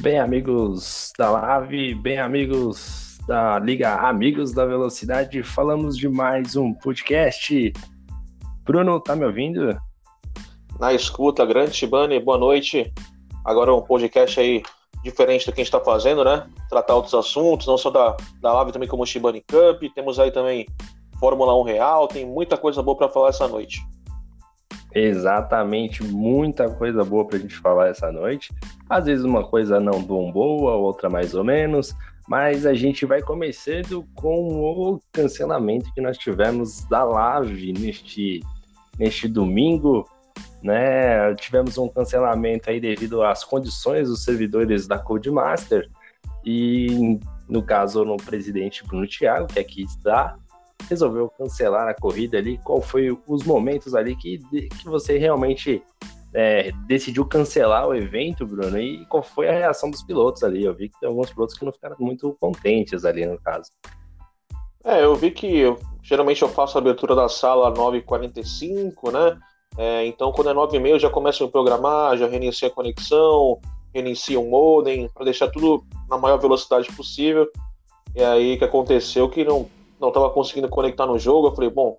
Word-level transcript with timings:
Bem, 0.00 0.18
amigos 0.18 1.12
da 1.18 1.30
Live, 1.30 1.94
bem, 1.96 2.18
amigos 2.18 3.18
da 3.26 3.58
Liga 3.58 3.96
Amigos 3.96 4.50
da 4.50 4.64
Velocidade, 4.64 5.42
falamos 5.42 5.94
de 5.94 6.08
mais 6.08 6.56
um 6.56 6.72
podcast. 6.72 7.70
Bruno, 8.64 8.98
tá 8.98 9.14
me 9.14 9.26
ouvindo? 9.26 9.78
Na 10.78 10.94
escuta, 10.94 11.44
grande 11.44 11.76
Shibane, 11.76 12.18
boa 12.18 12.38
noite. 12.38 12.90
Agora 13.44 13.74
um 13.74 13.82
podcast 13.82 14.40
aí 14.40 14.62
diferente 15.04 15.44
do 15.44 15.52
que 15.52 15.60
a 15.60 15.64
gente 15.64 15.74
está 15.74 15.80
fazendo, 15.80 16.24
né? 16.24 16.48
Tratar 16.70 16.94
outros 16.94 17.12
assuntos, 17.12 17.66
não 17.66 17.76
só 17.76 17.90
da, 17.90 18.16
da 18.40 18.54
Live, 18.54 18.72
também 18.72 18.88
como 18.88 19.02
o 19.02 19.06
Shibane 19.06 19.42
Cup. 19.42 19.82
Temos 19.94 20.18
aí 20.18 20.30
também 20.30 20.66
Fórmula 21.18 21.54
1 21.60 21.62
Real, 21.64 22.08
tem 22.08 22.24
muita 22.24 22.56
coisa 22.56 22.82
boa 22.82 22.96
para 22.96 23.10
falar 23.10 23.28
essa 23.28 23.46
noite. 23.46 23.82
Exatamente, 24.94 26.02
muita 26.02 26.70
coisa 26.70 27.04
boa 27.04 27.26
para 27.26 27.36
a 27.36 27.40
gente 27.40 27.56
falar 27.56 27.88
essa 27.88 28.10
noite. 28.10 28.48
Às 28.90 29.04
vezes 29.04 29.24
uma 29.24 29.46
coisa 29.46 29.78
não 29.78 30.02
tão 30.02 30.32
boa, 30.32 30.74
outra 30.74 31.08
mais 31.08 31.32
ou 31.32 31.44
menos, 31.44 31.94
mas 32.28 32.66
a 32.66 32.74
gente 32.74 33.06
vai 33.06 33.22
começando 33.22 34.04
com 34.16 34.48
o 34.48 35.00
cancelamento 35.12 35.94
que 35.94 36.00
nós 36.00 36.18
tivemos 36.18 36.84
da 36.88 37.04
Live 37.04 37.72
neste, 37.72 38.40
neste 38.98 39.28
domingo. 39.28 40.08
Né? 40.60 41.32
Tivemos 41.36 41.78
um 41.78 41.88
cancelamento 41.88 42.68
aí 42.68 42.80
devido 42.80 43.22
às 43.22 43.44
condições 43.44 44.08
dos 44.08 44.24
servidores 44.24 44.88
da 44.88 44.98
Codemaster 44.98 45.88
e 46.44 47.20
no 47.48 47.62
caso 47.62 48.04
no 48.04 48.16
presidente 48.16 48.84
Bruno 48.84 49.06
Thiago, 49.06 49.46
que 49.46 49.60
aqui 49.60 49.82
está, 49.82 50.36
resolveu 50.88 51.28
cancelar 51.30 51.88
a 51.88 51.94
corrida 51.94 52.38
ali? 52.38 52.58
Qual 52.58 52.82
foi 52.82 53.16
os 53.26 53.44
momentos 53.44 53.94
ali 53.94 54.16
que, 54.16 54.38
que 54.38 54.84
você 54.84 55.16
realmente 55.16 55.80
é, 56.34 56.70
decidiu 56.86 57.24
cancelar 57.24 57.88
o 57.88 57.94
evento, 57.94 58.46
Bruno? 58.46 58.78
E 58.78 59.04
qual 59.06 59.22
foi 59.22 59.48
a 59.48 59.52
reação 59.52 59.90
dos 59.90 60.02
pilotos 60.02 60.42
ali? 60.42 60.64
Eu 60.64 60.74
vi 60.74 60.88
que 60.88 60.98
tem 61.00 61.08
alguns 61.08 61.30
pilotos 61.30 61.56
que 61.56 61.64
não 61.64 61.72
ficaram 61.72 61.96
muito 61.98 62.36
contentes 62.40 63.04
ali 63.04 63.26
no 63.26 63.38
caso. 63.40 63.70
É, 64.84 65.04
eu 65.04 65.14
vi 65.14 65.30
que 65.30 65.46
eu, 65.58 65.78
geralmente 66.02 66.42
eu 66.42 66.48
faço 66.48 66.78
a 66.78 66.80
abertura 66.80 67.14
da 67.14 67.28
sala 67.28 67.72
9h45, 67.72 69.12
né? 69.12 69.38
É, 69.76 70.06
então 70.06 70.32
quando 70.32 70.50
é 70.50 70.54
9h30 70.54 70.88
eu 70.88 70.98
já 70.98 71.10
começo 71.10 71.42
a 71.42 71.46
me 71.46 71.52
programar, 71.52 72.16
já 72.16 72.26
reinicio 72.26 72.66
a 72.66 72.70
conexão, 72.70 73.60
reinicio 73.94 74.40
o 74.40 74.50
modem, 74.50 75.08
para 75.14 75.24
deixar 75.24 75.48
tudo 75.48 75.84
na 76.08 76.16
maior 76.16 76.38
velocidade 76.38 76.90
possível. 76.92 77.48
E 78.14 78.22
aí 78.22 78.56
que 78.56 78.64
aconteceu 78.64 79.28
que 79.28 79.44
não 79.44 79.68
não 80.00 80.08
estava 80.08 80.30
conseguindo 80.30 80.68
conectar 80.68 81.06
no 81.06 81.18
jogo. 81.18 81.48
Eu 81.48 81.54
falei, 81.54 81.70
bom, 81.70 81.98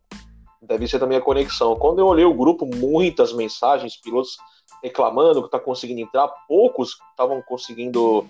deve 0.61 0.87
ser 0.87 0.99
também 0.99 1.17
a 1.17 1.21
conexão. 1.21 1.75
Quando 1.75 1.99
eu 1.99 2.05
olhei 2.05 2.25
o 2.25 2.33
grupo, 2.33 2.65
muitas 2.65 3.33
mensagens, 3.33 3.99
pilotos 3.99 4.37
reclamando 4.83 5.41
que 5.41 5.47
está 5.47 5.59
conseguindo 5.59 6.01
entrar, 6.01 6.27
poucos 6.47 6.97
estavam 7.11 7.41
conseguindo 7.41 8.25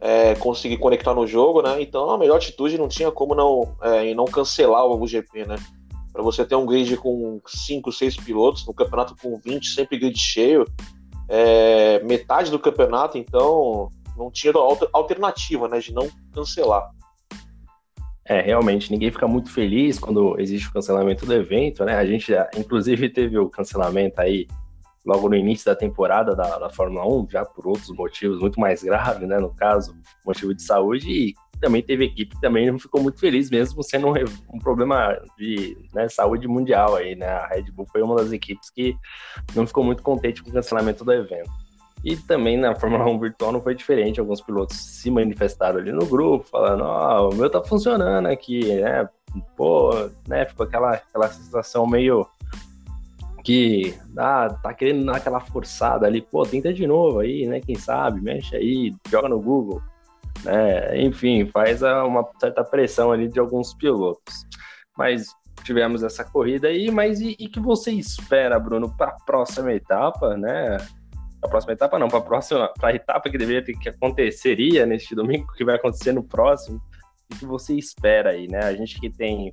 é, 0.00 0.34
conseguir 0.34 0.78
conectar 0.78 1.14
no 1.14 1.26
jogo, 1.26 1.62
né? 1.62 1.80
Então 1.80 2.10
a 2.10 2.18
melhor 2.18 2.36
atitude 2.36 2.76
não 2.76 2.88
tinha 2.88 3.10
como 3.10 3.34
não, 3.34 3.74
é, 3.82 4.12
não 4.14 4.24
cancelar 4.24 4.84
o 4.84 5.06
GP, 5.06 5.46
né? 5.46 5.56
Para 6.12 6.22
você 6.22 6.44
ter 6.44 6.54
um 6.56 6.66
grid 6.66 6.96
com 6.98 7.40
5, 7.46 7.90
6 7.90 8.16
pilotos, 8.18 8.66
no 8.66 8.74
campeonato 8.74 9.16
com 9.20 9.38
20, 9.38 9.66
sempre 9.68 9.98
grid 9.98 10.18
cheio, 10.18 10.66
é, 11.28 12.02
metade 12.02 12.50
do 12.50 12.58
campeonato, 12.58 13.16
então 13.16 13.88
não 14.16 14.30
tinha 14.30 14.52
alternativa, 14.92 15.68
né, 15.68 15.78
de 15.78 15.94
não 15.94 16.10
cancelar. 16.34 16.90
É, 18.24 18.40
realmente, 18.40 18.90
ninguém 18.90 19.10
fica 19.10 19.26
muito 19.26 19.50
feliz 19.50 19.98
quando 19.98 20.38
existe 20.38 20.68
o 20.68 20.72
cancelamento 20.72 21.26
do 21.26 21.34
evento, 21.34 21.84
né? 21.84 21.96
A 21.96 22.06
gente, 22.06 22.32
inclusive, 22.56 23.08
teve 23.08 23.36
o 23.38 23.48
cancelamento 23.48 24.20
aí 24.20 24.46
logo 25.04 25.28
no 25.28 25.34
início 25.34 25.66
da 25.66 25.74
temporada 25.74 26.34
da, 26.36 26.58
da 26.58 26.70
Fórmula 26.70 27.04
1, 27.06 27.28
já 27.30 27.44
por 27.44 27.66
outros 27.66 27.90
motivos 27.90 28.38
muito 28.38 28.60
mais 28.60 28.82
graves, 28.82 29.26
né? 29.28 29.38
No 29.38 29.52
caso, 29.52 29.96
motivo 30.24 30.54
de 30.54 30.62
saúde, 30.62 31.10
e 31.10 31.34
também 31.60 31.82
teve 31.82 32.04
equipe 32.04 32.34
que 32.34 32.40
também 32.40 32.70
não 32.70 32.78
ficou 32.78 33.00
muito 33.00 33.20
feliz, 33.20 33.48
mesmo 33.48 33.82
sendo 33.82 34.08
um, 34.08 34.14
um 34.52 34.58
problema 34.58 35.16
de 35.38 35.76
né, 35.94 36.08
saúde 36.08 36.46
mundial 36.48 36.96
aí, 36.96 37.14
né? 37.14 37.26
A 37.26 37.46
Red 37.46 37.70
Bull 37.72 37.86
foi 37.86 38.02
uma 38.02 38.16
das 38.16 38.32
equipes 38.32 38.70
que 38.70 38.96
não 39.54 39.66
ficou 39.66 39.84
muito 39.84 40.02
contente 40.02 40.42
com 40.42 40.50
o 40.50 40.52
cancelamento 40.52 41.04
do 41.04 41.12
evento. 41.12 41.50
E 42.04 42.16
também 42.16 42.56
na 42.56 42.74
Fórmula 42.74 43.06
1 43.06 43.18
virtual 43.18 43.52
não 43.52 43.60
foi 43.60 43.74
diferente. 43.74 44.18
Alguns 44.18 44.40
pilotos 44.40 44.76
se 44.76 45.10
manifestaram 45.10 45.78
ali 45.78 45.92
no 45.92 46.04
grupo, 46.04 46.44
falando: 46.48 46.82
Ó, 46.82 47.22
oh, 47.22 47.30
o 47.30 47.34
meu 47.34 47.48
tá 47.48 47.62
funcionando 47.62 48.26
aqui, 48.26 48.74
né? 48.74 49.08
Pô, 49.56 49.92
né? 50.26 50.44
Ficou 50.44 50.66
aquela, 50.66 50.94
aquela 50.94 51.28
sensação 51.28 51.86
meio 51.86 52.26
que 53.44 53.94
ah, 54.16 54.48
tá 54.62 54.72
querendo 54.72 55.04
dar 55.04 55.16
aquela 55.16 55.40
forçada 55.40 56.06
ali, 56.06 56.22
pô, 56.22 56.44
tenta 56.44 56.72
de 56.72 56.86
novo 56.86 57.20
aí, 57.20 57.46
né? 57.46 57.60
Quem 57.60 57.76
sabe, 57.76 58.20
mexe 58.20 58.54
aí, 58.56 58.94
joga 59.08 59.28
no 59.28 59.40
Google, 59.40 59.82
né? 60.44 61.00
Enfim, 61.00 61.46
faz 61.46 61.82
uma 61.82 62.28
certa 62.40 62.64
pressão 62.64 63.12
ali 63.12 63.28
de 63.28 63.38
alguns 63.38 63.74
pilotos. 63.74 64.44
Mas 64.96 65.26
tivemos 65.64 66.02
essa 66.02 66.24
corrida 66.24 66.68
aí, 66.68 66.90
mas 66.90 67.20
e, 67.20 67.36
e 67.38 67.48
que 67.48 67.60
você 67.60 67.92
espera, 67.92 68.58
Bruno, 68.58 68.94
para 68.96 69.10
a 69.10 69.24
próxima 69.24 69.72
etapa, 69.72 70.36
né? 70.36 70.78
A 71.42 71.48
próxima 71.48 71.72
etapa 71.72 71.98
não, 71.98 72.08
para 72.08 72.18
a 72.18 72.22
próxima, 72.22 72.68
para 72.78 72.90
a 72.90 72.94
etapa 72.94 73.28
que 73.28 73.36
deveria 73.36 73.64
ter 73.64 73.76
que 73.76 73.88
aconteceria 73.88 74.86
neste 74.86 75.14
domingo, 75.14 75.52
que 75.52 75.64
vai 75.64 75.74
acontecer 75.74 76.12
no 76.12 76.22
próximo, 76.22 76.80
o 77.32 77.36
que 77.36 77.44
você 77.44 77.74
espera 77.74 78.30
aí, 78.30 78.46
né? 78.46 78.60
A 78.60 78.74
gente 78.74 79.00
que 79.00 79.10
tem 79.10 79.52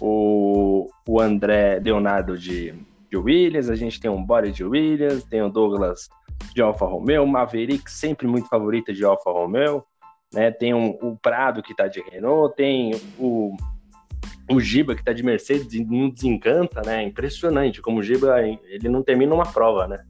o, 0.00 0.90
o 1.06 1.20
André 1.20 1.78
Leonardo 1.78 2.36
de, 2.36 2.74
de 3.08 3.16
Williams, 3.16 3.70
a 3.70 3.76
gente 3.76 4.00
tem 4.00 4.10
um 4.10 4.24
Body 4.24 4.50
de 4.50 4.64
Williams, 4.64 5.24
tem 5.24 5.40
o 5.40 5.48
Douglas 5.48 6.08
de 6.54 6.60
Alfa 6.60 6.86
Romeo, 6.86 7.26
Maverick 7.26 7.90
sempre 7.90 8.26
muito 8.26 8.48
favorita 8.48 8.92
de 8.92 9.04
Alfa 9.04 9.30
Romeo, 9.30 9.84
né? 10.34 10.50
Tem 10.50 10.74
um, 10.74 10.98
o 11.00 11.16
Prado 11.16 11.62
que 11.62 11.72
está 11.72 11.86
de 11.86 12.00
Renault, 12.00 12.56
tem 12.56 12.92
o 13.18 13.56
o 14.50 14.58
Giba 14.60 14.94
que 14.94 15.02
está 15.02 15.12
de 15.12 15.22
Mercedes 15.22 15.68
não 15.86 16.08
desencanta, 16.08 16.80
né? 16.80 17.02
Impressionante 17.02 17.82
como 17.82 17.98
o 17.98 18.02
Giba 18.02 18.40
ele 18.42 18.88
não 18.88 19.02
termina 19.02 19.34
uma 19.34 19.44
prova, 19.44 19.86
né? 19.86 20.02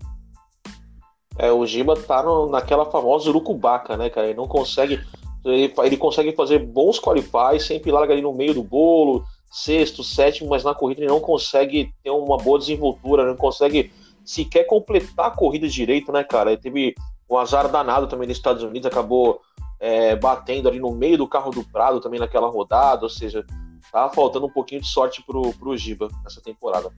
É, 1.38 1.52
o 1.52 1.64
Giba 1.64 1.94
tá 1.96 2.22
no, 2.22 2.50
naquela 2.50 2.84
famosa 2.84 3.30
urucubaca, 3.30 3.96
né, 3.96 4.10
cara? 4.10 4.26
Ele 4.26 4.36
não 4.36 4.48
consegue. 4.48 5.00
Ele, 5.44 5.72
ele 5.84 5.96
consegue 5.96 6.32
fazer 6.32 6.58
bons 6.58 6.98
qualifies, 6.98 7.64
sempre 7.64 7.92
larga 7.92 8.12
ali 8.12 8.20
no 8.20 8.34
meio 8.34 8.54
do 8.54 8.62
bolo, 8.62 9.24
sexto, 9.50 10.02
sétimo, 10.02 10.50
mas 10.50 10.64
na 10.64 10.74
corrida 10.74 11.00
ele 11.00 11.08
não 11.08 11.20
consegue 11.20 11.94
ter 12.02 12.10
uma 12.10 12.36
boa 12.36 12.58
desenvoltura, 12.58 13.24
não 13.24 13.36
consegue 13.36 13.92
sequer 14.24 14.64
completar 14.64 15.26
a 15.26 15.30
corrida 15.30 15.68
direito, 15.68 16.10
né, 16.10 16.24
cara? 16.24 16.50
Ele 16.50 16.60
teve 16.60 16.94
um 17.30 17.36
azar 17.36 17.70
danado 17.70 18.08
também 18.08 18.26
nos 18.26 18.36
Estados 18.36 18.62
Unidos, 18.62 18.86
acabou 18.86 19.40
é, 19.78 20.16
batendo 20.16 20.68
ali 20.68 20.80
no 20.80 20.90
meio 20.90 21.16
do 21.16 21.28
carro 21.28 21.50
do 21.50 21.64
Prado 21.64 22.00
também 22.00 22.18
naquela 22.18 22.48
rodada, 22.48 23.04
ou 23.04 23.08
seja, 23.10 23.44
tá 23.92 24.08
faltando 24.10 24.46
um 24.46 24.50
pouquinho 24.50 24.80
de 24.80 24.88
sorte 24.88 25.22
pro, 25.22 25.52
pro 25.54 25.76
Giba 25.76 26.08
nessa 26.24 26.40
temporada. 26.40 26.90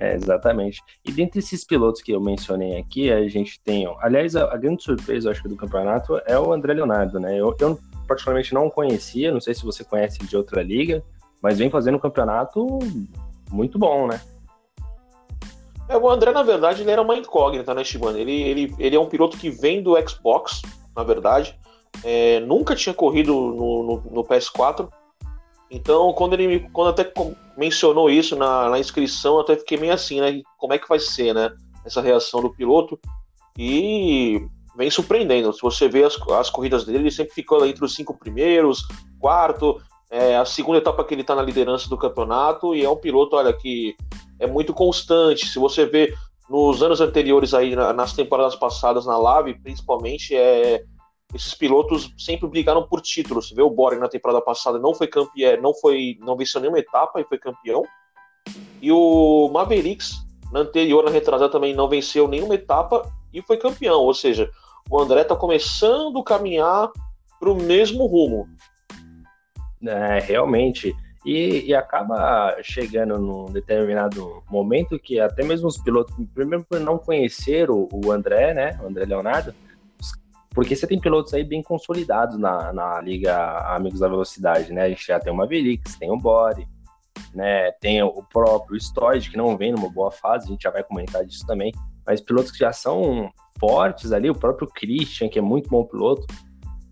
É, 0.00 0.14
exatamente. 0.14 0.82
E 1.04 1.12
dentre 1.12 1.40
esses 1.40 1.62
pilotos 1.62 2.00
que 2.00 2.10
eu 2.10 2.20
mencionei 2.20 2.78
aqui, 2.78 3.12
a 3.12 3.28
gente 3.28 3.60
tem. 3.60 3.86
Aliás, 4.00 4.34
a, 4.34 4.44
a 4.50 4.56
grande 4.56 4.82
surpresa, 4.82 5.30
acho, 5.30 5.46
do 5.46 5.54
campeonato 5.54 6.18
é 6.26 6.38
o 6.38 6.54
André 6.54 6.72
Leonardo, 6.72 7.20
né? 7.20 7.38
Eu, 7.38 7.54
eu, 7.60 7.78
particularmente 8.08 8.54
não 8.54 8.70
conhecia, 8.70 9.30
não 9.30 9.42
sei 9.42 9.52
se 9.52 9.62
você 9.62 9.84
conhece 9.84 10.18
de 10.20 10.34
outra 10.34 10.62
liga, 10.62 11.04
mas 11.42 11.58
vem 11.58 11.68
fazendo 11.68 11.96
um 11.96 12.00
campeonato 12.00 12.78
muito 13.50 13.78
bom, 13.78 14.06
né? 14.06 14.18
É, 15.86 15.98
o 15.98 16.08
André, 16.08 16.32
na 16.32 16.42
verdade, 16.42 16.80
ele 16.80 16.90
era 16.90 17.02
uma 17.02 17.16
incógnita, 17.16 17.74
né, 17.74 17.84
Shimano? 17.84 18.16
Ele, 18.16 18.32
ele, 18.32 18.74
ele 18.78 18.96
é 18.96 19.00
um 19.00 19.08
piloto 19.08 19.36
que 19.36 19.50
vem 19.50 19.82
do 19.82 19.96
Xbox, 20.08 20.62
na 20.96 21.02
verdade. 21.02 21.58
É, 22.02 22.40
nunca 22.40 22.74
tinha 22.74 22.94
corrido 22.94 23.34
no, 23.34 23.82
no, 23.82 24.10
no 24.12 24.24
PS4. 24.24 24.88
Então, 25.70 26.12
quando 26.12 26.34
ele 26.34 26.68
quando 26.72 26.88
até 26.88 27.10
mencionou 27.56 28.10
isso 28.10 28.34
na, 28.34 28.70
na, 28.70 28.78
inscrição, 28.78 29.34
eu 29.34 29.40
até 29.40 29.56
fiquei 29.56 29.78
meio 29.78 29.92
assim, 29.92 30.20
né? 30.20 30.42
Como 30.58 30.72
é 30.72 30.78
que 30.78 30.88
vai 30.88 30.98
ser, 30.98 31.34
né? 31.34 31.50
Essa 31.84 32.00
reação 32.00 32.40
do 32.40 32.52
piloto. 32.52 32.98
E 33.56 34.40
vem 34.76 34.90
surpreendendo. 34.90 35.52
Se 35.52 35.60
você 35.62 35.88
vê 35.88 36.04
as, 36.04 36.16
as 36.32 36.50
corridas 36.50 36.84
dele, 36.84 36.98
ele 36.98 37.10
sempre 37.10 37.34
ficou 37.34 37.64
entre 37.64 37.84
os 37.84 37.94
cinco 37.94 38.18
primeiros, 38.18 38.82
quarto, 39.20 39.80
é, 40.10 40.36
a 40.36 40.44
segunda 40.44 40.78
etapa 40.78 41.04
que 41.04 41.14
ele 41.14 41.20
está 41.20 41.34
na 41.34 41.42
liderança 41.42 41.88
do 41.88 41.96
campeonato, 41.96 42.74
e 42.74 42.84
é 42.84 42.90
um 42.90 42.96
piloto, 42.96 43.36
olha, 43.36 43.52
que 43.52 43.94
é 44.40 44.46
muito 44.46 44.74
constante. 44.74 45.46
Se 45.46 45.58
você 45.58 45.86
vê 45.86 46.12
nos 46.48 46.82
anos 46.82 47.00
anteriores 47.00 47.54
aí, 47.54 47.76
nas 47.76 48.12
temporadas 48.12 48.56
passadas 48.56 49.06
na 49.06 49.16
Lave, 49.16 49.54
principalmente, 49.54 50.34
é, 50.34 50.82
esses 51.34 51.54
pilotos 51.54 52.12
sempre 52.18 52.48
brigaram 52.48 52.82
por 52.86 53.00
títulos. 53.00 53.48
Você 53.48 53.54
vê 53.54 53.62
o 53.62 53.70
Borg 53.70 53.98
na 53.98 54.08
temporada 54.08 54.40
passada 54.40 54.78
não 54.78 54.94
foi 54.94 55.06
campeão, 55.06 55.60
não 55.60 55.74
foi, 55.74 56.18
não 56.20 56.36
venceu 56.36 56.60
nenhuma 56.60 56.78
etapa 56.78 57.20
e 57.20 57.24
foi 57.24 57.38
campeão. 57.38 57.84
E 58.80 58.90
o 58.90 59.48
Mavericks 59.52 60.24
na 60.52 60.60
anterior, 60.60 61.04
na 61.04 61.10
retrasada 61.10 61.50
também 61.50 61.74
não 61.74 61.88
venceu 61.88 62.26
nenhuma 62.26 62.54
etapa 62.54 63.10
e 63.32 63.40
foi 63.42 63.56
campeão. 63.56 64.00
Ou 64.00 64.14
seja, 64.14 64.50
o 64.90 65.00
André 65.00 65.22
está 65.22 65.36
começando 65.36 66.18
a 66.18 66.24
caminhar 66.24 66.90
para 67.38 67.50
o 67.50 67.54
mesmo 67.54 68.06
rumo. 68.06 68.48
É, 69.86 70.18
realmente. 70.18 70.94
E, 71.24 71.66
e, 71.66 71.74
acaba 71.74 72.56
chegando 72.62 73.18
num 73.18 73.44
determinado 73.52 74.42
momento 74.50 74.98
que 74.98 75.20
até 75.20 75.44
mesmo 75.44 75.68
os 75.68 75.76
pilotos, 75.76 76.14
primeiro 76.34 76.64
por 76.64 76.80
não 76.80 76.96
conhecer 76.96 77.70
o, 77.70 77.88
o 77.92 78.10
André, 78.10 78.54
né, 78.54 78.80
o 78.82 78.86
André 78.86 79.04
Leonardo, 79.04 79.54
porque 80.54 80.74
você 80.74 80.86
tem 80.86 81.00
pilotos 81.00 81.32
aí 81.32 81.44
bem 81.44 81.62
consolidados 81.62 82.38
na, 82.38 82.72
na 82.72 83.00
Liga 83.00 83.58
Amigos 83.74 84.00
da 84.00 84.08
Velocidade, 84.08 84.72
né? 84.72 84.82
A 84.82 84.88
gente 84.88 85.06
já 85.06 85.20
tem 85.20 85.32
o 85.32 85.36
Mavericks, 85.36 85.96
tem 85.96 86.10
o 86.10 86.16
Bore, 86.16 86.66
né? 87.34 87.70
Tem 87.72 88.02
o 88.02 88.22
próprio 88.32 88.78
Stoid, 88.80 89.30
que 89.30 89.36
não 89.36 89.56
vem 89.56 89.72
numa 89.72 89.88
boa 89.88 90.10
fase, 90.10 90.46
a 90.46 90.50
gente 90.50 90.62
já 90.62 90.70
vai 90.70 90.82
comentar 90.82 91.24
disso 91.24 91.46
também, 91.46 91.72
mas 92.04 92.20
pilotos 92.20 92.50
que 92.50 92.58
já 92.58 92.72
são 92.72 93.30
fortes 93.58 94.10
ali, 94.10 94.28
o 94.28 94.34
próprio 94.34 94.68
Christian, 94.68 95.28
que 95.28 95.38
é 95.38 95.42
muito 95.42 95.68
bom 95.68 95.84
piloto, 95.84 96.26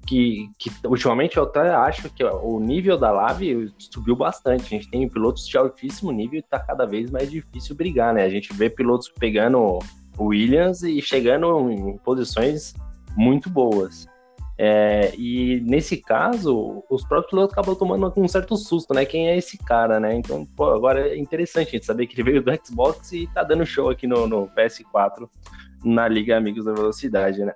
que, 0.07 0.49
que 0.59 0.71
ultimamente 0.87 1.37
eu 1.37 1.43
até 1.43 1.75
acho 1.75 2.09
que 2.11 2.25
o 2.25 2.59
nível 2.61 2.97
da 2.97 3.11
Lave 3.11 3.71
subiu 3.79 4.17
bastante. 4.17 4.65
A 4.65 4.79
gente 4.79 4.89
tem 4.89 5.07
pilotos 5.07 5.47
de 5.47 5.59
altíssimo 5.59 6.11
nível 6.13 6.39
e 6.39 6.43
tá 6.43 6.59
cada 6.59 6.87
vez 6.87 7.11
mais 7.11 7.31
difícil 7.31 7.77
brigar, 7.77 8.15
né? 8.15 8.23
A 8.23 8.31
gente 8.31 8.53
vê 8.55 8.71
pilotos 8.71 9.11
pegando 9.19 9.79
Williams 10.19 10.83
e 10.83 11.03
chegando 11.03 11.71
em 11.71 11.99
posições 11.99 12.73
muito 13.19 13.51
boas. 13.51 14.07
É, 14.61 15.13
e 15.17 15.61
nesse 15.61 15.97
caso, 15.97 16.83
os 16.91 17.05
próprios 17.05 17.31
pilotos 17.31 17.53
acabam 17.53 17.77
tomando 17.77 18.13
um 18.17 18.27
certo 18.27 18.57
susto, 18.57 18.93
né? 18.95 19.05
Quem 19.05 19.29
é 19.29 19.37
esse 19.37 19.59
cara, 19.59 20.01
né? 20.01 20.15
Então, 20.15 20.47
pô, 20.57 20.71
agora 20.71 21.09
é 21.09 21.17
interessante 21.17 21.69
a 21.69 21.71
gente 21.73 21.87
saber 21.87 22.07
que 22.07 22.15
ele 22.15 22.31
veio 22.31 22.43
do 22.43 22.67
Xbox 22.67 23.13
e 23.13 23.29
tá 23.29 23.43
dando 23.43 23.65
show 23.67 23.89
aqui 23.89 24.07
no, 24.07 24.27
no 24.27 24.49
PS4 24.49 25.29
na 25.85 26.09
Liga 26.09 26.37
Amigos 26.37 26.65
da 26.65 26.73
Velocidade, 26.73 27.45
né? 27.45 27.55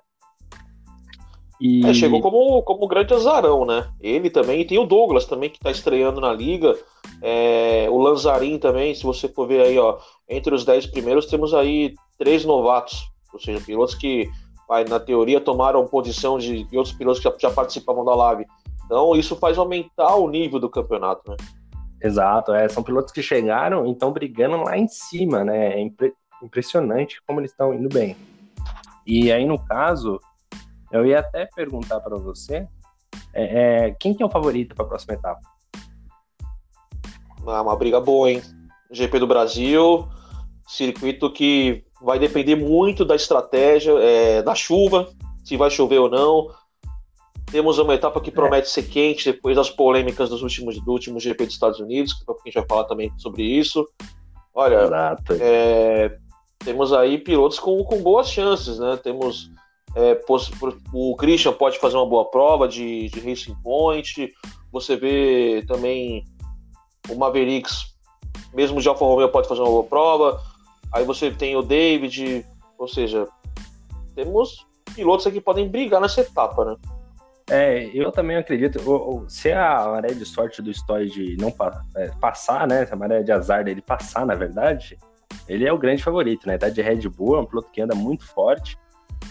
E... 1.59 1.85
É, 1.85 1.93
chegou 1.93 2.21
como, 2.21 2.61
como 2.63 2.87
grande 2.87 3.13
azarão, 3.13 3.65
né? 3.65 3.89
Ele 4.01 4.29
também, 4.29 4.61
e 4.61 4.65
tem 4.65 4.77
o 4.77 4.85
Douglas 4.85 5.25
também, 5.25 5.49
que 5.49 5.57
está 5.57 5.71
estreando 5.71 6.21
na 6.21 6.33
liga. 6.33 6.77
É, 7.21 7.87
o 7.89 7.97
Lanzarin 7.97 8.57
também, 8.57 8.95
se 8.95 9.03
você 9.03 9.27
for 9.27 9.47
ver 9.47 9.61
aí, 9.61 9.77
ó, 9.77 9.97
entre 10.27 10.53
os 10.53 10.63
10 10.65 10.87
primeiros 10.87 11.25
temos 11.25 11.53
aí 11.53 11.93
três 12.17 12.45
novatos, 12.45 13.09
ou 13.33 13.39
seja, 13.39 13.59
pilotos 13.59 13.95
que, 13.95 14.29
na 14.89 14.99
teoria, 14.99 15.39
tomaram 15.39 15.85
posição 15.87 16.37
de, 16.37 16.63
de 16.63 16.77
outros 16.77 16.95
pilotos 16.95 17.21
que 17.21 17.29
já, 17.29 17.35
já 17.37 17.51
participavam 17.51 18.03
da 18.03 18.15
live. 18.15 18.45
Então, 18.85 19.15
isso 19.15 19.35
faz 19.35 19.57
aumentar 19.57 20.15
o 20.15 20.29
nível 20.29 20.59
do 20.59 20.69
campeonato, 20.69 21.29
né? 21.29 21.37
Exato, 22.01 22.53
é, 22.53 22.67
são 22.67 22.83
pilotos 22.83 23.13
que 23.13 23.21
chegaram 23.21 23.85
e 23.87 23.91
estão 23.91 24.11
brigando 24.11 24.57
lá 24.57 24.77
em 24.77 24.87
cima, 24.87 25.43
né? 25.43 25.75
É 25.75 25.79
impre 25.79 26.13
impressionante 26.41 27.21
como 27.25 27.39
eles 27.39 27.51
estão 27.51 27.73
indo 27.73 27.87
bem. 27.87 28.17
E 29.07 29.31
aí, 29.31 29.45
no 29.45 29.57
caso, 29.57 30.19
eu 30.91 31.05
ia 31.05 31.19
até 31.19 31.45
perguntar 31.45 32.01
para 32.01 32.17
você 32.17 32.67
é, 33.33 33.87
é, 33.87 33.91
quem 33.91 34.13
que 34.13 34.21
é 34.21 34.25
o 34.25 34.29
favorito 34.29 34.75
para 34.75 34.85
a 34.85 34.87
próxima 34.87 35.15
etapa? 35.15 35.41
Ah, 37.47 37.61
uma 37.61 37.75
briga 37.75 37.99
boa, 37.99 38.31
hein? 38.31 38.41
GP 38.91 39.19
do 39.19 39.27
Brasil, 39.27 40.07
circuito 40.67 41.31
que 41.31 41.83
vai 42.03 42.19
depender 42.19 42.55
muito 42.55 43.05
da 43.05 43.15
estratégia, 43.15 43.93
é, 43.93 44.41
da 44.41 44.53
chuva, 44.53 45.09
se 45.43 45.55
vai 45.55 45.71
chover 45.71 45.99
ou 45.99 46.09
não. 46.09 46.49
Temos 47.49 47.79
uma 47.79 47.93
etapa 47.93 48.19
que 48.19 48.31
promete 48.31 48.69
ser 48.69 48.83
quente 48.83 49.31
depois 49.31 49.55
das 49.55 49.69
polêmicas 49.69 50.29
dos 50.29 50.41
últimos, 50.41 50.79
do 50.83 50.91
último 50.91 51.19
GP 51.19 51.45
dos 51.45 51.53
Estados 51.53 51.79
Unidos, 51.79 52.13
que 52.13 52.23
a 52.29 52.35
gente 52.45 52.55
vai 52.55 52.65
falar 52.67 52.83
também 52.85 53.11
sobre 53.17 53.43
isso. 53.43 53.87
Olha, 54.53 54.89
é, 55.39 56.17
temos 56.59 56.91
aí 56.91 57.17
pilotos 57.17 57.57
com, 57.57 57.83
com 57.83 58.01
boas 58.01 58.29
chances, 58.29 58.79
né? 58.79 58.97
Temos 58.97 59.49
é, 59.95 60.19
o 60.91 61.15
Christian 61.15 61.53
pode 61.53 61.79
fazer 61.79 61.95
uma 61.95 62.05
boa 62.05 62.29
prova 62.29 62.67
de, 62.67 63.07
de 63.09 63.19
Racing 63.19 63.55
Point. 63.63 64.29
Você 64.71 64.95
vê 64.95 65.63
também 65.67 66.23
o 67.09 67.15
Mavericks, 67.15 67.93
mesmo 68.53 68.81
de 68.81 68.89
Alfa 68.89 69.05
Romeo, 69.05 69.29
pode 69.29 69.47
fazer 69.47 69.61
uma 69.61 69.69
boa 69.69 69.83
prova. 69.83 70.52
Aí 70.93 71.03
você 71.03 71.31
tem 71.31 71.55
o 71.55 71.61
David, 71.61 72.45
ou 72.77 72.87
seja, 72.87 73.27
temos 74.15 74.65
pilotos 74.95 75.25
aqui 75.25 75.37
que 75.37 75.43
podem 75.43 75.67
brigar 75.67 75.99
nessa 75.99 76.21
etapa, 76.21 76.65
né? 76.65 76.75
É, 77.49 77.89
eu 77.93 78.11
também 78.11 78.37
acredito. 78.37 78.79
Se 79.27 79.51
a 79.51 79.87
maré 79.87 80.13
de 80.13 80.25
sorte 80.25 80.61
do 80.61 80.73
Stoid 80.73 81.35
não 81.37 81.53
é, 81.97 82.09
passar, 82.21 82.67
né? 82.67 82.85
Se 82.85 82.93
a 82.93 82.95
maré 82.95 83.21
de 83.23 83.31
azar 83.31 83.65
dele 83.65 83.81
passar, 83.81 84.25
na 84.25 84.35
verdade, 84.35 84.97
ele 85.47 85.67
é 85.67 85.73
o 85.73 85.77
grande 85.77 86.03
favorito, 86.03 86.47
né? 86.47 86.57
Tá 86.57 86.69
de 86.69 86.81
Red 86.81 87.09
Bull, 87.09 87.35
é 87.35 87.39
um 87.41 87.45
piloto 87.45 87.69
que 87.71 87.81
anda 87.81 87.95
muito 87.95 88.25
forte 88.25 88.77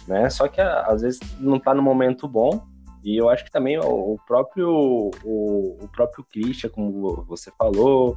né? 0.06 0.28
Só 0.30 0.48
que 0.48 0.60
às 0.60 1.02
vezes 1.02 1.20
não 1.38 1.56
está 1.56 1.74
no 1.74 1.82
momento 1.82 2.26
bom. 2.26 2.64
E 3.04 3.16
eu 3.16 3.28
acho 3.28 3.44
que 3.44 3.50
também 3.50 3.78
o, 3.78 4.16
próprio 4.26 4.70
o, 5.24 5.76
o 5.80 5.88
próprio 5.88 6.24
Christian, 6.24 6.70
como 6.70 7.24
você 7.24 7.50
falou, 7.58 8.16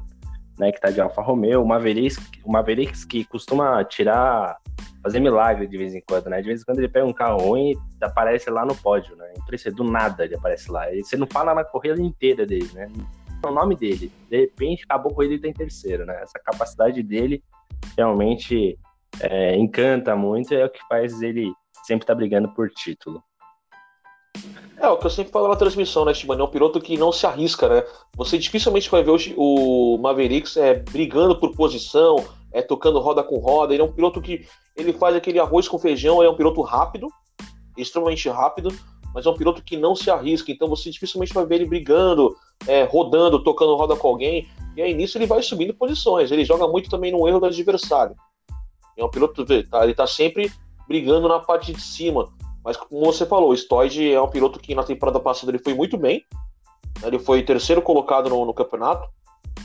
né, 0.57 0.71
que 0.71 0.79
tá 0.79 0.89
de 0.89 1.01
Alfa 1.01 1.21
Romeo, 1.21 1.61
o 1.61 1.67
Mavericks, 1.67 2.19
o 2.43 2.51
Mavericks 2.51 3.03
que 3.03 3.25
costuma 3.25 3.83
tirar, 3.83 4.57
fazer 5.03 5.19
milagre 5.19 5.67
de 5.67 5.77
vez 5.77 5.93
em 5.93 6.01
quando, 6.01 6.29
né? 6.29 6.41
De 6.41 6.47
vez 6.47 6.61
em 6.61 6.65
quando 6.65 6.79
ele 6.79 6.87
pega 6.87 7.05
um 7.05 7.13
carro 7.13 7.37
ruim 7.39 7.71
e 7.71 7.77
aparece 8.05 8.49
lá 8.49 8.65
no 8.65 8.75
pódio, 8.75 9.15
né? 9.15 9.33
Impressionante, 9.37 9.77
do 9.77 9.83
nada 9.83 10.25
ele 10.25 10.35
aparece 10.35 10.71
lá. 10.71 10.91
E 10.93 11.03
você 11.03 11.17
não 11.17 11.27
fala 11.27 11.53
na 11.53 11.63
corrida 11.63 12.01
inteira 12.01 12.45
dele, 12.45 12.69
né? 12.73 12.89
É 13.43 13.47
o 13.47 13.51
nome 13.51 13.75
dele. 13.75 14.11
De 14.29 14.41
repente, 14.41 14.83
acabou 14.85 15.11
a 15.11 15.15
corrida 15.15 15.35
e 15.35 15.39
tá 15.39 15.47
em 15.47 15.53
terceiro, 15.53 16.05
né? 16.05 16.19
Essa 16.21 16.39
capacidade 16.39 17.03
dele 17.03 17.43
realmente 17.97 18.77
é, 19.19 19.55
encanta 19.55 20.15
muito 20.15 20.53
é 20.53 20.65
o 20.65 20.69
que 20.69 20.79
faz 20.87 21.21
ele 21.21 21.51
sempre 21.85 22.05
tá 22.05 22.15
brigando 22.15 22.49
por 22.53 22.69
título. 22.69 23.23
É, 24.77 24.87
o 24.87 24.97
que 24.97 25.05
eu 25.05 25.09
sempre 25.09 25.31
falo 25.31 25.47
na 25.47 25.55
transmissão, 25.55 26.03
né, 26.05 26.13
Timani? 26.13 26.41
É 26.41 26.43
um 26.43 26.49
piloto 26.49 26.81
que 26.81 26.97
não 26.97 27.11
se 27.11 27.25
arrisca, 27.25 27.69
né? 27.69 27.83
Você 28.15 28.37
dificilmente 28.37 28.89
vai 28.89 29.03
ver 29.03 29.11
o, 29.11 29.95
o 29.95 29.97
Mavericks 29.97 30.57
é, 30.57 30.75
brigando 30.75 31.39
por 31.39 31.55
posição, 31.55 32.23
é 32.51 32.61
tocando 32.61 32.99
roda 32.99 33.23
com 33.23 33.37
roda. 33.37 33.73
Ele 33.73 33.81
é 33.81 33.85
um 33.85 33.91
piloto 33.91 34.21
que 34.21 34.45
ele 34.75 34.93
faz 34.93 35.15
aquele 35.15 35.39
arroz 35.39 35.67
com 35.67 35.79
feijão, 35.79 36.19
ele 36.19 36.27
é 36.27 36.31
um 36.31 36.35
piloto 36.35 36.61
rápido, 36.61 37.07
extremamente 37.77 38.27
rápido, 38.29 38.69
mas 39.13 39.25
é 39.25 39.29
um 39.29 39.35
piloto 39.35 39.63
que 39.63 39.77
não 39.77 39.95
se 39.95 40.11
arrisca. 40.11 40.51
Então 40.51 40.67
você 40.67 40.89
dificilmente 40.89 41.33
vai 41.33 41.45
ver 41.45 41.55
ele 41.55 41.65
brigando, 41.65 42.35
é, 42.67 42.83
rodando, 42.83 43.43
tocando 43.43 43.75
roda 43.75 43.95
com 43.95 44.09
alguém. 44.09 44.47
E 44.75 44.81
aí 44.81 44.93
nisso 44.93 45.17
ele 45.17 45.25
vai 45.25 45.41
subindo 45.41 45.73
posições. 45.73 46.31
Ele 46.31 46.43
joga 46.43 46.67
muito 46.67 46.89
também 46.89 47.11
no 47.11 47.27
erro 47.27 47.39
do 47.39 47.45
adversário. 47.45 48.15
É 48.97 49.03
um 49.03 49.09
piloto, 49.09 49.45
tá, 49.45 49.83
ele 49.83 49.93
tá 49.93 50.05
sempre 50.05 50.51
brigando 50.87 51.27
na 51.27 51.39
parte 51.39 51.73
de 51.73 51.81
cima. 51.81 52.29
Mas 52.65 52.75
como 52.75 53.05
você 53.05 53.27
falou, 53.27 53.51
o 53.51 53.55
Stoid 53.55 54.11
é 54.11 54.19
um 54.19 54.27
piloto 54.27 54.59
que 54.59 54.73
na 54.73 54.83
temporada 54.83 55.19
passada 55.19 55.51
ele 55.51 55.63
foi 55.63 55.75
muito 55.75 55.95
bem. 55.97 56.25
Né? 56.99 57.09
Ele 57.09 57.19
foi 57.19 57.43
terceiro 57.43 57.79
colocado 57.79 58.27
no, 58.27 58.43
no 58.43 58.55
campeonato. 58.55 59.07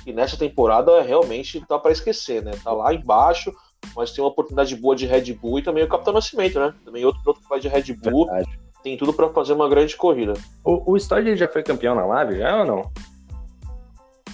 E 0.06 0.12
nessa 0.12 0.37
temporada 0.37 1.00
realmente 1.00 1.64
tá 1.67 1.79
para 1.79 1.93
esquecer, 1.93 2.43
né? 2.43 2.52
Tá 2.62 2.73
lá 2.73 2.92
embaixo, 2.95 3.52
mas 3.97 4.12
tem 4.12 4.23
uma 4.23 4.30
oportunidade 4.30 4.76
boa 4.76 4.95
de 4.95 5.07
Red 5.07 5.33
Bull 5.33 5.59
e 5.59 5.62
também 5.62 5.83
o 5.83 5.88
Capitão 5.88 6.12
Nascimento, 6.12 6.61
né? 6.61 6.75
Também 6.85 7.04
outro 7.04 7.21
piloto 7.23 7.40
que 7.40 7.49
faz 7.49 7.62
de 7.62 7.69
Red 7.69 7.95
Bull. 7.95 8.26
Verdade. 8.26 8.61
Tem 8.83 8.97
tudo 8.97 9.12
para 9.12 9.28
fazer 9.30 9.54
uma 9.54 9.69
grande 9.69 9.97
corrida. 9.97 10.35
O, 10.64 10.92
o 10.92 10.99
Stoid 10.99 11.37
já 11.37 11.49
foi 11.49 11.62
campeão 11.62 11.95
na 11.95 12.04
live, 12.04 12.38
já 12.38 12.61
ou 12.61 12.66
não? 12.66 12.92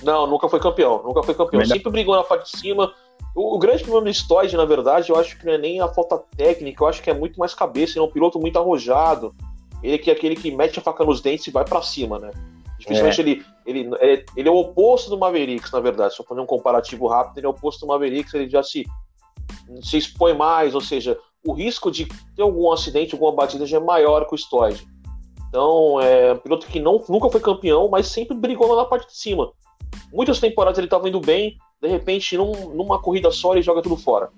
Não, 0.02 0.26
nunca 0.26 0.48
foi 0.48 0.60
campeão. 0.60 1.02
Nunca 1.02 1.22
foi 1.22 1.34
campeão. 1.34 1.64
Sempre 1.64 1.90
brigou 1.90 2.14
na 2.14 2.22
parte 2.22 2.52
de 2.52 2.58
cima 2.58 2.92
o, 3.36 3.54
o 3.54 3.58
grande 3.58 3.82
problema 3.82 4.06
do 4.06 4.14
Stoid, 4.14 4.56
na 4.56 4.64
verdade, 4.64 5.10
eu 5.10 5.16
acho 5.16 5.38
que 5.38 5.44
não 5.44 5.52
é 5.52 5.58
nem 5.58 5.80
a 5.80 5.88
falta 5.88 6.18
técnica, 6.36 6.82
eu 6.82 6.88
acho 6.88 7.02
que 7.02 7.10
é 7.10 7.14
muito 7.14 7.38
mais 7.38 7.54
cabeça. 7.54 7.92
Ele 7.92 8.06
é 8.06 8.08
um 8.08 8.10
piloto 8.10 8.40
muito 8.40 8.58
arrojado. 8.58 9.34
Ele 9.82 9.98
que 9.98 10.10
é 10.10 10.14
aquele 10.14 10.34
que 10.34 10.50
mete 10.50 10.78
a 10.78 10.82
faca 10.82 11.04
nos 11.04 11.20
dentes 11.20 11.46
e 11.46 11.50
vai 11.50 11.64
para 11.64 11.82
cima, 11.82 12.18
né? 12.18 12.30
Dificilmente 12.78 13.20
é. 13.20 13.24
ele, 13.24 13.44
ele, 13.66 13.94
é, 14.00 14.24
ele 14.34 14.48
é 14.48 14.50
o 14.50 14.56
oposto 14.56 15.10
do 15.10 15.18
Mavericks, 15.18 15.70
na 15.70 15.80
verdade. 15.80 16.14
Se 16.14 16.20
eu 16.20 16.24
fazer 16.24 16.40
um 16.40 16.46
comparativo 16.46 17.06
rápido, 17.06 17.38
ele 17.38 17.46
é 17.46 17.48
o 17.48 17.52
oposto 17.52 17.80
do 17.80 17.88
Mavericks, 17.88 18.32
ele 18.32 18.48
já 18.48 18.62
se, 18.62 18.84
se 19.82 19.98
expõe 19.98 20.34
mais, 20.34 20.74
ou 20.74 20.80
seja, 20.80 21.18
o 21.46 21.52
risco 21.52 21.90
de 21.90 22.06
ter 22.34 22.42
algum 22.42 22.72
acidente, 22.72 23.14
alguma 23.14 23.32
batida 23.32 23.66
já 23.66 23.76
é 23.76 23.80
maior 23.80 24.26
que 24.26 24.34
o 24.34 24.38
Stoid. 24.38 24.86
Então, 25.48 26.00
é 26.00 26.32
um 26.32 26.38
piloto 26.38 26.66
que 26.66 26.80
não, 26.80 27.02
nunca 27.08 27.30
foi 27.30 27.40
campeão, 27.40 27.88
mas 27.88 28.08
sempre 28.08 28.36
brigou 28.36 28.68
lá 28.72 28.82
na 28.82 28.88
parte 28.88 29.08
de 29.08 29.18
cima. 29.18 29.52
Muitas 30.12 30.40
temporadas 30.40 30.78
ele 30.78 30.86
estava 30.86 31.08
indo 31.08 31.20
bem, 31.20 31.56
de 31.80 31.88
repente, 31.88 32.36
num, 32.36 32.74
numa 32.74 33.00
corrida 33.00 33.30
só, 33.30 33.52
ele 33.52 33.62
joga 33.62 33.82
tudo 33.82 33.96
fora. 33.96 34.30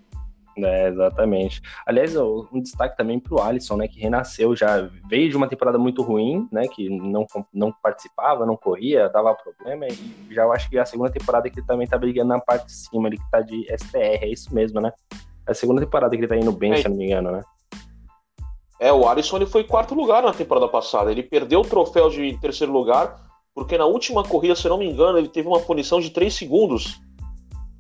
É, 0.64 0.88
exatamente. 0.88 1.62
Aliás, 1.87 2.16
um 2.16 2.61
destaque 2.61 2.97
também 2.97 3.21
para 3.21 3.35
o 3.35 3.40
Alisson, 3.40 3.76
né, 3.76 3.88
que 3.88 4.00
renasceu, 4.00 4.57
já 4.57 4.88
veio 5.09 5.30
de 5.30 5.37
uma 5.37 5.49
temporada 5.49 5.78
muito 5.78 6.02
ruim, 6.02 6.49
né, 6.50 6.66
que 6.66 6.88
não, 6.88 7.26
não 7.52 7.73
participava, 7.73 8.45
não 8.45 8.57
corria, 8.57 9.09
dava 9.09 9.35
problema, 9.35 9.87
e 9.87 10.35
já 10.35 10.42
eu 10.42 10.52
acho 10.52 10.68
que 10.68 10.76
é 10.78 10.80
a 10.80 10.87
segunda 10.87 11.11
temporada 11.11 11.49
que 11.49 11.61
ele 11.61 11.66
também 11.66 11.87
tá 11.87 11.97
brigando 11.97 12.30
na 12.30 12.40
parte 12.40 12.66
de 12.66 12.73
cima, 12.73 13.09
ele 13.09 13.18
que 13.18 13.30
tá 13.30 13.40
de 13.40 13.66
STR, 13.76 14.25
é 14.25 14.28
isso 14.28 14.52
mesmo, 14.54 14.80
né? 14.80 14.92
É 15.47 15.52
a 15.52 15.54
segunda 15.54 15.80
temporada 15.80 16.14
que 16.16 16.21
ele 16.21 16.28
tá 16.28 16.37
indo 16.37 16.52
bem, 16.52 16.73
é. 16.73 16.76
se 16.78 16.87
eu 16.87 16.90
não 16.90 16.99
me 16.99 17.07
engano, 17.07 17.30
né? 17.30 17.42
É, 18.80 18.92
o 18.92 19.09
Alisson 19.09 19.37
ele 19.37 19.47
foi 19.47 19.64
quarto 19.64 19.95
lugar 19.95 20.23
na 20.23 20.33
temporada 20.33 20.68
passada, 20.68 21.11
ele 21.11 21.23
perdeu 21.23 21.61
o 21.61 21.64
troféu 21.66 22.09
de 22.11 22.37
terceiro 22.38 22.73
lugar, 22.73 23.16
porque 23.54 23.76
na 23.76 23.87
última 23.87 24.23
corrida, 24.23 24.54
se 24.54 24.66
eu 24.66 24.71
não 24.71 24.78
me 24.78 24.88
engano, 24.88 25.18
ele 25.18 25.28
teve 25.28 25.49
uma 25.49 25.61
punição 25.61 26.00
de 26.00 26.11
3 26.11 26.33
segundos 26.33 27.00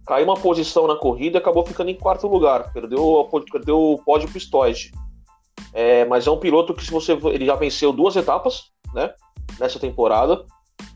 caiu 0.08 0.24
uma 0.24 0.36
posição 0.36 0.86
na 0.86 0.96
corrida 0.96 1.36
e 1.36 1.40
acabou 1.40 1.64
ficando 1.64 1.90
em 1.90 1.94
quarto 1.94 2.26
lugar. 2.26 2.72
Perdeu, 2.72 3.28
perdeu 3.52 3.78
o 3.78 3.98
pódio 3.98 4.28
Stoid. 4.40 4.90
É, 5.74 6.06
mas 6.06 6.26
é 6.26 6.30
um 6.30 6.38
piloto 6.38 6.72
que 6.72 6.82
se 6.82 6.90
você 6.90 7.12
ele 7.12 7.44
já 7.44 7.54
venceu 7.54 7.92
duas 7.92 8.16
etapas, 8.16 8.70
né? 8.94 9.12
Nessa 9.60 9.78
temporada. 9.78 10.44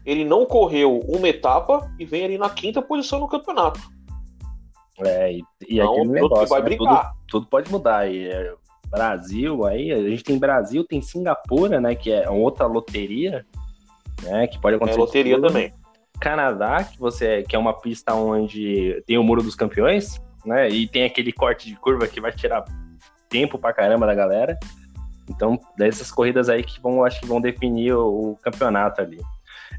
Ele 0.04 0.25
não 0.25 0.47
correu 0.47 0.99
uma 1.07 1.28
etapa 1.28 1.88
e 1.99 2.04
vem 2.04 2.25
ali 2.25 2.38
na 2.38 2.49
quinta 2.49 2.81
posição 2.81 3.21
no 3.21 3.28
campeonato. 3.28 3.81
É, 5.04 5.33
e, 5.33 5.42
e 5.69 5.78
então, 5.78 5.92
aquele 5.92 6.09
negócio, 6.09 6.49
vai 6.49 6.61
né? 6.61 6.64
brigar. 6.64 7.11
Tudo, 7.11 7.26
tudo, 7.28 7.47
pode 7.47 7.71
mudar. 7.71 8.11
E, 8.11 8.28
é, 8.28 8.54
Brasil 8.88 9.64
aí, 9.64 9.92
a 9.92 10.09
gente 10.09 10.25
tem 10.25 10.38
Brasil, 10.38 10.85
tem 10.85 11.00
Singapura, 11.00 11.81
né, 11.81 11.95
que 11.95 12.12
é 12.12 12.28
outra 12.28 12.66
loteria, 12.66 13.45
né, 14.23 14.47
que 14.47 14.61
pode 14.61 14.76
acontecer. 14.76 14.99
É 14.99 15.00
loteria 15.00 15.40
também. 15.40 15.73
Canadá, 16.23 16.85
que 16.85 16.99
você 17.00 17.43
que 17.43 17.57
é 17.57 17.59
uma 17.59 17.75
pista 17.75 18.14
onde 18.14 19.02
tem 19.09 19.19
o 19.19 19.25
Muro 19.25 19.43
dos 19.43 19.57
Campeões, 19.57 20.23
né, 20.47 20.69
e 20.69 20.87
tem 20.87 21.02
aquele 21.02 21.33
corte 21.33 21.69
de 21.69 21.75
curva 21.75 22.07
que 22.07 22.21
vai 22.21 22.31
tirar 22.31 22.64
tempo 23.29 23.59
pra 23.59 23.73
caramba 23.73 24.07
da 24.07 24.14
galera. 24.14 24.57
Então, 25.29 25.59
dessas 25.76 26.12
corridas 26.12 26.49
aí 26.49 26.62
que 26.62 26.81
vão, 26.81 27.05
acho 27.05 27.21
que 27.21 27.26
vão 27.26 27.41
definir 27.41 27.95
o, 27.95 28.33
o 28.33 28.37
campeonato 28.37 29.00
ali. 29.00 29.19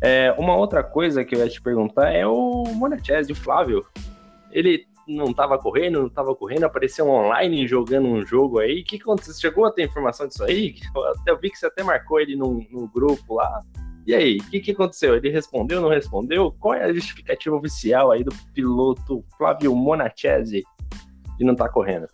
É, 0.02 0.34
uma 0.38 0.56
outra 0.56 0.84
coisa 0.84 1.24
que 1.24 1.34
eu 1.34 1.40
ia 1.40 1.50
te 1.50 1.62
perguntar 1.62 2.12
é 2.12 2.28
o 2.28 2.64
Monachese, 2.74 3.32
o 3.32 3.36
Flávio. 3.36 3.86
Ele 4.52 4.86
não 5.08 5.32
estava 5.32 5.58
correndo, 5.58 6.00
não 6.00 6.08
estava 6.08 6.36
correndo, 6.36 6.66
apareceu 6.66 7.08
online 7.08 7.68
jogando 7.68 8.08
um 8.08 8.26
jogo 8.26 8.60
aí. 8.60 8.82
O 8.82 8.84
que 8.84 8.98
aconteceu? 8.98 9.34
Chegou 9.34 9.66
a 9.66 9.72
ter 9.72 9.84
informação 9.84 10.28
disso 10.28 10.44
aí? 10.44 10.76
Eu, 10.94 11.06
até, 11.06 11.32
eu 11.32 11.40
vi 11.40 11.50
que 11.50 11.58
você 11.58 11.68
até 11.68 11.84
marcou 11.84 12.20
ele 12.20 12.36
no, 12.36 12.66
no 12.70 12.88
grupo 12.88 13.36
lá. 13.36 13.62
E 14.06 14.14
aí, 14.14 14.38
o 14.38 14.50
que, 14.50 14.60
que 14.60 14.72
aconteceu? 14.72 15.16
Ele 15.16 15.30
respondeu, 15.30 15.82
não 15.82 15.90
respondeu? 15.90 16.54
Qual 16.60 16.74
é 16.74 16.84
a 16.84 16.94
justificativa 16.94 17.56
oficial 17.56 18.12
aí 18.12 18.24
do 18.24 18.34
piloto 18.54 19.24
Flávio 19.38 19.74
Monachese 19.76 20.64
de 21.38 21.46
não 21.46 21.54
estar 21.54 21.68
tá 21.68 21.74
correndo? 21.74 22.08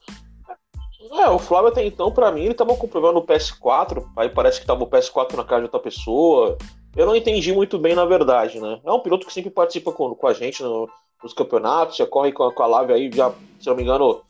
É, 1.12 1.28
o 1.30 1.40
Flávio 1.40 1.70
até 1.70 1.84
então, 1.84 2.12
para 2.12 2.32
mim, 2.32 2.44
ele 2.44 2.54
tava 2.54 2.76
com 2.76 2.88
problema 2.88 3.20
no 3.20 3.26
PS4, 3.26 4.06
aí 4.16 4.30
parece 4.30 4.62
que 4.62 4.68
tava 4.68 4.84
o 4.84 4.88
PS4 4.88 5.36
na 5.36 5.44
casa 5.44 5.62
de 5.62 5.66
outra 5.66 5.80
pessoa. 5.80 6.56
Eu 6.96 7.08
não 7.08 7.16
entendi 7.16 7.52
muito 7.52 7.80
bem, 7.80 7.96
na 7.96 8.06
verdade, 8.06 8.60
né? 8.60 8.80
É 8.86 8.92
um 8.92 9.00
piloto 9.00 9.26
que 9.26 9.34
sempre 9.34 9.50
participa 9.50 9.92
com, 9.92 10.14
com 10.14 10.28
a 10.28 10.34
gente 10.34 10.62
no, 10.62 10.88
nos 11.24 11.34
campeonatos, 11.34 11.98
já 11.98 12.06
corre 12.06 12.32
com 12.32 12.52
com 12.52 12.64
a 12.64 12.68
Lave 12.68 12.94
aí, 12.94 13.10
já, 13.12 13.32
se 13.60 13.68
não 13.68 13.76
me 13.76 13.82
engano, 13.82 14.22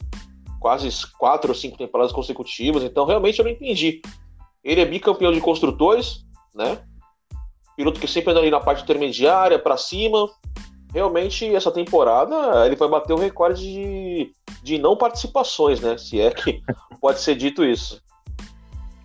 quase 0.59 0.89
quatro 1.17 1.51
ou 1.51 1.55
cinco 1.55 1.77
temporadas 1.77 2.13
consecutivas, 2.13 2.83
então 2.83 3.05
realmente 3.05 3.39
eu 3.39 3.45
não 3.45 3.51
entendi. 3.51 4.01
Ele 4.63 4.81
é 4.81 4.85
bicampeão 4.85 5.33
de 5.33 5.41
construtores, 5.41 6.25
né? 6.55 6.81
Piloto 7.79 7.97
que 7.97 8.09
sempre 8.09 8.31
anda 8.31 8.41
ali 8.41 8.51
na 8.51 8.59
parte 8.59 8.83
intermediária, 8.83 9.57
para 9.57 9.77
cima, 9.77 10.29
realmente 10.93 11.55
essa 11.55 11.71
temporada 11.71 12.65
ele 12.65 12.75
vai 12.75 12.89
bater 12.89 13.13
o 13.13 13.17
recorde 13.17 13.63
de, 13.63 14.33
de 14.61 14.77
não 14.77 14.97
participações, 14.97 15.79
né? 15.79 15.97
Se 15.97 16.19
é 16.19 16.29
que 16.29 16.61
pode 16.99 17.21
ser 17.21 17.35
dito 17.35 17.63
isso. 17.63 18.03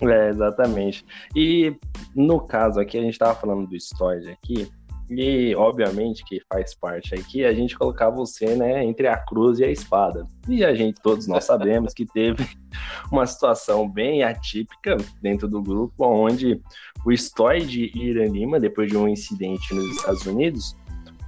É, 0.02 0.28
exatamente. 0.28 1.07
E 1.37 1.73
no 2.16 2.40
caso 2.40 2.81
aqui, 2.81 2.99
a 2.99 3.00
gente 3.00 3.12
estava 3.12 3.37
falando 3.37 3.64
do 3.64 3.76
Storage 3.76 4.28
aqui, 4.28 4.69
e 5.11 5.54
obviamente 5.54 6.25
que 6.25 6.40
faz 6.49 6.75
parte 6.75 7.14
aqui 7.14 7.44
a 7.44 7.52
gente 7.52 7.76
colocar 7.76 8.11
você, 8.11 8.56
né, 8.56 8.84
entre 8.84 9.06
a 9.06 9.16
cruz 9.16 9.58
e 9.58 9.64
a 9.64 9.70
espada. 9.70 10.25
E 10.49 10.64
a 10.64 10.75
gente, 10.75 11.00
todos 11.02 11.26
nós 11.26 11.44
sabemos 11.44 11.92
que 11.92 12.06
teve 12.06 12.46
uma 13.12 13.26
situação 13.26 13.88
bem 13.88 14.23
atípica 14.23 14.96
dentro 15.20 15.46
do 15.49 15.62
grupo, 15.62 16.06
onde 16.06 16.61
o 17.04 17.12
Stoid 17.12 17.92
e 17.94 18.06
Irã 18.06 18.26
Lima, 18.26 18.58
depois 18.58 18.90
de 18.90 18.96
um 18.96 19.06
incidente 19.06 19.75
nos 19.75 19.96
Estados 19.96 20.25
Unidos, 20.26 20.76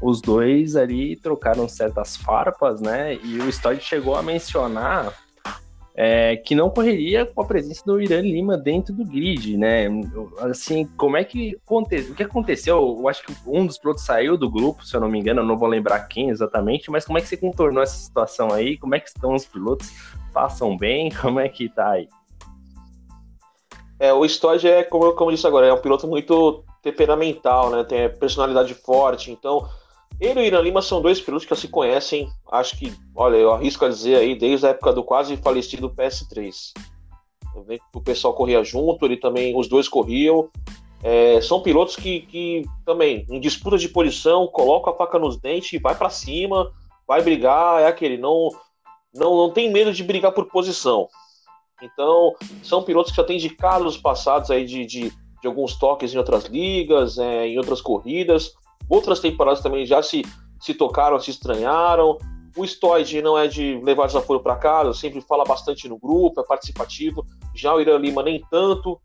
os 0.00 0.20
dois 0.20 0.76
ali 0.76 1.16
trocaram 1.16 1.68
certas 1.68 2.16
farpas, 2.16 2.80
né? 2.80 3.14
E 3.14 3.38
o 3.38 3.50
Stoid 3.50 3.82
chegou 3.82 4.14
a 4.14 4.22
mencionar 4.22 5.12
é, 5.98 6.36
que 6.36 6.54
não 6.54 6.68
correria 6.68 7.24
com 7.24 7.40
a 7.40 7.46
presença 7.46 7.82
do 7.86 7.98
Irã 7.98 8.20
Lima 8.20 8.58
dentro 8.58 8.92
do 8.94 9.02
grid, 9.02 9.56
né? 9.56 9.86
Assim, 10.40 10.84
como 10.94 11.16
é 11.16 11.24
que 11.24 11.56
aconteceu? 11.64 12.12
O 12.12 12.14
que 12.14 12.22
aconteceu? 12.22 12.96
Eu 12.98 13.08
acho 13.08 13.24
que 13.24 13.34
um 13.46 13.66
dos 13.66 13.78
pilotos 13.78 14.04
saiu 14.04 14.36
do 14.36 14.50
grupo, 14.50 14.84
se 14.84 14.94
eu 14.94 15.00
não 15.00 15.08
me 15.08 15.18
engano, 15.18 15.40
eu 15.40 15.46
não 15.46 15.56
vou 15.56 15.66
lembrar 15.66 16.00
quem 16.00 16.28
exatamente, 16.28 16.90
mas 16.90 17.06
como 17.06 17.16
é 17.16 17.22
que 17.22 17.28
você 17.28 17.36
contornou 17.38 17.82
essa 17.82 17.96
situação 17.96 18.52
aí? 18.52 18.76
Como 18.76 18.94
é 18.94 19.00
que 19.00 19.08
estão 19.08 19.34
os 19.34 19.46
pilotos? 19.46 19.90
Passam 20.34 20.76
bem? 20.76 21.08
Como 21.18 21.40
é 21.40 21.48
que 21.48 21.66
tá 21.66 21.92
aí? 21.92 22.08
É, 23.98 24.12
o 24.12 24.28
Stoid 24.28 24.68
é, 24.68 24.82
como, 24.82 25.14
como 25.14 25.30
eu 25.30 25.34
disse 25.34 25.46
agora, 25.46 25.66
é 25.66 25.72
um 25.72 25.80
piloto 25.80 26.06
muito 26.06 26.62
temperamental, 26.82 27.70
né? 27.70 27.82
Tem 27.84 28.10
personalidade 28.10 28.74
forte, 28.74 29.30
então 29.30 29.66
ele 30.20 30.40
e 30.40 30.42
o 30.42 30.46
Irã 30.46 30.60
Lima 30.60 30.80
são 30.80 31.02
dois 31.02 31.20
pilotos 31.20 31.46
que 31.46 31.56
se 31.56 31.68
conhecem, 31.68 32.28
acho 32.50 32.78
que, 32.78 32.92
olha, 33.14 33.36
eu 33.36 33.52
arrisco 33.52 33.84
a 33.84 33.88
dizer 33.88 34.16
aí, 34.16 34.34
desde 34.34 34.66
a 34.66 34.70
época 34.70 34.92
do 34.92 35.04
quase 35.04 35.36
falecido 35.36 35.90
PS3. 35.90 36.72
O 37.94 38.00
pessoal 38.00 38.34
corria 38.34 38.62
junto, 38.62 39.04
ele 39.04 39.16
também, 39.16 39.56
os 39.58 39.68
dois 39.68 39.88
corriam. 39.88 40.48
É, 41.02 41.40
são 41.40 41.62
pilotos 41.62 41.96
que, 41.96 42.20
que 42.22 42.64
também, 42.84 43.26
em 43.30 43.40
disputa 43.40 43.78
de 43.78 43.88
posição, 43.88 44.46
colocam 44.46 44.92
a 44.92 44.96
faca 44.96 45.18
nos 45.18 45.38
dentes 45.38 45.80
vai 45.80 45.94
para 45.94 46.10
cima, 46.10 46.70
vai 47.06 47.22
brigar, 47.22 47.80
é 47.82 47.86
aquele, 47.86 48.16
não, 48.16 48.48
não, 49.14 49.36
não 49.36 49.50
tem 49.50 49.70
medo 49.70 49.92
de 49.92 50.02
brigar 50.02 50.32
por 50.32 50.46
posição. 50.46 51.08
Então, 51.82 52.34
são 52.62 52.82
pilotos 52.82 53.12
que 53.12 53.18
já 53.18 53.24
têm 53.24 53.38
de 53.38 53.50
casos 53.50 53.96
passados 53.96 54.50
aí 54.50 54.64
de, 54.64 54.86
de, 54.86 55.10
de 55.10 55.46
alguns 55.46 55.78
toques 55.78 56.14
em 56.14 56.18
outras 56.18 56.44
ligas, 56.44 57.18
é, 57.18 57.48
em 57.48 57.58
outras 57.58 57.80
corridas. 57.80 58.54
Outras 58.88 59.20
temporadas 59.20 59.60
também 59.60 59.84
já 59.84 60.02
se, 60.02 60.22
se 60.60 60.74
tocaram, 60.74 61.18
se 61.18 61.30
estranharam. 61.30 62.18
O 62.56 62.64
Stoid 62.64 63.20
não 63.20 63.36
é 63.36 63.46
de 63.46 63.80
levar 63.82 64.06
desaforo 64.06 64.40
para 64.40 64.56
casa, 64.56 64.94
sempre 64.94 65.20
fala 65.20 65.44
bastante 65.44 65.88
no 65.88 65.98
grupo, 65.98 66.40
é 66.40 66.44
participativo. 66.44 67.26
Já 67.54 67.74
o 67.74 67.80
Irã 67.80 67.98
Lima 67.98 68.22
nem 68.22 68.42
tanto, 68.50 68.98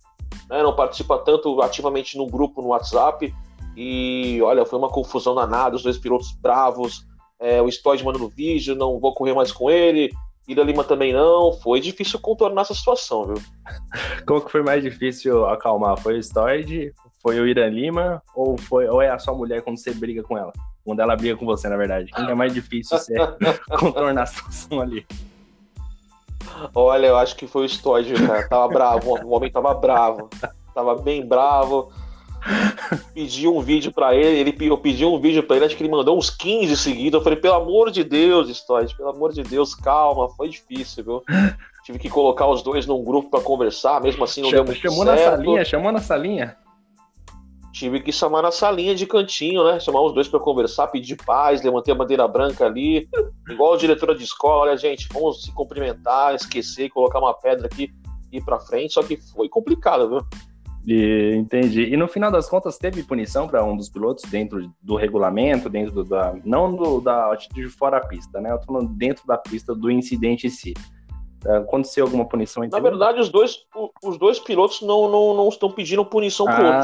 né, 0.49 0.63
não 0.63 0.75
participa 0.75 1.17
tanto 1.17 1.61
ativamente 1.61 2.17
no 2.17 2.27
grupo 2.27 2.61
no 2.61 2.69
WhatsApp. 2.69 3.33
E 3.75 4.39
olha, 4.41 4.65
foi 4.65 4.79
uma 4.79 4.89
confusão 4.89 5.35
danada, 5.35 5.75
os 5.75 5.83
dois 5.83 5.97
pilotos 5.97 6.31
bravos. 6.31 7.05
É, 7.39 7.61
o 7.61 7.69
Stoid 7.69 8.03
mandando 8.05 8.29
vídeo, 8.29 8.75
não 8.75 8.99
vou 8.99 9.13
correr 9.13 9.33
mais 9.33 9.51
com 9.51 9.69
ele. 9.69 10.11
Ira 10.47 10.63
Lima 10.63 10.83
também 10.83 11.11
não. 11.11 11.53
Foi 11.53 11.79
difícil 11.79 12.19
contornar 12.19 12.61
essa 12.61 12.73
situação, 12.73 13.25
viu? 13.25 13.41
Como 14.25 14.41
que 14.41 14.51
foi 14.51 14.61
mais 14.61 14.83
difícil 14.83 15.45
acalmar? 15.45 15.97
Foi 15.97 16.17
o 16.17 16.23
Stoid 16.23 16.93
foi 17.21 17.39
o 17.39 17.47
Irã 17.47 17.67
Lima 17.69 18.21
ou, 18.35 18.57
foi, 18.57 18.87
ou 18.87 19.01
é 19.01 19.09
a 19.09 19.19
sua 19.19 19.33
mulher 19.33 19.61
quando 19.61 19.77
você 19.77 19.93
briga 19.93 20.23
com 20.23 20.37
ela? 20.37 20.51
Quando 20.83 20.99
ela 20.99 21.15
briga 21.15 21.37
com 21.37 21.45
você, 21.45 21.69
na 21.69 21.77
verdade. 21.77 22.11
Quem 22.11 22.29
é 22.29 22.33
mais 22.33 22.53
difícil 22.53 22.97
você 22.97 23.13
contornar 23.79 24.23
a 24.23 24.25
situação 24.25 24.81
ali? 24.81 25.05
Olha, 26.73 27.07
eu 27.07 27.17
acho 27.17 27.35
que 27.35 27.45
foi 27.45 27.65
o 27.65 27.69
Stoid, 27.69 28.13
cara. 28.25 28.47
Tava 28.47 28.67
bravo, 28.67 29.19
o 29.23 29.29
homem 29.29 29.51
tava 29.51 29.73
bravo. 29.73 30.29
Tava 30.73 30.95
bem 30.95 31.25
bravo. 31.25 31.91
Pedi 33.13 33.47
um 33.47 33.61
vídeo 33.61 33.91
para 33.91 34.15
ele, 34.15 34.39
ele, 34.39 34.57
eu 34.61 34.77
pedi 34.77 35.05
um 35.05 35.19
vídeo 35.19 35.43
para 35.43 35.57
ele, 35.57 35.65
acho 35.65 35.77
que 35.77 35.83
ele 35.83 35.91
mandou 35.91 36.17
uns 36.17 36.31
15 36.31 36.75
seguidos. 36.75 37.19
Eu 37.19 37.23
falei, 37.23 37.37
pelo 37.37 37.53
amor 37.53 37.91
de 37.91 38.03
Deus, 38.03 38.49
Stoid, 38.49 38.95
pelo 38.97 39.09
amor 39.09 39.31
de 39.31 39.43
Deus, 39.43 39.75
calma, 39.75 40.27
foi 40.29 40.49
difícil, 40.49 41.03
viu? 41.03 41.23
Tive 41.85 41.99
que 41.99 42.09
colocar 42.09 42.47
os 42.47 42.63
dois 42.63 42.87
num 42.87 43.03
grupo 43.03 43.29
para 43.29 43.41
conversar, 43.41 44.01
mesmo 44.01 44.23
assim 44.23 44.41
não 44.41 44.49
chamou, 44.49 44.65
deu 44.65 44.73
muito 44.73 44.81
chamou 44.81 45.05
certo. 45.05 45.19
na 45.19 45.37
salinha, 45.37 45.65
chamou 45.65 45.91
na 45.91 45.99
salinha 45.99 46.57
tive 47.71 48.01
que 48.01 48.11
chamar 48.11 48.41
na 48.41 48.51
salinha 48.51 48.93
de 48.93 49.05
cantinho, 49.05 49.63
né? 49.63 49.79
Chamar 49.79 50.01
os 50.01 50.13
dois 50.13 50.27
para 50.27 50.39
conversar, 50.39 50.87
pedir 50.87 51.15
paz, 51.15 51.61
levantei 51.63 51.93
a 51.93 51.97
bandeira 51.97 52.27
branca 52.27 52.65
ali, 52.65 53.07
igual 53.49 53.73
a 53.73 53.77
diretora 53.77 54.15
de 54.15 54.23
escola, 54.23 54.63
olha, 54.63 54.77
gente, 54.77 55.07
vamos 55.11 55.43
se 55.43 55.53
cumprimentar, 55.53 56.35
esquecer, 56.35 56.89
colocar 56.89 57.19
uma 57.19 57.33
pedra 57.33 57.67
aqui 57.67 57.91
e 58.31 58.37
ir 58.37 58.43
para 58.43 58.59
frente, 58.59 58.93
só 58.93 59.03
que 59.03 59.17
foi 59.17 59.49
complicado, 59.49 60.09
viu? 60.09 60.21
E, 60.85 61.35
entendi. 61.35 61.83
E 61.83 61.97
no 61.97 62.07
final 62.07 62.31
das 62.31 62.49
contas, 62.49 62.77
teve 62.77 63.03
punição 63.03 63.47
para 63.47 63.63
um 63.63 63.77
dos 63.77 63.89
pilotos 63.89 64.29
dentro 64.29 64.71
do 64.81 64.95
regulamento, 64.95 65.69
dentro 65.69 65.93
do, 65.93 66.03
da. 66.03 66.35
Não 66.43 66.75
do, 66.75 66.99
da 66.99 67.31
atitude 67.31 67.69
fora 67.69 67.97
a 67.97 68.05
pista, 68.07 68.41
né? 68.41 68.51
Eu 68.51 68.59
tô 68.59 68.81
dentro 68.83 69.25
da 69.27 69.37
pista 69.37 69.75
do 69.75 69.91
incidente 69.91 70.47
em 70.47 70.49
si. 70.49 70.73
Aconteceu 71.45 72.05
alguma 72.05 72.25
punição? 72.25 72.67
Na 72.71 72.79
verdade, 72.79 73.19
os 73.19 73.27
dois, 73.29 73.65
os 74.03 74.17
dois 74.17 74.39
pilotos 74.39 74.81
não, 74.81 75.09
não, 75.09 75.33
não 75.33 75.49
estão 75.49 75.71
pedindo 75.71 76.05
punição 76.05 76.47
ah, 76.47 76.53
pro 76.53 76.65
outro. 76.65 76.81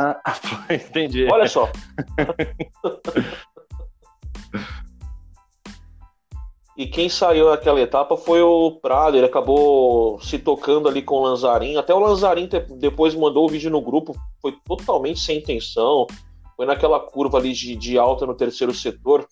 Entendi. 0.89 1.27
Olha 1.31 1.47
só. 1.47 1.69
e 6.75 6.87
quem 6.87 7.07
saiu 7.07 7.51
naquela 7.51 7.79
etapa 7.79 8.17
foi 8.17 8.41
o 8.41 8.71
Prado. 8.81 9.15
Ele 9.15 9.27
acabou 9.27 10.19
se 10.21 10.39
tocando 10.39 10.89
ali 10.89 11.03
com 11.03 11.17
o 11.17 11.21
Lanzarin. 11.21 11.77
Até 11.77 11.93
o 11.93 11.99
Lanzarin 11.99 12.49
depois 12.79 13.13
mandou 13.13 13.45
o 13.45 13.49
vídeo 13.49 13.69
no 13.69 13.81
grupo. 13.81 14.15
Foi 14.41 14.57
totalmente 14.65 15.19
sem 15.19 15.37
intenção. 15.37 16.07
Foi 16.55 16.65
naquela 16.65 16.99
curva 16.99 17.37
ali 17.37 17.53
de, 17.53 17.75
de 17.75 17.99
alta 17.99 18.25
no 18.25 18.33
terceiro 18.33 18.73
setor, 18.73 19.27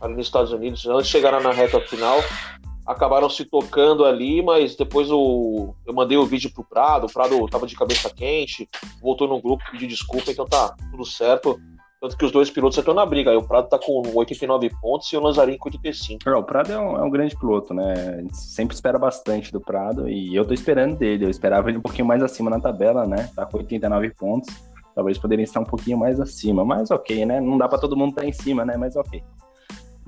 ali 0.00 0.16
nos 0.16 0.26
Estados 0.26 0.50
Unidos, 0.50 0.84
antes 0.84 1.06
de 1.06 1.12
chegar 1.12 1.40
na 1.40 1.52
reta 1.52 1.80
final 1.82 2.18
acabaram 2.86 3.28
se 3.28 3.44
tocando 3.44 4.04
ali, 4.04 4.42
mas 4.42 4.76
depois 4.76 5.10
o, 5.10 5.74
eu 5.86 5.92
mandei 5.92 6.16
o 6.16 6.24
vídeo 6.24 6.52
pro 6.52 6.64
Prado, 6.64 7.06
o 7.06 7.12
Prado 7.12 7.46
tava 7.48 7.66
de 7.66 7.74
cabeça 7.74 8.08
quente, 8.08 8.68
voltou 9.02 9.26
no 9.26 9.40
grupo, 9.40 9.64
pediu 9.70 9.88
desculpa, 9.88 10.30
então 10.30 10.44
tá 10.44 10.74
tudo 10.90 11.04
certo. 11.04 11.58
Tanto 11.98 12.16
que 12.16 12.24
os 12.26 12.30
dois 12.30 12.50
pilotos 12.50 12.76
estão 12.76 12.92
na 12.92 13.06
briga. 13.06 13.30
Aí 13.30 13.36
o 13.36 13.42
Prado 13.42 13.68
tá 13.68 13.78
com 13.78 14.02
89 14.14 14.70
pontos 14.82 15.10
e 15.10 15.16
o 15.16 15.20
Lanzarin 15.20 15.56
com 15.56 15.68
85. 15.70 16.28
o 16.28 16.42
Prado 16.44 16.70
é 16.70 16.78
um, 16.78 16.96
é 16.98 17.02
um, 17.02 17.10
grande 17.10 17.34
piloto, 17.34 17.72
né? 17.72 17.94
A 18.18 18.20
gente 18.20 18.36
sempre 18.36 18.74
espera 18.74 18.98
bastante 18.98 19.50
do 19.50 19.60
Prado 19.60 20.06
e 20.06 20.36
eu 20.36 20.44
tô 20.44 20.52
esperando 20.52 20.96
dele. 20.96 21.24
Eu 21.24 21.30
esperava 21.30 21.70
ele 21.70 21.78
um 21.78 21.82
pouquinho 21.82 22.06
mais 22.06 22.22
acima 22.22 22.50
na 22.50 22.60
tabela, 22.60 23.06
né? 23.06 23.30
Tá 23.34 23.46
com 23.46 23.56
89 23.56 24.10
pontos. 24.10 24.54
Talvez 24.94 25.16
poderia 25.18 25.42
estar 25.42 25.60
um 25.60 25.64
pouquinho 25.64 25.98
mais 25.98 26.20
acima, 26.20 26.64
mas 26.64 26.90
ok, 26.90 27.24
né? 27.24 27.40
Não 27.40 27.56
dá 27.56 27.66
para 27.66 27.78
todo 27.78 27.96
mundo 27.96 28.10
estar 28.10 28.22
tá 28.22 28.28
em 28.28 28.32
cima, 28.32 28.64
né? 28.64 28.76
Mas 28.76 28.94
ok. 28.94 29.22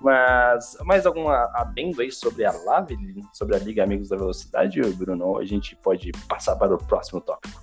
Mas 0.01 0.77
mais 0.85 1.05
alguma 1.07 1.51
adendo 1.55 2.01
aí 2.01 2.11
sobre 2.13 2.45
a 2.45 2.53
Lave, 2.65 2.97
sobre 3.33 3.57
a 3.57 3.59
Liga 3.59 3.83
Amigos 3.83 4.09
da 4.09 4.17
Velocidade, 4.17 4.81
Bruno? 4.93 5.39
A 5.39 5.45
gente 5.45 5.75
pode 5.77 6.13
passar 6.29 6.55
para 6.57 6.75
o 6.75 6.79
próximo 6.79 7.21
tópico. 7.21 7.61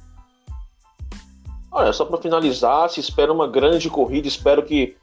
Olha, 1.72 1.94
só 1.94 2.06
para 2.06 2.22
finalizar, 2.22 2.90
se 2.90 3.00
espera 3.00 3.32
uma 3.32 3.48
grande 3.48 3.90
corrida, 3.90 4.28
espero 4.28 4.64
que 4.64 4.98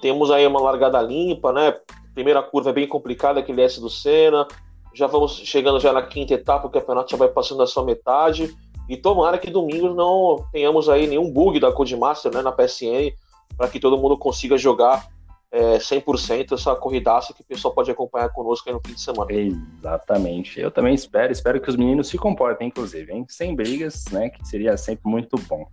temos 0.00 0.30
aí 0.30 0.46
uma 0.46 0.60
largada 0.60 1.00
limpa, 1.00 1.52
né? 1.52 1.74
Primeira 2.14 2.42
curva 2.42 2.70
é 2.70 2.72
bem 2.72 2.88
complicada, 2.88 3.40
aquele 3.40 3.62
S 3.62 3.80
do 3.80 3.88
Senna. 3.88 4.46
Já 4.94 5.06
vamos 5.06 5.36
chegando 5.36 5.78
já 5.78 5.92
na 5.92 6.02
quinta 6.02 6.34
etapa, 6.34 6.66
o 6.66 6.70
campeonato 6.70 7.10
já 7.10 7.16
vai 7.16 7.28
passando 7.28 7.58
da 7.58 7.66
sua 7.66 7.84
metade. 7.84 8.54
E 8.88 8.96
tomara 8.96 9.38
que 9.38 9.50
domingo 9.50 9.94
não 9.94 10.44
tenhamos 10.52 10.88
aí 10.88 11.06
nenhum 11.06 11.30
bug 11.30 11.60
da 11.60 11.70
Codemaster 11.70 12.34
né, 12.34 12.42
na 12.42 12.50
PSN, 12.50 13.14
para 13.56 13.68
que 13.68 13.78
todo 13.78 13.96
mundo 13.96 14.18
consiga 14.18 14.58
jogar 14.58 15.06
é, 15.52 15.78
100% 15.78 16.52
essa 16.52 16.74
corridaça 16.76 17.34
que 17.34 17.42
o 17.42 17.44
pessoal 17.44 17.74
pode 17.74 17.90
acompanhar 17.90 18.28
conosco 18.28 18.68
aí 18.68 18.74
no 18.74 18.80
fim 18.84 18.94
de 18.94 19.00
semana. 19.00 19.32
Exatamente. 19.32 20.60
Eu 20.60 20.70
também 20.70 20.94
espero, 20.94 21.32
espero 21.32 21.60
que 21.60 21.68
os 21.68 21.76
meninos 21.76 22.08
se 22.08 22.16
comportem, 22.16 22.68
inclusive, 22.68 23.12
hein? 23.12 23.26
sem 23.28 23.54
brigas, 23.54 24.04
né? 24.12 24.30
Que 24.30 24.46
seria 24.46 24.76
sempre 24.76 25.10
muito 25.10 25.36
bom. 25.48 25.66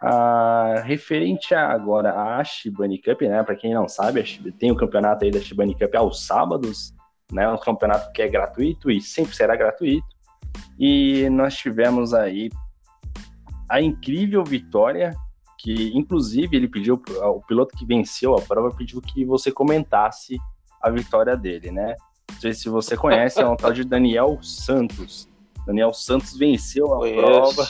Ah, 0.00 0.82
referente 0.84 1.54
a, 1.54 1.68
agora 1.68 2.12
à 2.12 2.44
Shibani 2.44 2.98
Cup, 2.98 3.22
né? 3.22 3.42
Para 3.42 3.56
quem 3.56 3.74
não 3.74 3.88
sabe, 3.88 4.22
tem 4.58 4.70
o 4.70 4.76
campeonato 4.76 5.24
aí 5.24 5.30
da 5.30 5.40
Shibani 5.40 5.74
Cup 5.74 5.94
aos 5.94 6.24
sábados, 6.24 6.94
né? 7.32 7.48
Um 7.48 7.58
campeonato 7.58 8.12
que 8.12 8.22
é 8.22 8.28
gratuito 8.28 8.90
e 8.90 9.00
sempre 9.00 9.34
será 9.34 9.56
gratuito. 9.56 10.06
E 10.78 11.28
nós 11.30 11.56
tivemos 11.56 12.14
aí 12.14 12.50
a 13.68 13.80
incrível 13.80 14.44
vitória 14.44 15.16
que 15.64 15.96
inclusive 15.96 16.54
ele 16.54 16.68
pediu 16.68 17.02
o 17.22 17.40
piloto 17.40 17.74
que 17.74 17.86
venceu 17.86 18.36
a 18.36 18.42
prova 18.42 18.76
pediu 18.76 19.00
que 19.00 19.24
você 19.24 19.50
comentasse 19.50 20.36
a 20.78 20.90
vitória 20.90 21.34
dele, 21.34 21.70
né? 21.70 21.94
Não 22.30 22.38
sei 22.38 22.52
se 22.52 22.68
você 22.68 22.94
conhece, 22.98 23.40
é 23.40 23.48
um 23.48 23.56
tal 23.56 23.72
de 23.72 23.82
Daniel 23.82 24.38
Santos. 24.42 25.26
Daniel 25.66 25.94
Santos 25.94 26.36
venceu 26.36 26.92
a 26.92 26.98
Conheço. 26.98 27.16
prova 27.22 27.68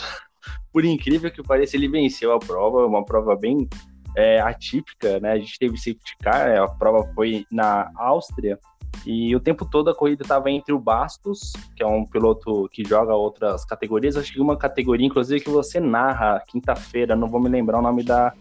por 0.73 0.85
incrível 0.85 1.31
que 1.31 1.41
pareça, 1.41 1.77
ele 1.77 1.87
venceu 1.87 2.33
a 2.33 2.39
prova, 2.41 2.85
uma 2.85 3.05
prova 3.05 3.37
bem 3.37 3.69
é, 4.17 4.41
atípica, 4.41 5.21
né? 5.21 5.31
A 5.31 5.39
gente 5.39 5.57
teve 5.57 5.77
safety 5.77 6.17
car, 6.21 6.61
a 6.61 6.67
prova 6.67 7.09
foi 7.15 7.47
na 7.49 7.93
Áustria, 7.95 8.59
e 9.07 9.35
o 9.37 9.41
tempo 9.41 9.65
todo 9.65 9.91
a 9.91 9.95
corrida 9.95 10.23
estava 10.23 10.51
entre 10.51 10.73
o 10.73 10.79
Bastos, 10.79 11.53
que 11.77 11.83
é 11.83 11.87
um 11.87 12.05
piloto 12.05 12.69
que 12.73 12.83
joga 12.85 13.15
outras 13.15 13.65
categorias, 13.65 14.17
acho 14.17 14.33
que 14.33 14.41
uma 14.41 14.57
categoria, 14.57 15.07
inclusive, 15.07 15.45
que 15.45 15.51
você 15.51 15.79
narra 15.79 16.43
quinta-feira, 16.49 17.15
não 17.15 17.29
vou 17.29 17.41
me 17.41 17.49
lembrar 17.49 17.79
o 17.79 17.83
nome 17.83 18.03
da, 18.03 18.33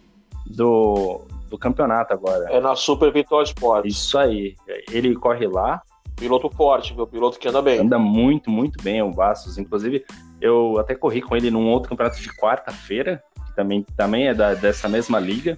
do, 0.46 1.22
do 1.50 1.58
campeonato 1.58 2.13
agora. 2.13 2.50
É 2.50 2.60
na 2.60 2.75
Super 2.75 3.12
Vitória 3.12 3.46
Sport. 3.46 3.86
Isso 3.86 4.17
aí. 4.17 4.55
Ele 4.91 5.15
corre 5.15 5.48
lá. 5.48 5.82
Piloto 6.15 6.50
forte, 6.50 6.96
meu 6.96 7.08
piloto 7.08 7.39
que 7.39 7.48
anda 7.48 7.62
bem. 7.62 7.79
Anda 7.79 7.98
muito, 7.98 8.50
muito 8.50 8.82
bem 8.84 9.01
o 9.01 9.12
Bastos. 9.12 9.58
Inclusive, 9.58 10.05
eu 10.39 10.77
até 10.79 10.96
corri 10.96 11.22
com 11.22 11.36
ele 11.36 11.50
num 11.50 11.70
outro 11.72 11.89
campeonato 11.89 12.22
de 12.22 12.29
quarta-feira, 12.38 13.22
que 13.48 13.55
também, 13.55 13.84
também 13.98 14.27
é 14.27 14.34
da, 14.34 14.53
dessa 14.53 14.88
mesma 14.88 15.20
liga, 15.20 15.58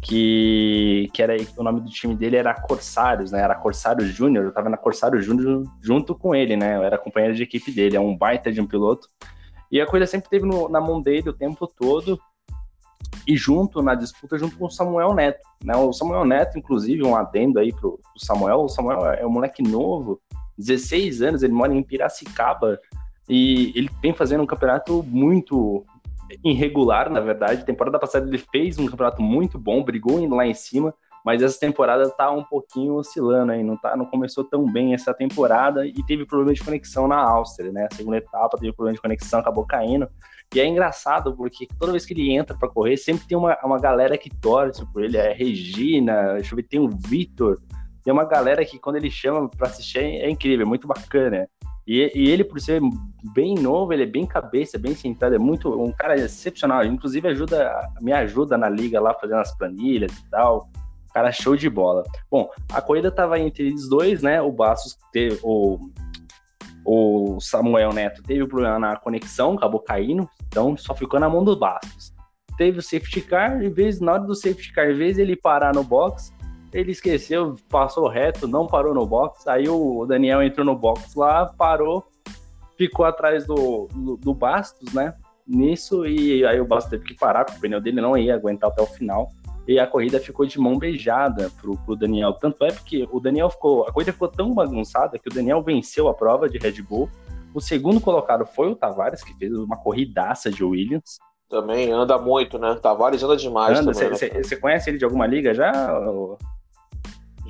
que, 0.00 1.10
que 1.12 1.22
era 1.22 1.36
o 1.56 1.62
nome 1.62 1.80
do 1.80 1.90
time 1.90 2.14
dele 2.14 2.36
era 2.36 2.54
Corsários, 2.54 3.30
né? 3.30 3.40
Era 3.40 3.54
Corsário 3.54 4.04
Júnior, 4.06 4.46
eu 4.46 4.52
tava 4.52 4.68
na 4.68 4.76
Corsário 4.76 5.20
Júnior 5.20 5.64
junto 5.80 6.14
com 6.14 6.34
ele, 6.34 6.56
né? 6.56 6.76
Eu 6.76 6.84
era 6.84 6.98
companheiro 6.98 7.36
de 7.36 7.42
equipe 7.42 7.70
dele, 7.70 7.96
é 7.96 8.00
um 8.00 8.16
baita 8.16 8.50
de 8.50 8.60
um 8.60 8.66
piloto. 8.66 9.08
E 9.70 9.80
a 9.80 9.86
coisa 9.86 10.06
sempre 10.06 10.28
teve 10.28 10.46
no, 10.46 10.68
na 10.68 10.80
mão 10.80 11.00
dele 11.00 11.28
o 11.28 11.34
tempo 11.34 11.66
todo, 11.66 12.18
e 13.26 13.36
junto 13.36 13.82
na 13.82 13.94
disputa, 13.94 14.38
junto 14.38 14.56
com 14.56 14.66
o 14.66 14.70
Samuel 14.70 15.14
Neto. 15.14 15.46
Né? 15.64 15.76
O 15.76 15.92
Samuel 15.92 16.24
Neto, 16.24 16.58
inclusive, 16.58 17.04
um 17.04 17.14
adendo 17.14 17.58
aí 17.58 17.72
pro, 17.72 17.98
pro 17.98 18.24
Samuel. 18.24 18.62
O 18.62 18.68
Samuel 18.68 19.06
é 19.12 19.26
um 19.26 19.30
moleque 19.30 19.62
novo, 19.62 20.20
16 20.58 21.22
anos, 21.22 21.42
ele 21.42 21.52
mora 21.52 21.72
em 21.72 21.82
Piracicaba, 21.82 22.80
e 23.28 23.72
ele 23.76 23.88
vem 24.02 24.12
fazendo 24.12 24.42
um 24.42 24.46
campeonato 24.46 25.04
muito 25.04 25.84
irregular, 26.44 27.10
na 27.10 27.20
verdade. 27.20 27.64
Temporada 27.64 27.98
passada 27.98 28.26
ele 28.26 28.38
fez 28.38 28.78
um 28.78 28.86
campeonato 28.86 29.22
muito 29.22 29.58
bom, 29.58 29.82
brigou 29.82 30.26
lá 30.34 30.46
em 30.46 30.54
cima, 30.54 30.94
mas 31.24 31.42
essa 31.42 31.58
temporada 31.58 32.08
tá 32.10 32.30
um 32.30 32.42
pouquinho 32.42 32.94
oscilando 32.94 33.52
aí, 33.52 33.62
não, 33.62 33.76
tá, 33.76 33.96
não 33.96 34.06
começou 34.06 34.44
tão 34.44 34.64
bem 34.64 34.94
essa 34.94 35.12
temporada 35.12 35.86
e 35.86 36.02
teve 36.06 36.24
problema 36.24 36.54
de 36.54 36.64
conexão 36.64 37.06
na 37.06 37.16
Áustria, 37.16 37.70
né? 37.70 37.88
A 37.90 37.94
segunda 37.94 38.16
etapa 38.16 38.56
teve 38.58 38.72
problema 38.72 38.94
de 38.94 39.02
conexão, 39.02 39.40
acabou 39.40 39.66
caindo. 39.66 40.08
E 40.54 40.58
é 40.58 40.66
engraçado 40.66 41.36
porque 41.36 41.68
toda 41.78 41.92
vez 41.92 42.04
que 42.04 42.12
ele 42.12 42.32
entra 42.32 42.56
para 42.56 42.68
correr, 42.68 42.96
sempre 42.96 43.26
tem 43.26 43.38
uma, 43.38 43.56
uma 43.62 43.78
galera 43.78 44.18
que 44.18 44.30
torce 44.30 44.84
por 44.92 45.04
ele. 45.04 45.16
É 45.16 45.32
Regina, 45.32 46.34
deixa 46.34 46.54
eu 46.54 46.56
ver, 46.56 46.64
tem 46.64 46.80
o 46.80 46.88
Vitor. 46.88 47.58
Tem 48.02 48.12
uma 48.12 48.24
galera 48.24 48.64
que 48.64 48.78
quando 48.78 48.96
ele 48.96 49.10
chama 49.10 49.48
para 49.48 49.68
assistir 49.68 49.98
é 49.98 50.28
incrível, 50.28 50.64
é 50.64 50.68
muito 50.68 50.88
bacana. 50.88 51.48
E, 51.86 52.10
e, 52.14 52.30
ele, 52.30 52.44
por 52.44 52.60
ser 52.60 52.80
bem 53.34 53.54
novo, 53.54 53.92
ele 53.92 54.04
é 54.04 54.06
bem 54.06 54.26
cabeça, 54.26 54.78
bem 54.78 54.94
sentado, 54.94 55.34
é 55.34 55.38
muito 55.38 55.70
um 55.82 55.92
cara 55.92 56.14
excepcional. 56.16 56.84
Inclusive 56.84 57.28
ajuda, 57.28 57.88
me 58.00 58.12
ajuda 58.12 58.56
na 58.56 58.68
liga 58.68 59.00
lá 59.00 59.14
fazendo 59.14 59.40
as 59.40 59.56
planilhas 59.56 60.12
e 60.12 60.30
tal. 60.30 60.68
Cara, 61.12 61.32
show 61.32 61.56
de 61.56 61.68
bola. 61.68 62.04
Bom, 62.30 62.48
a 62.72 62.80
corrida 62.80 63.10
tava 63.10 63.38
entre 63.38 63.66
eles 63.66 63.88
dois, 63.88 64.22
né? 64.22 64.40
O 64.40 64.52
Bastos 64.52 64.96
teve 65.12 65.40
o, 65.42 65.78
o 66.84 67.40
Samuel 67.40 67.92
Neto 67.92 68.22
teve 68.22 68.46
problema 68.46 68.78
na 68.78 68.96
conexão, 68.96 69.54
acabou 69.54 69.80
caindo, 69.80 70.28
então 70.46 70.76
só 70.76 70.94
ficou 70.94 71.18
na 71.18 71.28
mão 71.28 71.44
do 71.44 71.56
Bastos. 71.56 72.12
Teve 72.56 72.78
o 72.78 72.82
safety 72.82 73.22
car, 73.22 73.62
em 73.62 73.70
vez 73.70 74.00
na 74.00 74.12
hora 74.12 74.22
do 74.22 74.34
safety 74.34 74.72
car, 74.72 74.90
em 74.90 74.96
vez 74.96 75.18
ele 75.18 75.34
parar 75.34 75.74
no 75.74 75.82
box, 75.82 76.32
ele 76.72 76.92
esqueceu, 76.92 77.56
passou 77.68 78.08
reto, 78.08 78.46
não 78.46 78.66
parou 78.66 78.94
no 78.94 79.06
box. 79.06 79.48
Aí 79.48 79.68
o 79.68 80.06
Daniel 80.06 80.42
entrou 80.42 80.64
no 80.64 80.76
box 80.76 81.14
lá, 81.16 81.46
parou, 81.46 82.04
ficou 82.76 83.04
atrás 83.04 83.46
do, 83.46 83.88
do, 83.92 84.16
do 84.16 84.34
Bastos, 84.34 84.92
né? 84.92 85.14
Nisso, 85.46 86.06
e 86.06 86.44
aí 86.46 86.60
o 86.60 86.64
Bastos 86.64 86.90
teve 86.90 87.04
que 87.04 87.14
parar, 87.14 87.44
porque 87.44 87.58
o 87.58 87.60
pneu 87.60 87.80
dele 87.80 88.00
não 88.00 88.16
ia 88.16 88.34
aguentar 88.34 88.70
até 88.70 88.82
o 88.82 88.86
final. 88.86 89.28
E 89.66 89.78
a 89.78 89.86
corrida 89.86 90.18
ficou 90.18 90.46
de 90.46 90.58
mão 90.58 90.78
beijada 90.78 91.50
pro, 91.60 91.76
pro 91.78 91.96
Daniel. 91.96 92.32
Tanto 92.34 92.64
é 92.64 92.72
porque 92.72 93.06
o 93.10 93.20
Daniel 93.20 93.50
ficou. 93.50 93.86
A 93.86 93.92
corrida 93.92 94.12
ficou 94.12 94.28
tão 94.28 94.54
bagunçada 94.54 95.18
que 95.18 95.28
o 95.28 95.32
Daniel 95.32 95.62
venceu 95.62 96.08
a 96.08 96.14
prova 96.14 96.48
de 96.48 96.58
Red 96.58 96.82
Bull. 96.82 97.08
O 97.52 97.60
segundo 97.60 98.00
colocado 98.00 98.46
foi 98.46 98.70
o 98.70 98.76
Tavares, 98.76 99.22
que 99.22 99.34
fez 99.34 99.52
uma 99.52 99.76
corridaça 99.76 100.50
de 100.50 100.64
Williams. 100.64 101.18
Também 101.48 101.90
anda 101.92 102.16
muito, 102.16 102.58
né? 102.58 102.76
Tavares 102.80 103.22
anda 103.22 103.36
demais. 103.36 103.84
Você 103.84 104.28
né? 104.28 104.60
conhece 104.60 104.90
ele 104.90 104.98
de 104.98 105.04
alguma 105.04 105.26
liga 105.26 105.52
já? 105.52 105.70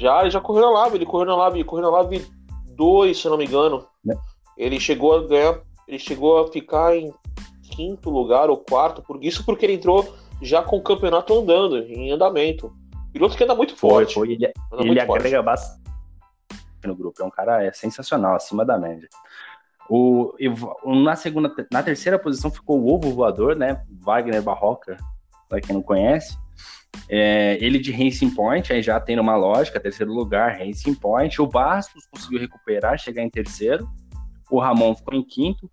Já, 0.00 0.22
ele 0.22 0.30
já 0.30 0.40
correu 0.40 0.62
na 0.62 0.70
Lab, 0.70 0.94
ele 0.94 1.04
correu 1.04 1.26
na 1.26 1.36
Lab, 1.36 1.62
correu 1.64 1.82
na 1.82 1.90
Lab 1.90 2.26
2, 2.74 3.20
se 3.20 3.28
não 3.28 3.36
me 3.36 3.44
engano. 3.44 3.86
É. 4.10 4.14
Ele 4.56 4.80
chegou 4.80 5.14
a 5.14 5.26
ganhar, 5.26 5.60
ele 5.86 5.98
chegou 5.98 6.38
a 6.38 6.50
ficar 6.50 6.96
em 6.96 7.12
quinto 7.62 8.08
lugar 8.08 8.48
ou 8.48 8.56
quarto, 8.56 9.02
por 9.02 9.22
isso 9.22 9.44
porque 9.44 9.66
ele 9.66 9.74
entrou 9.74 10.16
já 10.40 10.62
com 10.62 10.78
o 10.78 10.82
campeonato 10.82 11.34
andando, 11.34 11.76
em 11.76 12.10
andamento. 12.10 12.72
Piloto 13.12 13.36
que 13.36 13.44
anda 13.44 13.54
muito 13.54 13.76
foi, 13.76 13.90
forte. 13.90 14.14
Foi, 14.14 14.32
ele, 14.32 14.50
ele 14.72 14.86
muito 14.86 15.02
agrega 15.02 15.42
bastante 15.42 15.82
no 16.82 16.96
grupo, 16.96 17.22
é 17.22 17.26
um 17.26 17.30
cara 17.30 17.62
é 17.62 17.70
sensacional, 17.70 18.36
acima 18.36 18.64
da 18.64 18.78
média. 18.78 19.06
O, 19.86 20.32
na 20.86 21.14
segunda, 21.14 21.54
na 21.70 21.82
terceira 21.82 22.18
posição 22.18 22.50
ficou 22.50 22.80
o 22.80 22.94
ovo 22.94 23.12
voador, 23.12 23.54
né? 23.54 23.84
Wagner 23.90 24.40
Barroca, 24.40 24.96
para 25.46 25.60
quem 25.60 25.74
não 25.74 25.82
conhece. 25.82 26.38
É, 27.08 27.58
ele 27.60 27.78
de 27.78 27.90
Racing 27.90 28.30
Point, 28.30 28.72
aí 28.72 28.82
já 28.82 29.00
tem 29.00 29.18
uma 29.18 29.36
lógica, 29.36 29.80
terceiro 29.80 30.12
lugar, 30.12 30.58
Racing 30.58 30.94
Point. 30.94 31.42
O 31.42 31.46
Bastos 31.46 32.06
conseguiu 32.06 32.38
recuperar, 32.38 32.98
chegar 32.98 33.22
em 33.22 33.30
terceiro. 33.30 33.88
O 34.50 34.60
Ramon 34.60 34.94
ficou 34.94 35.14
em 35.14 35.22
quinto. 35.22 35.70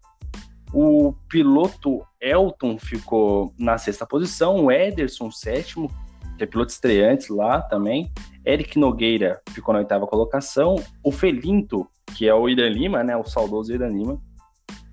O 0.74 1.14
piloto 1.30 2.04
Elton 2.20 2.78
ficou 2.78 3.54
na 3.58 3.78
sexta 3.78 4.06
posição. 4.06 4.66
O 4.66 4.72
Ederson, 4.72 5.32
sétimo, 5.32 5.90
que 6.38 6.44
é 6.44 6.48
piloto 6.48 6.72
estreante 6.72 7.32
lá 7.32 7.62
também. 7.62 8.12
Eric 8.46 8.78
Nogueira 8.80 9.42
ficou 9.52 9.74
na 9.74 9.80
oitava 9.80 10.08
colocação. 10.08 10.76
O 11.04 11.12
Felinto, 11.12 11.88
que 12.16 12.28
é 12.28 12.34
o 12.34 12.50
Irã 12.50 12.68
Lima, 12.68 13.04
né? 13.04 13.16
O 13.16 13.24
saudoso 13.24 13.74
Irã 13.74 13.88
Lima, 13.88 14.20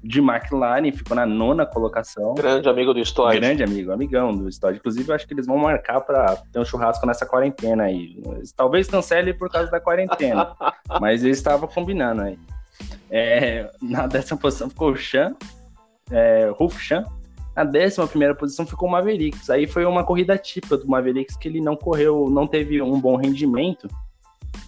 de 0.05 0.21
McLaren, 0.21 0.93
ficou 0.93 1.17
na 1.17 1.25
nona 1.25 1.65
colocação. 1.65 2.35
Grande 2.35 2.69
amigo 2.69 2.93
do 2.93 3.01
Stodd. 3.01 3.41
Grande 3.41 3.63
amigo, 3.63 3.91
amigão 3.91 4.37
do 4.37 4.49
Stodd. 4.51 4.77
Inclusive, 4.77 5.09
eu 5.09 5.15
acho 5.15 5.27
que 5.27 5.33
eles 5.33 5.47
vão 5.47 5.57
marcar 5.57 6.03
para 6.03 6.37
ter 6.53 6.59
um 6.59 6.65
churrasco 6.65 7.07
nessa 7.07 7.25
quarentena 7.25 7.85
aí. 7.85 8.23
Talvez 8.55 8.87
cancele 8.87 9.33
por 9.33 9.51
causa 9.51 9.71
da 9.71 9.81
quarentena, 9.81 10.55
mas 11.01 11.25
eles 11.25 11.39
estavam 11.39 11.67
combinando 11.67 12.21
aí. 12.21 12.39
É, 13.11 13.71
na 13.81 14.07
décima 14.07 14.39
posição 14.39 14.69
ficou 14.69 14.93
o 14.93 14.97
Chan, 14.97 15.35
é, 16.11 16.53
Ruf 16.55 16.79
Chan. 16.79 17.05
Na 17.57 17.65
décima 17.65 18.07
primeira 18.07 18.35
posição 18.35 18.67
ficou 18.67 18.89
o 18.89 18.93
Mavericks. 18.93 19.49
Aí 19.49 19.67
foi 19.67 19.87
uma 19.87 20.05
corrida 20.05 20.37
típica 20.37 20.77
do 20.77 20.87
Mavericks 20.87 21.37
que 21.37 21.49
ele 21.49 21.61
não 21.61 21.77
correu, 21.77 22.29
não 22.29 22.47
teve 22.47 22.83
um 22.83 23.01
bom 23.01 23.17
rendimento 23.17 23.89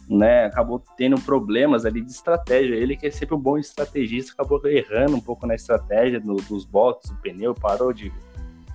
né, 0.09 0.45
acabou 0.45 0.83
tendo 0.97 1.21
problemas 1.21 1.85
ali 1.85 2.01
de 2.01 2.11
estratégia. 2.11 2.75
Ele 2.75 2.97
que 2.97 3.07
é 3.07 3.11
sempre 3.11 3.35
um 3.35 3.41
bom 3.41 3.59
estrategista, 3.59 4.33
acabou 4.33 4.61
errando 4.67 5.17
um 5.17 5.21
pouco 5.21 5.47
na 5.47 5.55
estratégia 5.55 6.21
do, 6.21 6.37
dos 6.37 6.65
boxes, 6.65 7.11
do 7.11 7.21
pneu, 7.21 7.55
parou 7.55 7.93
de. 7.93 8.13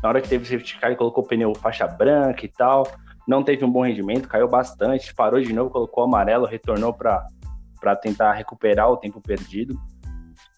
Na 0.03 0.09
hora 0.09 0.21
que 0.21 0.27
teve 0.27 0.45
safety 0.45 0.79
car, 0.79 0.89
ele 0.89 0.97
colocou 0.97 1.23
o 1.23 1.27
pneu 1.27 1.53
faixa 1.55 1.87
branca 1.87 2.45
e 2.45 2.49
tal. 2.49 2.87
não 3.27 3.43
teve 3.43 3.63
um 3.63 3.71
bom 3.71 3.85
rendimento, 3.85 4.27
caiu 4.27 4.47
bastante, 4.47 5.13
parou 5.13 5.39
de 5.39 5.53
novo, 5.53 5.69
colocou 5.69 6.03
amarelo, 6.03 6.45
retornou 6.45 6.93
para 6.93 7.95
tentar 8.01 8.33
recuperar 8.33 8.89
o 8.89 8.97
tempo 8.97 9.21
perdido, 9.21 9.79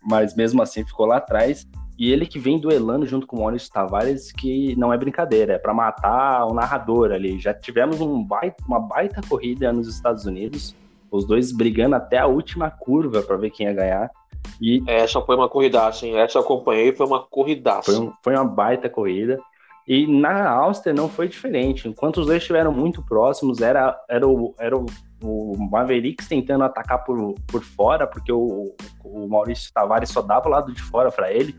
mas 0.02 0.36
mesmo 0.36 0.62
assim 0.62 0.86
ficou 0.86 1.06
lá 1.06 1.18
atrás. 1.18 1.68
E 1.98 2.12
ele 2.12 2.26
que 2.26 2.40
vem 2.40 2.60
duelando 2.60 3.06
junto 3.06 3.28
com 3.28 3.38
o 3.38 3.40
Maurício 3.42 3.72
Tavares, 3.72 4.32
que 4.32 4.76
não 4.76 4.92
é 4.92 4.98
brincadeira, 4.98 5.54
é 5.54 5.58
para 5.60 5.74
matar 5.74 6.46
o 6.46 6.54
narrador 6.54 7.12
ali. 7.12 7.40
Já 7.40 7.54
tivemos 7.54 8.02
um 8.02 8.24
baita, 8.24 8.64
uma 8.68 8.80
baita 8.80 9.22
corrida 9.28 9.72
nos 9.72 9.88
Estados 9.88 10.26
Unidos, 10.26 10.76
os 11.12 11.26
dois 11.26 11.52
brigando 11.52 11.96
até 11.96 12.18
a 12.18 12.26
última 12.26 12.72
curva 12.72 13.22
para 13.22 13.38
ver 13.38 13.52
quem 13.52 13.68
ia 13.68 13.74
ganhar. 13.74 14.12
E 14.60 14.84
essa 14.88 15.22
foi 15.22 15.36
uma 15.36 15.48
corridaça, 15.48 16.06
hein? 16.06 16.18
Essa 16.18 16.40
eu 16.40 16.42
acompanhei, 16.42 16.94
foi 16.94 17.06
uma 17.06 17.22
corridaça. 17.22 17.92
Foi, 17.92 18.00
um, 18.00 18.14
foi 18.22 18.36
uma 18.36 18.46
baita 18.46 18.90
corrida. 18.90 19.40
E 19.88 20.08
na 20.08 20.50
Áustria 20.50 20.94
não 20.94 21.10
foi 21.10 21.28
diferente. 21.28 21.88
Enquanto 21.88 22.22
os 22.22 22.26
dois 22.26 22.40
estiveram 22.40 22.72
muito 22.72 23.04
próximos, 23.04 23.62
era, 23.62 23.98
era, 24.10 24.28
o, 24.28 24.56
era 24.58 24.78
o, 24.78 24.86
o 25.22 25.58
Mavericks 25.70 26.28
tentando 26.28 26.64
atacar 26.64 27.04
por, 27.04 27.36
por 27.48 27.62
fora, 27.62 28.08
porque 28.08 28.32
o, 28.32 28.74
o 29.04 29.28
Maurício 29.28 29.72
Tavares 29.74 30.10
só 30.10 30.22
dava 30.22 30.48
o 30.48 30.52
lado 30.52 30.74
de 30.74 30.82
fora 30.82 31.12
para 31.12 31.32
ele. 31.32 31.54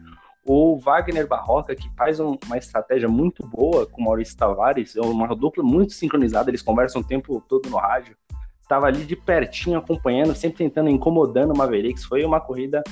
O 0.46 0.78
Wagner 0.78 1.26
Barroca, 1.26 1.74
que 1.74 1.88
faz 1.96 2.20
um, 2.20 2.36
uma 2.44 2.58
estratégia 2.58 3.08
muito 3.08 3.46
boa 3.46 3.86
com 3.86 4.02
Maurício 4.02 4.36
Tavares, 4.36 4.94
é 4.94 5.00
uma 5.00 5.34
dupla 5.34 5.64
muito 5.64 5.94
sincronizada, 5.94 6.50
eles 6.50 6.60
conversam 6.60 7.00
o 7.00 7.04
tempo 7.04 7.42
todo 7.48 7.70
no 7.70 7.78
rádio. 7.78 8.14
Estava 8.60 8.86
ali 8.86 9.04
de 9.04 9.16
pertinho 9.16 9.78
acompanhando, 9.78 10.34
sempre 10.34 10.58
tentando, 10.58 10.88
incomodando 10.88 11.52
o 11.52 11.56
Mavericks. 11.56 12.04
Foi 12.04 12.24
uma 12.24 12.40
corrida 12.40 12.82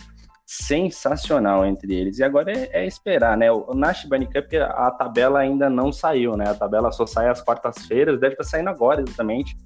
sensacional 0.46 1.64
entre 1.64 1.94
eles. 1.94 2.18
E 2.18 2.24
agora 2.24 2.52
é, 2.52 2.68
é 2.72 2.86
esperar, 2.86 3.36
né? 3.36 3.50
O 3.50 3.74
Nash 3.74 4.04
Bunny 4.04 4.26
Cup, 4.26 4.52
a 4.70 4.90
tabela 4.90 5.40
ainda 5.40 5.70
não 5.70 5.90
saiu, 5.90 6.36
né? 6.36 6.48
A 6.48 6.54
tabela 6.54 6.92
só 6.92 7.06
sai 7.06 7.28
às 7.28 7.40
quartas-feiras, 7.40 8.20
deve 8.20 8.34
estar 8.34 8.44
saindo 8.44 8.68
agora, 8.68 9.00
exatamente, 9.00 9.56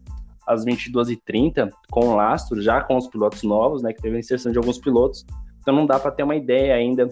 às 0.46 0.64
22h30, 0.64 1.70
com 1.90 2.10
o 2.10 2.16
lastro, 2.16 2.62
já 2.62 2.80
com 2.80 2.96
os 2.96 3.08
pilotos 3.08 3.42
novos, 3.42 3.82
né? 3.82 3.92
Que 3.92 4.00
teve 4.00 4.16
a 4.16 4.20
inserção 4.20 4.52
de 4.52 4.58
alguns 4.58 4.78
pilotos. 4.78 5.26
Então 5.60 5.74
não 5.74 5.86
dá 5.86 5.98
para 5.98 6.12
ter 6.12 6.22
uma 6.22 6.36
ideia 6.36 6.74
ainda 6.74 7.08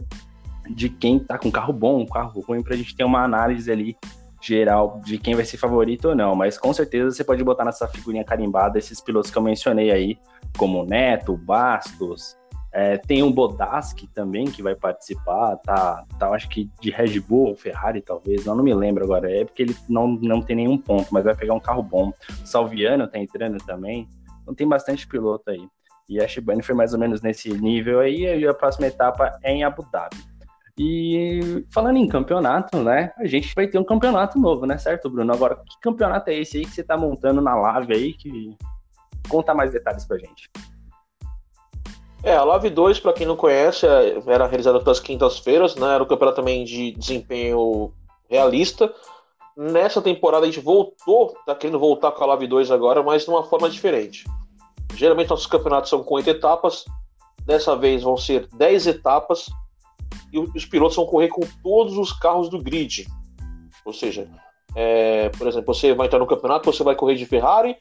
de 0.71 0.89
quem 0.89 1.19
tá 1.19 1.39
com 1.39 1.51
carro 1.51 1.73
bom, 1.73 2.07
carro 2.07 2.41
ruim, 2.41 2.63
para 2.63 2.75
a 2.75 2.77
gente 2.77 2.97
ter 2.97 3.05
uma 3.05 3.23
análise 3.23 3.71
ali 3.71 3.97
geral 4.41 5.01
de 5.05 5.17
quem 5.17 5.35
vai 5.35 5.45
ser 5.45 5.57
favorito 5.57 6.11
ou 6.11 6.15
não, 6.15 6.35
mas 6.35 6.59
com 6.59 6.73
certeza 6.73 7.11
você 7.11 7.25
pode 7.25 7.43
botar 7.43 7.65
nessa 7.65 7.89
figurinha 7.89 8.25
carimbada 8.25 8.79
esses 8.79 9.01
pilotos 9.01 9.31
que 9.31 9.39
eu 9.39 9.43
mencionei 9.43 9.91
aí, 9.91 10.19
como 10.57 10.85
Neto, 10.85 11.37
Bastos, 11.37 12.37
é, 12.75 12.99
tem 12.99 13.23
um 13.23 13.31
Bodaski 13.31 14.09
também 14.09 14.47
que 14.47 14.61
vai 14.61 14.75
participar, 14.75 15.57
tá, 15.59 16.05
tá 16.19 16.29
acho 16.31 16.49
que 16.49 16.69
de 16.81 16.91
Red 16.91 17.21
Bull 17.21 17.51
ou 17.51 17.57
Ferrari 17.57 18.03
talvez, 18.03 18.45
não, 18.45 18.57
não 18.57 18.65
me 18.65 18.75
lembro 18.75 19.05
agora, 19.05 19.31
é 19.31 19.45
porque 19.45 19.63
ele 19.63 19.77
não, 19.89 20.09
não 20.09 20.43
tem 20.43 20.57
nenhum 20.57 20.77
ponto, 20.77 21.07
mas 21.13 21.25
vai 21.25 21.37
pegar 21.37 21.55
um 21.55 21.61
carro 21.61 21.85
bom. 21.85 22.13
Salviano 22.45 23.07
tá 23.07 23.17
entrando 23.19 23.59
também, 23.65 24.09
então 24.43 24.55
tem 24.55 24.69
bastante 24.69 25.07
piloto 25.07 25.51
aí. 25.51 25.67
E 26.09 26.21
a 26.21 26.27
Shibane 26.27 26.63
foi 26.63 26.75
mais 26.75 26.93
ou 26.93 26.99
menos 26.99 27.23
nesse 27.23 27.49
nível 27.51 28.01
aí, 28.01 28.41
e 28.41 28.47
a 28.47 28.53
próxima 28.53 28.89
etapa 28.89 29.39
é 29.43 29.53
em 29.53 29.63
Abu 29.63 29.87
Dhabi. 29.91 30.17
E 30.77 31.65
falando 31.73 31.99
em 31.99 32.09
campeonato, 32.09 32.83
né? 32.83 33.13
A 33.17 33.27
gente 33.27 33.55
vai 33.55 33.69
ter 33.69 33.79
um 33.79 33.85
campeonato 33.85 34.39
novo, 34.39 34.67
né? 34.67 34.77
Certo, 34.77 35.09
Bruno? 35.09 35.33
Agora, 35.33 35.57
que 35.57 35.81
campeonato 35.81 36.31
é 36.31 36.35
esse 36.35 36.59
aí 36.59 36.65
que 36.65 36.73
você 36.73 36.83
tá 36.83 36.97
montando 36.97 37.41
na 37.41 37.55
Live 37.55 37.93
aí? 37.93 38.13
Que... 38.13 38.57
Conta 39.29 39.55
mais 39.55 39.73
detalhes 39.73 40.05
pra 40.05 40.19
gente. 40.19 40.51
É, 42.25 42.35
a 42.35 42.43
Live 42.43 42.71
2, 42.71 43.01
para 43.01 43.13
quem 43.13 43.27
não 43.27 43.37
conhece, 43.37 43.87
é, 43.87 44.21
era 44.27 44.47
realizada 44.47 44.79
todas 44.79 44.99
as 44.99 45.05
quintas-feiras, 45.05 45.77
né? 45.77 45.95
Era 45.95 46.03
um 46.03 46.07
campeonato 46.07 46.37
também 46.37 46.65
de 46.65 46.93
desempenho 46.93 47.93
realista. 48.29 48.93
Nessa 49.57 50.03
temporada 50.03 50.45
a 50.45 50.51
gente 50.51 50.61
voltou, 50.61 51.37
tá 51.47 51.55
querendo 51.55 51.79
voltar 51.79 52.11
com 52.11 52.25
a 52.25 52.27
Live 52.29 52.49
2 52.49 52.71
agora, 52.73 53.03
mas 53.03 53.25
de 53.25 53.31
uma 53.31 53.45
forma 53.45 53.71
diferente. 53.71 54.25
Geralmente 54.97 55.31
nossos 55.31 55.47
campeonatos 55.47 55.91
são 55.91 56.03
com 56.03 56.17
oito 56.17 56.31
etapas, 56.31 56.85
dessa 57.47 57.77
vez 57.77 58.03
vão 58.03 58.17
ser 58.17 58.49
10 58.55 58.87
etapas, 58.89 59.49
e 60.35 60.59
os 60.59 60.67
pilotos 60.67 60.97
vão 60.97 61.07
correr 61.07 61.29
com 61.29 61.43
todos 61.63 61.97
os 61.97 62.13
carros 62.13 62.49
do 62.49 62.61
grid. 62.61 63.07
Ou 63.85 63.93
seja, 63.93 64.29
é, 64.75 65.29
por 65.29 65.47
exemplo, 65.47 65.73
você 65.73 65.95
vai 65.95 66.07
entrar 66.07 66.19
no 66.19 66.27
campeonato, 66.27 66.71
você 66.71 66.83
vai 66.83 66.97
correr 66.97 67.15
de 67.15 67.25
Ferrari 67.25 67.77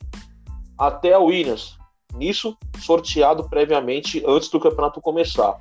até 0.77 1.13
a 1.13 1.19
Williams. 1.19 1.77
Nisso, 2.13 2.55
sorteado 2.79 3.49
previamente 3.49 4.23
antes 4.27 4.49
do 4.49 4.59
campeonato 4.59 5.01
começar. 5.01 5.59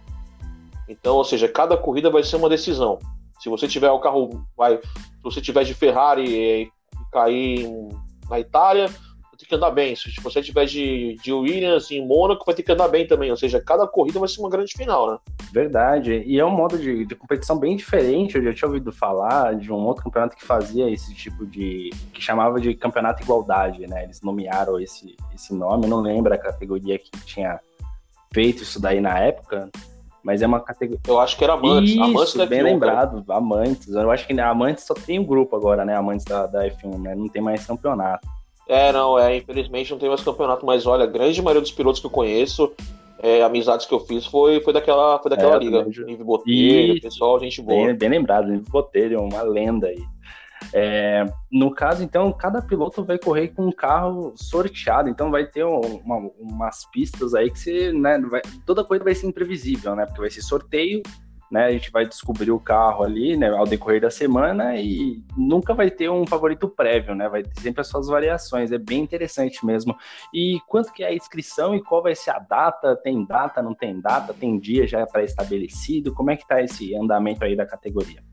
Então, 0.87 1.17
ou 1.17 1.25
seja, 1.25 1.49
cada 1.49 1.77
corrida 1.77 2.11
vai 2.11 2.23
ser 2.23 2.37
uma 2.37 2.49
decisão. 2.49 2.99
Se 3.41 3.49
você 3.49 3.67
tiver 3.67 3.91
o 3.91 3.99
carro, 3.99 4.47
vai, 4.55 4.77
se 4.77 5.23
você 5.23 5.41
tiver 5.41 5.65
de 5.65 5.73
Ferrari 5.73 6.25
e 6.29 6.71
cair 7.11 7.67
na 8.29 8.39
Itália, 8.39 8.91
que 9.53 9.57
andar 9.57 9.71
bem. 9.71 9.95
Se 9.95 10.11
você 10.23 10.43
tiver 10.43 10.65
de, 10.65 11.17
de 11.23 11.33
Williams 11.33 11.91
em 11.91 12.07
Mônaco, 12.07 12.45
vai 12.45 12.55
ter 12.55 12.63
que 12.63 12.73
andar 12.73 12.89
bem 12.89 13.07
também. 13.07 13.31
Ou 13.31 13.37
seja, 13.37 13.61
cada 13.61 13.87
corrida 13.87 14.19
vai 14.19 14.29
ser 14.29 14.41
uma 14.41 14.49
grande 14.49 14.73
final, 14.73 15.11
né? 15.11 15.19
Verdade. 15.53 16.23
E 16.27 16.41
é 16.41 16.45
um 16.45 16.51
modo 16.51 16.79
de, 16.79 17.05
de 17.05 17.15
competição 17.15 17.59
bem 17.59 17.77
diferente. 17.77 18.37
Eu 18.37 18.45
já 18.45 18.53
tinha 18.55 18.69
ouvido 18.69 18.91
falar 18.91 19.55
de 19.55 19.71
um 19.71 19.77
outro 19.77 20.05
campeonato 20.05 20.37
que 20.37 20.45
fazia 20.45 20.91
esse 20.91 21.15
tipo 21.15 21.45
de. 21.45 21.91
que 22.13 22.23
chamava 22.23 22.61
de 22.61 22.75
campeonato 22.75 23.23
igualdade, 23.23 23.87
né? 23.87 24.05
Eles 24.05 24.23
nomearam 24.23 24.81
esse, 24.81 25.17
esse 25.35 25.55
nome. 25.55 25.85
Eu 25.85 25.91
não 25.91 26.01
lembro 26.01 26.33
a 26.33 26.39
categoria 26.39 26.99
que 26.99 27.11
tinha 27.25 27.61
feito 28.33 28.63
isso 28.63 28.81
daí 28.81 29.01
na 29.01 29.19
época. 29.19 29.71
Mas 30.23 30.41
é 30.41 30.47
uma 30.47 30.61
categoria. 30.61 31.01
Eu 31.07 31.21
acho 31.21 31.37
que 31.37 31.45
era 31.45 31.55
Amantes. 31.55 31.91
Isso, 31.91 32.03
Amantes 32.03 32.35
da 32.35 32.47
bem 32.47 32.61
F1, 32.61 32.65
lembrado. 32.65 33.25
Cara. 33.25 33.39
Amantes. 33.39 33.89
Eu 33.89 34.11
acho 34.11 34.27
que 34.27 34.41
Amantes 34.41 34.85
só 34.85 34.95
tem 34.95 35.19
o 35.19 35.23
um 35.23 35.25
grupo 35.27 35.57
agora, 35.57 35.85
né? 35.85 35.97
Amantes 35.97 36.25
da, 36.25 36.47
da 36.47 36.65
F1, 36.65 36.99
né? 37.03 37.15
Não 37.15 37.29
tem 37.29 37.43
mais 37.43 37.67
campeonato. 37.67 38.27
É, 38.73 38.91
não, 38.91 39.19
é, 39.19 39.37
infelizmente 39.37 39.91
não 39.91 39.99
tem 39.99 40.09
mais 40.09 40.23
campeonato, 40.23 40.65
mas 40.65 40.87
olha, 40.87 41.05
a 41.05 41.07
grande 41.07 41.43
maioria 41.43 41.61
dos 41.61 41.71
pilotos 41.71 42.01
que 42.01 42.07
eu 42.07 42.11
conheço, 42.11 42.73
é, 43.23 43.43
amizades 43.43 43.85
que 43.85 43.93
eu 43.93 44.01
fiz, 44.01 44.25
foi, 44.25 44.61
foi 44.61 44.73
daquela, 44.73 45.19
foi 45.19 45.31
daquela 45.31 45.57
é, 45.57 45.59
liga. 45.59 45.85
Nive 45.85 46.25
Botelho, 46.25 46.99
pessoal, 46.99 47.39
gente 47.39 47.61
boa. 47.61 47.89
Bem, 47.89 47.95
bem 47.95 48.09
lembrado, 48.09 48.49
Nive 48.49 48.65
Botelho, 48.71 49.21
uma 49.21 49.43
lenda 49.43 49.89
aí. 49.89 50.03
É, 50.73 51.27
no 51.51 51.71
caso, 51.75 52.03
então, 52.03 52.33
cada 52.33 52.63
piloto 52.63 53.05
vai 53.05 53.19
correr 53.19 53.49
com 53.49 53.67
um 53.67 53.73
carro 53.73 54.33
sorteado, 54.37 55.11
então 55.11 55.31
vai 55.31 55.45
ter 55.45 55.65
uma, 55.65 56.31
umas 56.39 56.87
pistas 56.91 57.35
aí 57.35 57.51
que 57.51 57.59
você, 57.59 57.93
né, 57.93 58.19
vai, 58.21 58.41
toda 58.65 58.85
coisa 58.85 59.05
vai 59.05 59.15
ser 59.15 59.27
imprevisível, 59.27 59.95
né, 59.95 60.07
porque 60.07 60.21
vai 60.23 60.31
ser 60.31 60.41
sorteio, 60.41 61.03
né? 61.53 61.67
A 61.67 61.71
gente 61.71 61.91
vai 61.91 62.07
descobrir 62.07 62.51
o 62.51 62.59
carro 62.59 63.05
ali, 63.05 63.37
né, 63.37 63.51
ao 63.51 63.67
decorrer 63.67 64.01
da 64.01 64.11
semana 64.11 64.75
e 64.77 65.23
nunca 65.37 65.75
vai 65.75 65.91
ter 65.91 66.11
um 66.11 66.27
favorito 66.27 66.67
prévio, 66.67 67.15
né? 67.15 67.29
Vai 67.29 67.43
ter 67.43 67.61
sempre 67.61 67.83
as 67.83 67.89
suas 67.89 68.09
variações, 68.09 68.73
é 68.73 68.79
bem 68.79 69.03
interessante 69.03 69.65
mesmo. 69.65 69.95
E 70.33 70.59
quanto 70.67 70.91
que 70.91 71.05
é 71.05 71.09
a 71.09 71.15
inscrição 71.15 71.75
e 71.75 71.83
qual 71.83 72.03
vai 72.03 72.15
ser 72.15 72.31
a 72.31 72.39
data? 72.39 72.97
Tem 72.97 73.23
data, 73.27 73.63
não 73.63 73.75
tem 73.75 74.01
data? 74.01 74.33
Tem 74.33 74.59
dia 74.59 74.87
já 74.87 75.07
pré-estabelecido? 75.07 76.15
Como 76.15 76.31
é 76.31 76.37
que 76.37 76.49
tá 76.49 76.63
esse 76.63 76.97
andamento 76.97 77.45
aí 77.45 77.55
da 77.55 77.67
categoria? 77.67 78.25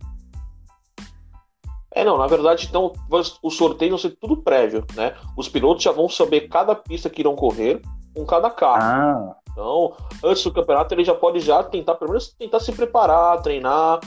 É, 1.92 2.06
não, 2.06 2.18
na 2.18 2.28
verdade, 2.28 2.68
então, 2.70 2.94
os 3.44 3.58
sorteios 3.58 4.02
vão 4.02 4.10
ser 4.10 4.18
tudo 4.18 4.42
prévio, 4.42 4.86
né? 4.96 5.14
Os 5.36 5.50
pilotos 5.50 5.84
já 5.84 5.92
vão 5.92 6.08
saber 6.08 6.48
cada 6.48 6.74
pista 6.74 7.10
que 7.10 7.22
irão 7.22 7.36
correr 7.36 7.82
com 8.20 8.26
cada 8.26 8.50
carro. 8.50 8.82
Ah. 8.82 9.36
Então, 9.52 9.94
antes 10.24 10.44
do 10.44 10.52
campeonato, 10.52 10.94
ele 10.94 11.04
já 11.04 11.16
pode 11.16 11.40
já 11.40 11.64
tentar, 11.64 11.96
pelo 11.96 12.12
menos, 12.12 12.34
tentar 12.34 12.60
se 12.60 12.72
preparar, 12.72 13.42
treinar. 13.42 14.00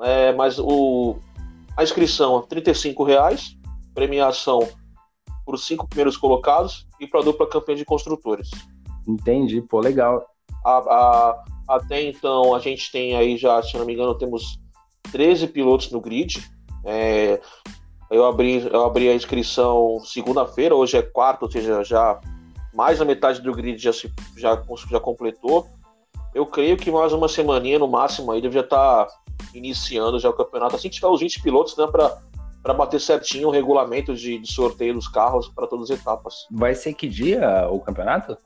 É, 0.00 0.32
mas 0.34 0.58
o, 0.58 1.16
a 1.76 1.82
inscrição 1.82 2.38
é 2.38 2.46
35 2.46 3.02
reais, 3.02 3.56
premiação 3.94 4.60
para 5.44 5.54
os 5.54 5.66
cinco 5.66 5.86
primeiros 5.86 6.16
colocados 6.16 6.86
e 7.00 7.06
para 7.06 7.20
a 7.20 7.22
dupla 7.22 7.48
campeã 7.48 7.74
de 7.74 7.84
construtores. 7.84 8.50
Entendi, 9.08 9.62
pô, 9.62 9.80
legal. 9.80 10.26
A, 10.64 10.78
a, 10.78 11.44
até 11.68 12.02
então, 12.02 12.54
a 12.54 12.58
gente 12.58 12.90
tem 12.90 13.16
aí 13.16 13.36
já, 13.36 13.62
se 13.62 13.76
não 13.76 13.86
me 13.86 13.94
engano, 13.94 14.16
temos 14.16 14.58
13 15.12 15.46
pilotos 15.48 15.90
no 15.90 16.00
grid. 16.00 16.42
É, 16.84 17.40
eu, 18.10 18.24
abri, 18.24 18.66
eu 18.66 18.84
abri 18.84 19.08
a 19.08 19.14
inscrição 19.14 19.98
segunda-feira, 20.04 20.74
hoje 20.74 20.96
é 20.96 21.02
quarta, 21.02 21.44
ou 21.44 21.50
seja, 21.50 21.82
já 21.84 22.20
mais 22.76 22.98
da 22.98 23.04
metade 23.04 23.40
do 23.40 23.52
grid 23.52 23.82
já, 23.82 23.92
se, 23.92 24.12
já, 24.36 24.62
já 24.90 25.00
completou. 25.00 25.66
Eu 26.34 26.44
creio 26.44 26.76
que 26.76 26.90
mais 26.90 27.12
uma 27.12 27.26
semaninha 27.26 27.78
no 27.78 27.88
máximo 27.88 28.30
aí 28.30 28.42
deve 28.42 28.54
já 28.54 28.60
estar 28.60 29.06
tá 29.06 29.14
iniciando 29.54 30.20
já 30.20 30.28
o 30.28 30.34
campeonato. 30.34 30.76
Assim 30.76 30.90
que 30.90 30.96
tiver 30.96 31.08
os 31.08 31.20
20 31.20 31.42
pilotos, 31.42 31.74
né, 31.78 31.86
para 31.86 32.74
bater 32.74 33.00
certinho 33.00 33.48
o 33.48 33.50
regulamento 33.50 34.14
de, 34.14 34.38
de 34.38 34.52
sorteio 34.52 34.92
dos 34.92 35.08
carros 35.08 35.48
para 35.48 35.66
todas 35.66 35.90
as 35.90 35.98
etapas. 35.98 36.46
Vai 36.50 36.74
ser 36.74 36.92
que 36.92 37.08
dia 37.08 37.66
o 37.70 37.80
campeonato? 37.80 38.36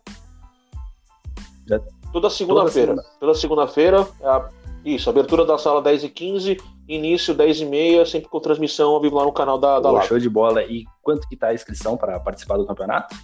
Já... 1.66 1.80
Toda 2.12 2.30
segunda-feira. 2.30 2.94
Toda 3.18 3.34
segunda-feira, 3.34 4.06
é 4.20 4.60
isso, 4.84 5.10
abertura 5.10 5.44
da 5.44 5.58
sala 5.58 5.82
10 5.82 6.04
e 6.04 6.08
15 6.08 6.56
início 6.88 7.32
10 7.32 7.60
e 7.60 7.64
meia, 7.66 8.04
sempre 8.04 8.28
com 8.28 8.40
transmissão 8.40 8.90
ao 8.90 9.00
vivo 9.00 9.16
lá 9.16 9.24
no 9.24 9.32
canal 9.32 9.58
da, 9.58 9.78
da 9.78 9.90
Pô, 9.90 10.02
Show 10.02 10.18
de 10.18 10.28
bola. 10.28 10.64
E 10.64 10.84
quanto 11.02 11.28
que 11.28 11.36
tá 11.36 11.48
a 11.48 11.54
inscrição 11.54 11.96
para 11.96 12.18
participar 12.18 12.56
do 12.56 12.66
campeonato? 12.66 13.14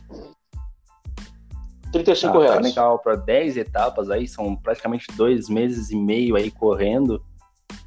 35 1.96 2.32
tá, 2.32 2.38
reais. 2.38 2.56
Tá 2.56 2.62
legal, 2.62 2.98
para 2.98 3.16
10 3.16 3.56
etapas 3.56 4.10
aí, 4.10 4.28
são 4.28 4.54
praticamente 4.56 5.06
dois 5.16 5.48
meses 5.48 5.90
e 5.90 5.96
meio 5.96 6.36
aí 6.36 6.50
correndo. 6.50 7.22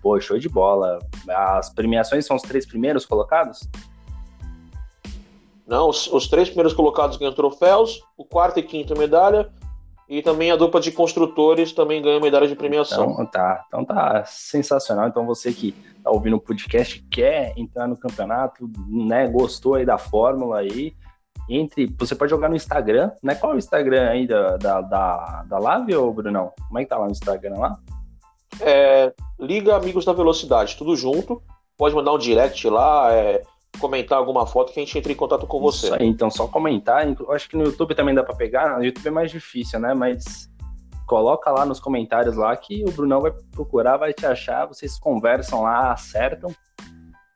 Pô, 0.02 0.20
show 0.20 0.38
de 0.38 0.50
bola. 0.50 1.00
As 1.30 1.70
premiações 1.70 2.26
são 2.26 2.36
os 2.36 2.42
três 2.42 2.66
primeiros 2.66 3.06
colocados? 3.06 3.68
Não, 5.68 5.90
os, 5.90 6.08
os 6.08 6.28
três 6.28 6.48
primeiros 6.48 6.74
colocados 6.74 7.18
ganham 7.18 7.34
troféus, 7.34 8.02
o 8.18 8.26
quarto 8.26 8.60
e 8.60 8.64
quinto 8.64 8.98
medalha, 8.98 9.52
e 10.10 10.24
também 10.24 10.50
a 10.50 10.56
dupla 10.56 10.82
de 10.82 10.92
construtores 10.92 11.72
também 11.72 12.02
ganha 12.02 12.20
medalha 12.20 12.48
de 12.48 12.56
premiação. 12.56 13.12
Então 13.12 13.26
tá, 13.28 13.66
então 13.68 13.86
tá 13.86 14.24
sensacional. 14.26 15.08
Então 15.08 15.28
você 15.28 15.54
que 15.54 15.72
tá 16.04 16.10
ouvindo 16.10 16.38
o 16.38 16.42
podcast 16.42 17.00
quer 17.12 17.54
entrar 17.56 17.88
no 17.88 17.96
campeonato, 17.96 18.68
né? 18.88 19.28
Gostou 19.28 19.76
aí 19.76 19.86
da 19.86 20.00
fórmula 20.00 20.58
aí. 20.58 20.96
Entre, 21.50 21.94
você 21.98 22.14
pode 22.14 22.30
jogar 22.30 22.48
no 22.48 22.56
Instagram, 22.56 23.12
né? 23.24 23.34
Qual 23.36 23.54
é 23.54 23.56
o 23.56 23.58
Instagram 23.58 24.10
aí 24.10 24.28
da, 24.28 24.56
da, 24.58 24.82
da, 24.82 25.44
da 25.48 25.58
Live, 25.58 25.96
ou 25.96 26.14
Brunão? 26.14 26.54
Como 26.68 26.80
é 26.80 26.84
que 26.84 26.90
tá 26.90 26.98
lá 26.98 27.06
no 27.06 27.12
Instagram 27.12 27.56
lá? 27.58 27.80
É, 28.62 29.12
Liga 29.40 29.76
Amigos 29.76 30.06
da 30.06 30.14
Velocidade, 30.14 30.78
tudo 30.78 30.96
junto. 30.96 31.42
Pode 31.78 31.96
mandar 31.96 32.14
um 32.14 32.18
direct 32.18 32.68
lá, 32.70 33.12
é, 33.14 33.42
comentar 33.80 34.18
alguma 34.18 34.46
foto 34.46 34.72
que 34.72 34.80
a 34.80 34.84
gente 34.84 34.98
entre 34.98 35.14
em 35.14 35.16
contato 35.16 35.48
com 35.48 35.60
você. 35.60 35.88
Isso 35.88 35.96
aí, 35.96 36.06
então 36.06 36.30
só 36.30 36.48
comentar. 36.48 37.08
Eu 37.08 37.32
acho 37.32 37.50
que 37.50 37.58
no 37.58 37.64
YouTube 37.64 37.96
também 37.96 38.14
dá 38.14 38.24
para 38.24 38.36
pegar. 38.36 38.78
No 38.78 38.84
YouTube 38.84 39.08
é 39.08 39.12
mais 39.12 39.32
difícil, 39.32 39.80
né? 39.80 39.94
Mas 39.94 40.50
coloca 41.08 41.50
lá 41.50 41.66
nos 41.66 41.80
comentários 41.80 42.36
lá 42.36 42.56
que 42.56 42.84
o 42.88 42.92
Brunão 42.92 43.22
vai 43.22 43.32
procurar, 43.52 43.98
vai 43.98 44.14
te 44.14 44.26
achar, 44.26 44.68
vocês 44.68 45.00
conversam 45.00 45.64
lá, 45.64 45.92
acertam. 45.92 46.54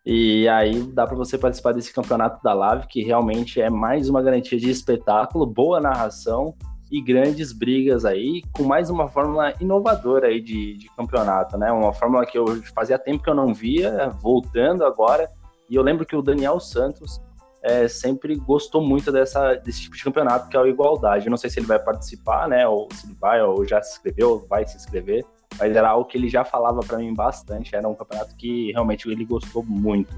E 0.05 0.47
aí 0.49 0.83
dá 0.83 1.07
para 1.07 1.15
você 1.15 1.37
participar 1.37 1.73
desse 1.73 1.93
campeonato 1.93 2.43
da 2.43 2.53
Live, 2.53 2.87
que 2.87 3.01
realmente 3.01 3.61
é 3.61 3.69
mais 3.69 4.09
uma 4.09 4.21
garantia 4.21 4.59
de 4.59 4.69
espetáculo, 4.69 5.45
boa 5.45 5.79
narração 5.79 6.53
e 6.91 7.01
grandes 7.01 7.53
brigas 7.53 8.03
aí, 8.03 8.41
com 8.51 8.63
mais 8.63 8.89
uma 8.89 9.07
fórmula 9.07 9.53
inovadora 9.61 10.27
aí 10.27 10.41
de, 10.41 10.77
de 10.77 10.87
campeonato, 10.95 11.57
né? 11.57 11.71
Uma 11.71 11.93
fórmula 11.93 12.25
que 12.25 12.37
eu 12.37 12.45
fazia 12.75 12.99
tempo 12.99 13.23
que 13.23 13.29
eu 13.29 13.33
não 13.33 13.53
via, 13.53 14.09
voltando 14.21 14.83
agora 14.83 15.29
e 15.69 15.75
eu 15.75 15.81
lembro 15.81 16.05
que 16.05 16.15
o 16.15 16.21
Daniel 16.21 16.59
Santos 16.59 17.21
é, 17.63 17.87
sempre 17.87 18.35
gostou 18.35 18.81
muito 18.81 19.11
dessa, 19.11 19.55
desse 19.55 19.81
tipo 19.83 19.95
de 19.95 20.03
campeonato, 20.03 20.49
que 20.49 20.57
é 20.57 20.59
a 20.59 20.67
igualdade. 20.67 21.25
Eu 21.25 21.31
não 21.31 21.37
sei 21.37 21.49
se 21.49 21.59
ele 21.59 21.65
vai 21.65 21.79
participar, 21.79 22.47
né? 22.47 22.67
Ou 22.67 22.87
se 22.93 23.07
ele 23.07 23.15
vai, 23.19 23.41
ou 23.41 23.65
já 23.65 23.81
se 23.81 23.93
inscreveu, 23.93 24.31
ou 24.31 24.47
vai 24.47 24.67
se 24.67 24.75
inscrever. 24.75 25.25
Mas 25.59 25.75
era 25.75 25.89
algo 25.89 26.05
que 26.05 26.17
ele 26.17 26.29
já 26.29 26.43
falava 26.43 26.79
para 26.81 26.97
mim 26.97 27.13
bastante. 27.13 27.75
Era 27.75 27.87
um 27.87 27.95
campeonato 27.95 28.35
que 28.35 28.71
realmente 28.71 29.09
ele 29.09 29.25
gostou 29.25 29.63
muito. 29.63 30.13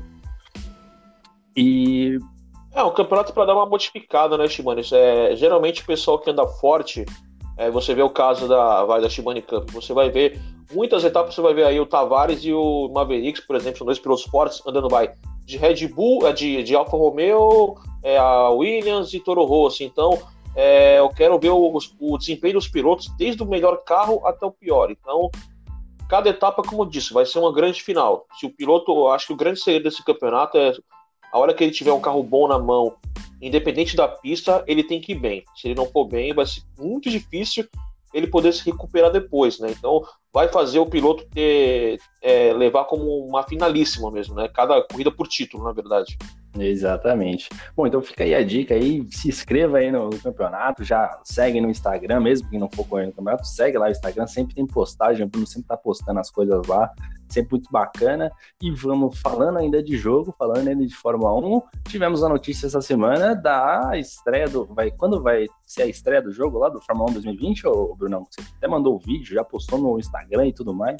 E. 1.55 2.17
É, 2.73 2.83
um 2.83 2.91
campeonato 2.91 3.31
para 3.33 3.45
dar 3.45 3.55
uma 3.55 3.65
modificada, 3.65 4.37
né, 4.37 4.47
Shimane? 4.47 4.81
É, 4.91 5.35
geralmente 5.35 5.81
o 5.81 5.85
pessoal 5.85 6.19
que 6.19 6.29
anda 6.29 6.45
forte, 6.45 7.05
é, 7.57 7.71
você 7.71 7.93
vê 7.93 8.01
o 8.01 8.09
caso 8.09 8.49
da, 8.49 8.83
vai, 8.83 8.99
da 8.99 9.07
Shimane 9.07 9.41
Cup, 9.41 9.71
você 9.71 9.93
vai 9.93 10.09
ver 10.09 10.41
muitas 10.73 11.05
etapas, 11.05 11.33
você 11.33 11.41
vai 11.41 11.53
ver 11.53 11.63
aí 11.63 11.79
o 11.79 11.85
Tavares 11.85 12.43
e 12.43 12.51
o 12.51 12.89
Mavericks, 12.93 13.45
por 13.45 13.55
exemplo, 13.55 13.85
dois 13.85 13.97
pilotos 13.97 14.25
fortes 14.25 14.61
andando, 14.67 14.89
vai, 14.89 15.13
de 15.45 15.57
Red 15.57 15.87
Bull, 15.87 16.27
é, 16.27 16.33
de, 16.33 16.63
de 16.63 16.75
Alfa 16.75 16.97
Romeo, 16.97 17.75
é, 18.03 18.17
a 18.17 18.49
Williams 18.49 19.13
e 19.13 19.19
Toro 19.21 19.45
Rosso. 19.45 19.83
Então, 19.83 20.19
é, 20.55 20.99
eu 20.99 21.09
quero 21.09 21.37
ver 21.37 21.49
o, 21.49 21.77
o, 21.99 22.17
desempenho 22.17 22.53
dos 22.53 22.67
pilotos, 22.67 23.09
desde 23.17 23.43
o 23.43 23.45
melhor 23.45 23.83
carro 23.83 24.25
até 24.25 24.45
o 24.45 24.51
pior. 24.51 24.89
Então, 24.89 25.29
cada 26.09 26.29
etapa, 26.29 26.63
como 26.63 26.83
eu 26.83 26.85
disse, 26.85 27.13
vai 27.13 27.25
ser 27.25 27.39
uma 27.39 27.53
grande 27.53 27.83
final. 27.83 28.25
Se 28.39 28.45
o 28.45 28.55
piloto, 28.55 28.91
eu 28.91 29.09
acho 29.09 29.27
que 29.27 29.33
o 29.33 29.37
grande 29.37 29.59
segredo 29.59 29.83
desse 29.83 30.03
campeonato 30.03 30.57
é 30.57 30.73
a 31.31 31.37
hora 31.37 31.53
que 31.53 31.63
ele 31.63 31.73
tiver 31.73 31.91
um 31.91 31.99
carro 31.99 32.23
bom 32.23 32.47
na 32.47 32.57
mão, 32.57 32.95
independente 33.41 33.95
da 33.95 34.07
pista, 34.07 34.63
ele 34.65 34.83
tem 34.83 35.01
que 35.01 35.11
ir 35.11 35.19
bem. 35.19 35.43
Se 35.55 35.67
ele 35.67 35.75
não 35.75 35.85
for 35.85 36.05
bem, 36.05 36.33
vai 36.33 36.45
ser 36.45 36.61
muito 36.79 37.09
difícil 37.09 37.67
ele 38.15 38.27
poder 38.27 38.53
se 38.53 38.63
recuperar 38.65 39.11
depois, 39.11 39.59
né? 39.59 39.69
Então 39.77 40.01
vai 40.31 40.47
fazer 40.47 40.79
o 40.79 40.85
piloto 40.85 41.25
ter, 41.25 41.99
é, 42.21 42.53
levar 42.53 42.85
como 42.85 43.25
uma 43.25 43.43
finalíssima 43.43 44.09
mesmo, 44.09 44.35
né? 44.35 44.47
Cada 44.47 44.81
corrida 44.81 45.11
por 45.11 45.27
título, 45.27 45.65
na 45.65 45.73
verdade. 45.73 46.17
Exatamente. 46.57 47.49
Bom, 47.75 47.85
então 47.85 48.01
fica 48.01 48.23
aí 48.23 48.33
a 48.33 48.43
dica 48.43 48.73
aí, 48.73 49.05
se 49.11 49.27
inscreva 49.27 49.77
aí 49.77 49.91
no, 49.91 50.09
no, 50.09 50.19
campeonato, 50.19 50.83
já 50.83 51.19
segue 51.23 51.59
no 51.59 51.69
Instagram, 51.69 52.21
mesmo 52.21 52.49
que 52.49 52.57
não 52.57 52.69
for 52.73 52.87
correndo 52.87 53.07
no 53.07 53.13
campeonato, 53.13 53.45
segue 53.45 53.77
lá 53.77 53.87
o 53.87 53.91
Instagram, 53.91 54.27
sempre 54.27 54.55
tem 54.55 54.65
postagem, 54.65 55.25
o 55.25 55.29
Bruno 55.29 55.45
sempre 55.45 55.67
tá 55.67 55.77
postando 55.77 56.19
as 56.19 56.31
coisas 56.31 56.65
lá, 56.67 56.89
sempre 57.27 57.51
muito 57.51 57.69
bacana. 57.71 58.31
E 58.61 58.71
vamos 58.71 59.19
falando 59.19 59.57
ainda 59.57 59.83
de 59.83 59.97
jogo, 59.97 60.33
falando 60.37 60.67
ainda 60.67 60.85
de 60.85 60.95
Fórmula 60.95 61.33
1, 61.35 61.61
tivemos 61.89 62.23
a 62.23 62.29
notícia 62.29 62.67
essa 62.67 62.81
semana 62.81 63.35
da 63.35 63.91
estreia 63.95 64.47
do. 64.47 64.65
Vai, 64.65 64.91
quando 64.91 65.21
vai 65.21 65.45
ser 65.63 65.83
a 65.83 65.87
estreia 65.87 66.21
do 66.21 66.31
jogo 66.31 66.57
lá 66.57 66.69
do 66.69 66.81
Fórmula 66.81 67.09
1 67.11 67.13
2020, 67.15 67.67
ô 67.67 67.95
Brunão? 67.95 68.25
Você 68.29 68.41
até 68.57 68.67
mandou 68.67 68.95
o 68.95 68.99
vídeo, 68.99 69.35
já 69.35 69.43
postou 69.43 69.79
no 69.79 69.99
Instagram 69.99 70.47
e 70.47 70.53
tudo 70.53 70.73
mais. 70.73 70.95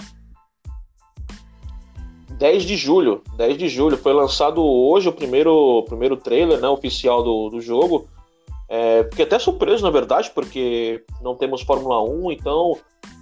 10 2.38 2.64
de 2.64 2.76
julho, 2.76 3.24
10 3.38 3.58
de 3.58 3.70
julho, 3.70 3.98
foi 3.98 4.14
lançado 4.14 4.64
hoje 4.64 5.08
o 5.08 5.14
primeiro, 5.14 5.84
primeiro 5.88 6.18
trailer 6.18 6.60
né, 6.60 6.68
oficial 6.68 7.24
do, 7.24 7.50
do 7.50 7.62
jogo. 7.62 8.08
É, 8.68 9.04
fiquei 9.04 9.26
até 9.26 9.40
surpreso, 9.40 9.84
na 9.84 9.92
verdade, 9.92 10.32
porque 10.34 11.04
não 11.22 11.36
temos 11.36 11.62
Fórmula 11.62 12.04
1, 12.04 12.32
então 12.32 12.78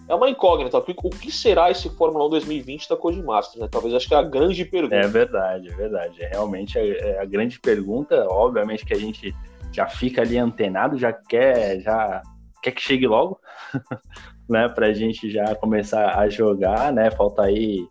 é 0.07 0.15
uma 0.15 0.29
incógnita. 0.29 0.77
O 0.77 1.09
que 1.09 1.31
será 1.31 1.69
esse 1.69 1.89
Fórmula 1.89 2.25
1 2.25 2.29
2020 2.29 2.89
da 2.89 2.97
Codemasters? 2.97 3.61
Né? 3.61 3.67
Talvez 3.69 3.93
acho 3.93 4.07
que 4.07 4.15
é 4.15 4.17
a 4.17 4.23
grande 4.23 4.65
pergunta. 4.65 4.95
É 4.95 5.07
verdade, 5.07 5.69
é 5.69 5.75
verdade. 5.75 6.23
É 6.23 6.29
realmente 6.29 6.77
a, 6.77 6.85
é 6.85 7.19
a 7.19 7.25
grande 7.25 7.59
pergunta. 7.59 8.25
Obviamente 8.29 8.85
que 8.85 8.93
a 8.93 8.99
gente 8.99 9.33
já 9.71 9.87
fica 9.87 10.21
ali 10.21 10.37
antenado, 10.37 10.97
já 10.97 11.13
quer, 11.13 11.79
já 11.81 12.21
quer 12.61 12.71
que 12.71 12.81
chegue 12.81 13.05
logo, 13.07 13.39
né? 14.49 14.69
Pra 14.69 14.93
gente 14.93 15.29
já 15.29 15.53
começar 15.55 16.17
a 16.17 16.27
jogar, 16.29 16.91
né? 16.91 17.11
Falta 17.11 17.43
aí 17.43 17.85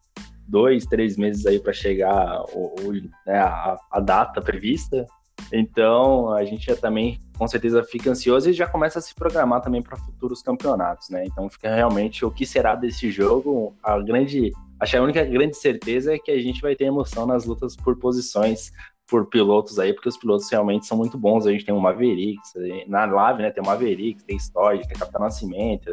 dois, 0.47 0.85
três 0.87 1.17
meses 1.17 1.47
aí 1.47 1.59
para 1.59 1.73
chegar 1.73 2.43
o, 2.53 2.75
o 2.81 2.93
né, 3.27 3.39
a, 3.39 3.77
a, 3.91 4.01
data 4.01 4.41
prevista. 4.41 5.07
Então 5.53 6.33
a 6.33 6.45
gente 6.45 6.67
já 6.67 6.77
também 6.77 7.19
com 7.37 7.49
certeza 7.49 7.83
fica 7.83 8.11
ansioso 8.11 8.51
e 8.51 8.53
já 8.53 8.67
começa 8.67 8.99
a 8.99 9.03
se 9.03 9.15
programar 9.15 9.61
também 9.61 9.83
para 9.83 9.97
futuros 9.97 10.43
campeonatos, 10.43 11.09
né? 11.11 11.25
Então 11.25 11.49
fica 11.51 11.75
realmente 11.75 12.25
o 12.25 12.31
que 12.31 12.47
será 12.47 12.75
desse 12.75 13.11
jogo. 13.11 13.75
A 13.83 13.99
grande, 14.01 14.53
acho 14.79 14.93
que 14.93 14.97
a 14.97 15.03
única 15.03 15.25
grande 15.25 15.57
certeza 15.57 16.15
é 16.15 16.19
que 16.19 16.31
a 16.31 16.41
gente 16.41 16.61
vai 16.61 16.77
ter 16.77 16.85
emoção 16.85 17.27
nas 17.27 17.45
lutas 17.45 17.75
por 17.77 17.99
posições 17.99 18.73
por 19.13 19.27
pilotos 19.27 19.79
aí, 19.79 19.93
porque 19.93 20.09
os 20.09 20.17
pilotos 20.17 20.51
realmente 20.51 20.87
são 20.87 20.97
muito 20.97 21.19
bons. 21.19 21.47
A 21.47 21.53
gente 21.53 21.67
tem 21.67 21.75
o 21.75 21.79
Mavericks, 21.79 22.55
na 22.89 23.05
live, 23.05 23.43
né? 23.43 23.51
Tem 23.51 23.63
o 23.63 23.67
Mavericks, 23.67 24.25
tem 24.25 24.39
Storge, 24.39 24.89
tem 24.89 24.97
Capitão 24.97 25.21
Nascimento, 25.21 25.93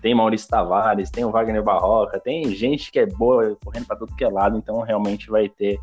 tem 0.00 0.14
Maurício 0.14 0.48
Tavares, 0.48 1.10
tem 1.10 1.24
o 1.24 1.32
Wagner 1.32 1.64
Barroca, 1.64 2.20
tem 2.20 2.48
gente 2.54 2.92
que 2.92 3.00
é 3.00 3.06
boa 3.06 3.58
correndo 3.64 3.86
para 3.86 3.96
todo 3.96 4.14
que 4.14 4.22
é 4.22 4.28
lado, 4.28 4.56
então 4.56 4.80
realmente 4.82 5.28
vai 5.28 5.48
ter 5.48 5.80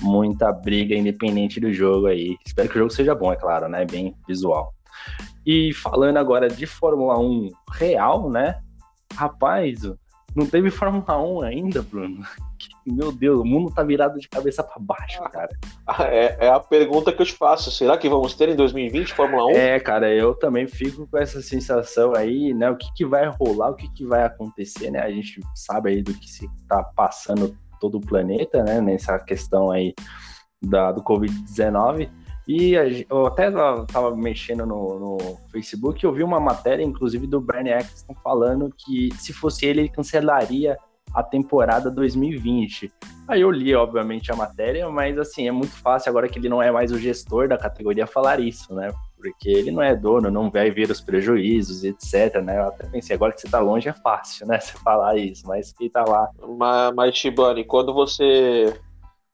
muita 0.00 0.50
briga 0.50 0.94
independente 0.94 1.60
do 1.60 1.70
jogo 1.70 2.06
aí. 2.06 2.38
Espero 2.46 2.66
que 2.66 2.76
o 2.76 2.78
jogo 2.78 2.90
seja 2.90 3.14
bom, 3.14 3.30
é 3.30 3.36
claro, 3.36 3.68
né? 3.68 3.84
Bem 3.84 4.16
visual. 4.26 4.72
E 5.44 5.74
falando 5.74 6.16
agora 6.16 6.48
de 6.48 6.64
Fórmula 6.64 7.18
1 7.18 7.50
real, 7.72 8.30
né? 8.30 8.58
Rapaz, 9.14 9.82
não 10.34 10.46
teve 10.46 10.70
Fórmula 10.70 11.20
1 11.20 11.42
ainda, 11.42 11.82
Bruno. 11.82 12.24
Meu 12.86 13.12
Deus, 13.12 13.40
o 13.40 13.44
mundo 13.44 13.72
tá 13.72 13.82
virado 13.82 14.18
de 14.18 14.28
cabeça 14.28 14.62
para 14.62 14.80
baixo, 14.80 15.22
cara. 15.24 15.50
É, 16.10 16.46
é, 16.46 16.48
a 16.48 16.60
pergunta 16.60 17.12
que 17.12 17.22
eu 17.22 17.26
te 17.26 17.32
faço. 17.32 17.70
Será 17.70 17.96
que 17.96 18.08
vamos 18.08 18.34
ter 18.34 18.48
em 18.48 18.56
2020 18.56 19.14
Fórmula 19.14 19.46
1? 19.46 19.50
É, 19.50 19.80
cara, 19.80 20.12
eu 20.12 20.34
também 20.34 20.66
fico 20.66 21.06
com 21.06 21.18
essa 21.18 21.40
sensação 21.40 22.14
aí, 22.14 22.54
né? 22.54 22.70
O 22.70 22.76
que, 22.76 22.92
que 22.94 23.04
vai 23.04 23.28
rolar, 23.28 23.70
o 23.70 23.74
que, 23.74 23.88
que 23.92 24.04
vai 24.04 24.24
acontecer, 24.24 24.90
né? 24.90 25.00
A 25.00 25.10
gente 25.10 25.40
sabe 25.54 25.90
aí 25.90 26.02
do 26.02 26.14
que 26.14 26.28
se 26.28 26.48
tá 26.68 26.82
passando 26.82 27.56
todo 27.80 27.98
o 27.98 28.00
planeta, 28.00 28.62
né? 28.62 28.80
Nessa 28.80 29.18
questão 29.18 29.70
aí 29.70 29.94
da, 30.62 30.92
do 30.92 31.02
Covid-19. 31.02 32.08
E 32.46 32.72
eu 33.08 33.26
até 33.26 33.48
estava 33.48 34.16
mexendo 34.16 34.66
no, 34.66 34.98
no, 34.98 35.18
Facebook 35.50 36.04
e 36.04 36.06
eu 36.06 36.12
vi 36.12 36.24
uma 36.24 36.40
matéria, 36.40 36.82
inclusive, 36.82 37.26
do 37.26 37.40
Bernie 37.40 37.72
Eccleston 37.72 38.14
falando 38.22 38.68
que 38.76 39.10
se 39.16 39.32
fosse 39.32 39.64
ele, 39.64 39.82
ele 39.82 39.88
cancelaria 39.88 40.76
a 41.14 41.22
temporada 41.22 41.90
2020. 41.90 42.92
Aí 43.28 43.40
eu 43.40 43.50
li, 43.50 43.74
obviamente, 43.74 44.32
a 44.32 44.36
matéria, 44.36 44.88
mas 44.90 45.18
assim, 45.18 45.46
é 45.46 45.52
muito 45.52 45.72
fácil 45.80 46.10
agora 46.10 46.28
que 46.28 46.38
ele 46.38 46.48
não 46.48 46.62
é 46.62 46.70
mais 46.70 46.90
o 46.90 46.98
gestor 46.98 47.48
da 47.48 47.56
categoria 47.56 48.06
falar 48.06 48.40
isso, 48.40 48.74
né? 48.74 48.92
Porque 49.16 49.48
ele 49.48 49.70
não 49.70 49.82
é 49.82 49.94
dono, 49.94 50.30
não 50.30 50.50
vai 50.50 50.70
ver 50.70 50.90
os 50.90 51.00
prejuízos, 51.00 51.84
etc, 51.84 52.42
né? 52.42 52.58
Eu 52.58 52.68
até 52.68 52.86
pensei, 52.86 53.14
agora 53.14 53.32
que 53.32 53.40
você 53.40 53.48
tá 53.48 53.60
longe 53.60 53.88
é 53.88 53.92
fácil, 53.92 54.46
né? 54.46 54.58
Você 54.60 54.72
falar 54.78 55.16
isso, 55.16 55.46
mas 55.46 55.72
quem 55.72 55.88
tá 55.88 56.04
lá. 56.04 56.28
Mas, 56.58 56.94
mas 56.94 57.16
Shibani, 57.16 57.64
quando 57.64 57.92
você 57.92 58.74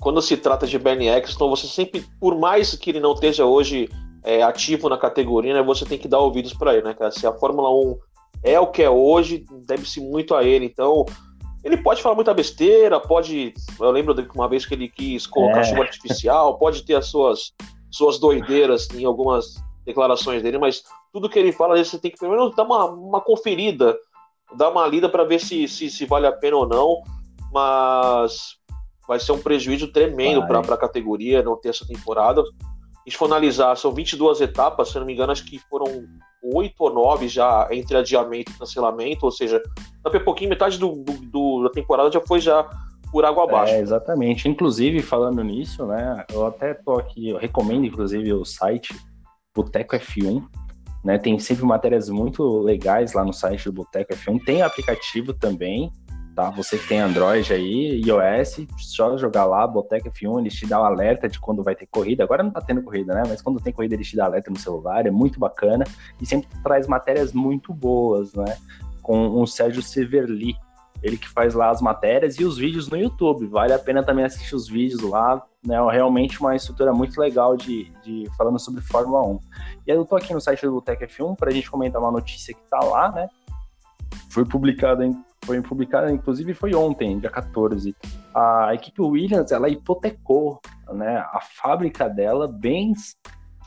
quando 0.01 0.23
se 0.23 0.37
trata 0.37 0.67
de 0.67 0.79
Bernie 0.79 1.09
Eccleston, 1.09 1.51
você 1.51 1.67
sempre, 1.67 2.07
por 2.21 2.39
mais 2.39 2.75
que 2.77 2.91
ele 2.91 3.01
não 3.01 3.15
esteja 3.15 3.45
hoje 3.45 3.89
é, 4.23 4.43
ativo 4.43 4.89
na 4.89 4.97
categoria, 4.97 5.55
né, 5.55 5.63
você 5.63 5.85
tem 5.85 5.99
que 5.99 6.07
dar 6.07 6.19
ouvidos 6.19 6.53
para 6.53 6.75
ele, 6.75 6.85
né, 6.85 6.95
cara? 6.95 7.11
Se 7.11 7.27
a 7.27 7.33
Fórmula 7.33 7.71
1 7.71 7.99
é 8.45 8.61
o 8.61 8.69
que 8.69 8.83
é 8.83 8.91
hoje, 8.91 9.45
deve-se 9.67 10.01
muito 10.01 10.35
a 10.35 10.45
ele. 10.45 10.67
Então, 10.67 11.05
ele 11.65 11.77
pode 11.77 12.03
falar 12.03 12.15
muita 12.15 12.33
besteira, 12.33 13.01
pode. 13.01 13.53
Eu 13.79 13.91
lembro 13.91 14.15
de 14.15 14.29
uma 14.35 14.49
vez 14.49 14.65
que 14.65 14.75
ele 14.75 14.89
quis 14.89 15.27
colocar 15.27 15.61
é. 15.61 15.65
chuva 15.65 15.83
artificial, 15.83 16.59
pode 16.59 16.83
ter 16.83 16.95
as 16.95 17.07
suas, 17.07 17.53
suas 17.91 18.19
doideiras 18.19 18.89
em 18.91 19.05
algumas 19.05 19.55
declarações 19.85 20.43
dele, 20.43 20.59
mas 20.59 20.83
tudo 21.13 21.29
que 21.29 21.39
ele 21.39 21.53
fala, 21.53 21.83
você 21.83 21.99
tem 21.99 22.11
que 22.11 22.27
menos 22.27 22.55
dar 22.55 22.65
uma, 22.65 22.85
uma 22.85 23.21
conferida, 23.21 23.97
dar 24.57 24.71
uma 24.71 24.87
lida 24.87 25.09
para 25.09 25.25
ver 25.25 25.41
se, 25.41 25.67
se, 25.67 25.91
se 25.91 26.05
vale 26.05 26.27
a 26.27 26.33
pena 26.33 26.57
ou 26.57 26.67
não. 26.67 27.03
Mas 27.51 28.59
vai 29.07 29.19
ser 29.19 29.33
um 29.33 29.41
prejuízo 29.41 29.91
tremendo 29.91 30.47
para 30.47 30.61
a 30.61 30.77
categoria 30.77 31.43
não 31.43 31.57
ter 31.57 31.71
essa 31.71 31.87
temporada. 31.87 32.43
a 32.43 33.09
gente 33.09 33.17
for 33.17 33.25
analisar, 33.25 33.75
são 33.77 33.91
22 33.91 34.43
etapas, 34.43 34.91
se 34.91 34.99
não 34.99 35.07
me 35.07 35.15
engano, 35.15 35.33
acho 35.33 35.47
que 35.47 35.59
foram 35.71 36.07
oito 36.43 36.75
ou 36.81 36.93
nove 36.93 37.29
já 37.29 37.69
entre 37.71 37.97
adiamento 37.97 38.53
e 38.53 38.59
cancelamento, 38.59 39.25
ou 39.25 39.33
seja, 39.33 39.63
daqui 40.03 40.17
a 40.17 40.21
pouquinho, 40.21 40.51
metade 40.51 40.79
do, 40.79 40.93
do, 40.93 41.13
do, 41.13 41.63
da 41.65 41.71
temporada 41.71 42.11
já 42.11 42.21
foi 42.21 42.41
já 42.41 42.69
por 43.11 43.25
água 43.25 43.45
abaixo. 43.45 43.73
É, 43.73 43.81
exatamente. 43.81 44.49
Inclusive, 44.49 45.01
falando 45.03 45.43
nisso, 45.43 45.87
né, 45.87 46.25
eu 46.33 46.47
até 46.47 46.75
tô 46.75 46.99
aqui, 46.99 47.31
eu 47.31 47.39
recomendo, 47.39 47.87
inclusive, 47.87 48.33
o 48.33 48.45
site 48.45 48.95
Boteco 49.55 49.97
F1, 49.97 50.45
né, 51.05 51.19
tem 51.19 51.39
sempre 51.39 51.65
matérias 51.65 52.09
muito 52.09 52.61
legais 52.61 53.13
lá 53.15 53.25
no 53.25 53.33
site 53.33 53.65
do 53.65 53.73
Boteco 53.73 54.13
F1, 54.13 54.45
tem 54.45 54.63
aplicativo 54.63 55.33
também, 55.33 55.91
tá? 56.39 56.51
Você 56.51 56.79
que 56.79 56.87
tem 56.87 57.01
Android 57.01 57.53
aí, 57.53 58.01
iOS, 58.07 58.65
só 58.79 59.19
jogar 59.19 59.45
lá, 59.45 59.67
Boteca 59.67 60.09
F1, 60.09 60.39
ele 60.39 60.51
te 60.51 60.67
dá 60.67 60.79
o 60.79 60.85
um 60.85 60.87
alerta 60.87 61.29
de 61.29 61.41
quando 61.41 61.65
vai 61.65 61.75
ter 61.75 61.87
corrida. 61.87 62.23
Agora 62.23 62.45
não 62.45 62.53
tá 62.53 62.61
tendo 62.61 62.81
corrida, 62.81 63.13
né? 63.13 63.25
Mas 63.27 63.43
quando 63.43 63.61
tem 63.61 63.73
corrida, 63.73 63.97
ele 63.97 64.05
te 64.05 64.15
dá 64.15 64.27
alerta 64.27 64.49
no 64.49 64.57
celular, 64.57 65.05
é 65.05 65.11
muito 65.11 65.41
bacana 65.41 65.85
e 66.23 66.25
sempre 66.25 66.49
traz 66.63 66.87
matérias 66.87 67.33
muito 67.33 67.75
boas, 67.75 68.33
né? 68.35 68.57
Com 69.03 69.43
o 69.43 69.47
Sérgio 69.49 69.83
Severli, 69.83 70.55
ele 71.03 71.17
que 71.17 71.29
faz 71.29 71.55
lá 71.55 71.71
as 71.71 71.83
matérias 71.83 72.39
e 72.39 72.45
os 72.45 72.57
vídeos 72.57 72.89
no 72.89 72.97
YouTube. 72.97 73.49
Vale 73.49 73.73
a 73.73 73.79
pena 73.79 74.05
também 74.05 74.25
assistir 74.25 74.55
os 74.55 74.69
vídeos 74.69 75.03
lá, 75.03 75.45
né? 75.67 75.77
Realmente 75.91 76.41
uma 76.41 76.55
estrutura 76.55 76.93
muito 76.93 77.21
legal 77.21 77.57
de, 77.57 77.91
de 78.05 78.29
falando 78.37 78.61
sobre 78.61 78.81
Fórmula 78.81 79.27
1. 79.27 79.41
E 79.89 79.91
eu 79.91 80.05
tô 80.05 80.15
aqui 80.15 80.33
no 80.33 80.41
site 80.41 80.65
do 80.65 80.75
Boteca 80.75 81.05
F1 81.05 81.35
para 81.37 81.51
a 81.51 81.53
gente 81.53 81.69
comentar 81.69 82.01
uma 82.01 82.13
notícia 82.13 82.55
que 82.55 82.63
tá 82.71 82.79
lá, 82.79 83.11
né? 83.11 83.29
Foi 84.31 84.45
publicada 84.45 85.05
em 85.05 85.13
foi 85.45 85.61
publicada, 85.63 86.11
inclusive 86.11 86.55
foi 86.55 86.75
ontem, 86.75 87.19
dia 87.19 87.31
14. 87.31 87.95
A 88.35 88.75
equipe 88.75 89.01
Williams, 89.01 89.51
ela 89.51 89.69
hipotecou 89.69 90.61
né, 90.93 91.19
a 91.19 91.41
fábrica 91.41 92.09
dela, 92.09 92.47
bens 92.47 93.17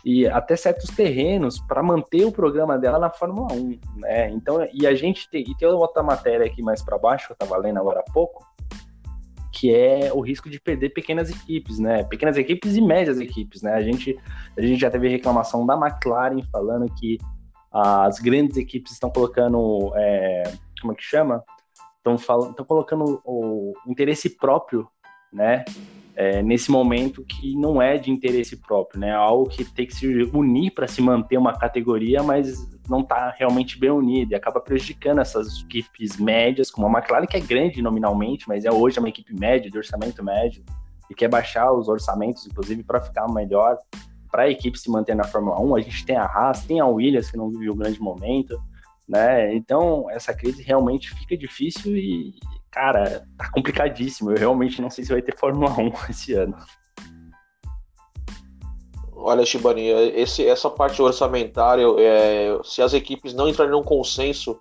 e 0.03 0.27
até 0.27 0.55
certos 0.55 0.89
terrenos 0.89 1.59
para 1.59 1.83
manter 1.83 2.25
o 2.25 2.31
programa 2.31 2.77
dela 2.77 2.97
na 2.97 3.09
Fórmula 3.09 3.53
1, 3.53 3.79
né? 3.97 4.29
Então, 4.31 4.67
e 4.73 4.87
a 4.87 4.95
gente 4.95 5.29
tem, 5.29 5.43
e 5.47 5.55
tem 5.55 5.67
outra 5.67 6.01
matéria 6.01 6.45
aqui 6.45 6.61
mais 6.61 6.81
para 6.81 6.97
baixo, 6.97 7.27
que 7.27 7.33
eu 7.33 7.45
estava 7.45 7.57
lendo 7.57 7.79
agora 7.79 7.99
há 7.99 8.11
pouco, 8.11 8.43
que 9.51 9.73
é 9.73 10.11
o 10.11 10.21
risco 10.21 10.49
de 10.49 10.59
perder 10.59 10.89
pequenas 10.89 11.29
equipes, 11.29 11.77
né? 11.77 12.03
Pequenas 12.03 12.37
equipes 12.37 12.75
e 12.75 12.81
médias 12.81 13.19
equipes, 13.19 13.61
né? 13.61 13.73
A 13.73 13.81
gente, 13.81 14.17
a 14.57 14.61
gente 14.61 14.79
já 14.79 14.89
teve 14.89 15.07
reclamação 15.07 15.65
da 15.65 15.75
McLaren 15.75 16.41
falando 16.51 16.91
que 16.95 17.19
as 17.71 18.19
grandes 18.19 18.57
equipes 18.57 18.93
estão 18.93 19.09
colocando, 19.09 19.91
é, 19.95 20.43
como 20.81 20.93
é 20.93 20.95
que 20.95 21.03
chama? 21.03 21.43
Estão 22.01 22.17
falando, 22.17 22.51
estão 22.51 22.65
colocando 22.65 23.21
o 23.23 23.73
interesse 23.87 24.37
próprio, 24.37 24.87
né? 25.31 25.63
É, 26.13 26.43
nesse 26.43 26.69
momento 26.69 27.23
que 27.23 27.55
não 27.55 27.81
é 27.81 27.97
de 27.97 28.11
interesse 28.11 28.57
próprio, 28.57 28.99
né? 28.99 29.13
Algo 29.13 29.47
que 29.47 29.63
tem 29.63 29.85
que 29.85 29.95
se 29.95 30.05
unir 30.33 30.71
para 30.71 30.87
se 30.87 31.01
manter 31.01 31.37
uma 31.37 31.57
categoria, 31.57 32.21
mas 32.21 32.57
não 32.89 32.99
está 32.99 33.33
realmente 33.37 33.79
bem 33.79 33.91
unido 33.91 34.31
e 34.31 34.35
acaba 34.35 34.59
prejudicando 34.59 35.21
essas 35.21 35.61
equipes 35.61 36.17
médias, 36.17 36.69
como 36.69 36.85
a 36.87 36.99
McLaren, 36.99 37.25
que 37.25 37.37
é 37.37 37.39
grande 37.39 37.81
nominalmente, 37.81 38.47
mas 38.47 38.65
é 38.65 38.71
hoje 38.71 38.99
uma 38.99 39.07
equipe 39.07 39.33
média, 39.33 39.71
de 39.71 39.77
orçamento 39.77 40.21
médio, 40.23 40.63
e 41.09 41.15
quer 41.15 41.29
baixar 41.29 41.71
os 41.71 41.87
orçamentos, 41.87 42.45
inclusive, 42.45 42.83
para 42.83 42.99
ficar 42.99 43.27
melhor 43.31 43.77
para 44.29 44.43
a 44.43 44.49
equipe 44.49 44.77
se 44.77 44.89
manter 44.89 45.15
na 45.15 45.23
Fórmula 45.23 45.59
1. 45.59 45.75
A 45.75 45.81
gente 45.81 46.05
tem 46.05 46.17
a 46.17 46.25
Haas, 46.25 46.65
tem 46.65 46.79
a 46.79 46.85
Williams, 46.85 47.31
que 47.31 47.37
não 47.37 47.49
vive 47.49 47.69
um 47.69 47.75
grande 47.75 48.01
momento, 48.01 48.57
né? 49.11 49.53
Então, 49.53 50.09
essa 50.09 50.33
crise 50.33 50.63
realmente 50.63 51.13
fica 51.13 51.35
difícil 51.35 51.97
e, 51.97 52.33
cara, 52.71 53.27
tá 53.37 53.51
complicadíssimo. 53.51 54.31
Eu 54.31 54.37
realmente 54.37 54.81
não 54.81 54.89
sei 54.89 55.03
se 55.03 55.11
vai 55.11 55.21
ter 55.21 55.37
Fórmula 55.37 55.69
1 55.77 55.91
esse 56.09 56.33
ano. 56.33 56.55
Olha, 59.13 59.45
Shibani, 59.45 59.85
esse, 59.85 60.47
essa 60.47 60.69
parte 60.69 61.01
orçamentária, 61.01 61.83
é, 61.99 62.57
se 62.63 62.81
as 62.81 62.93
equipes 62.93 63.33
não 63.33 63.49
entrarem 63.49 63.73
num 63.73 63.83
consenso, 63.83 64.59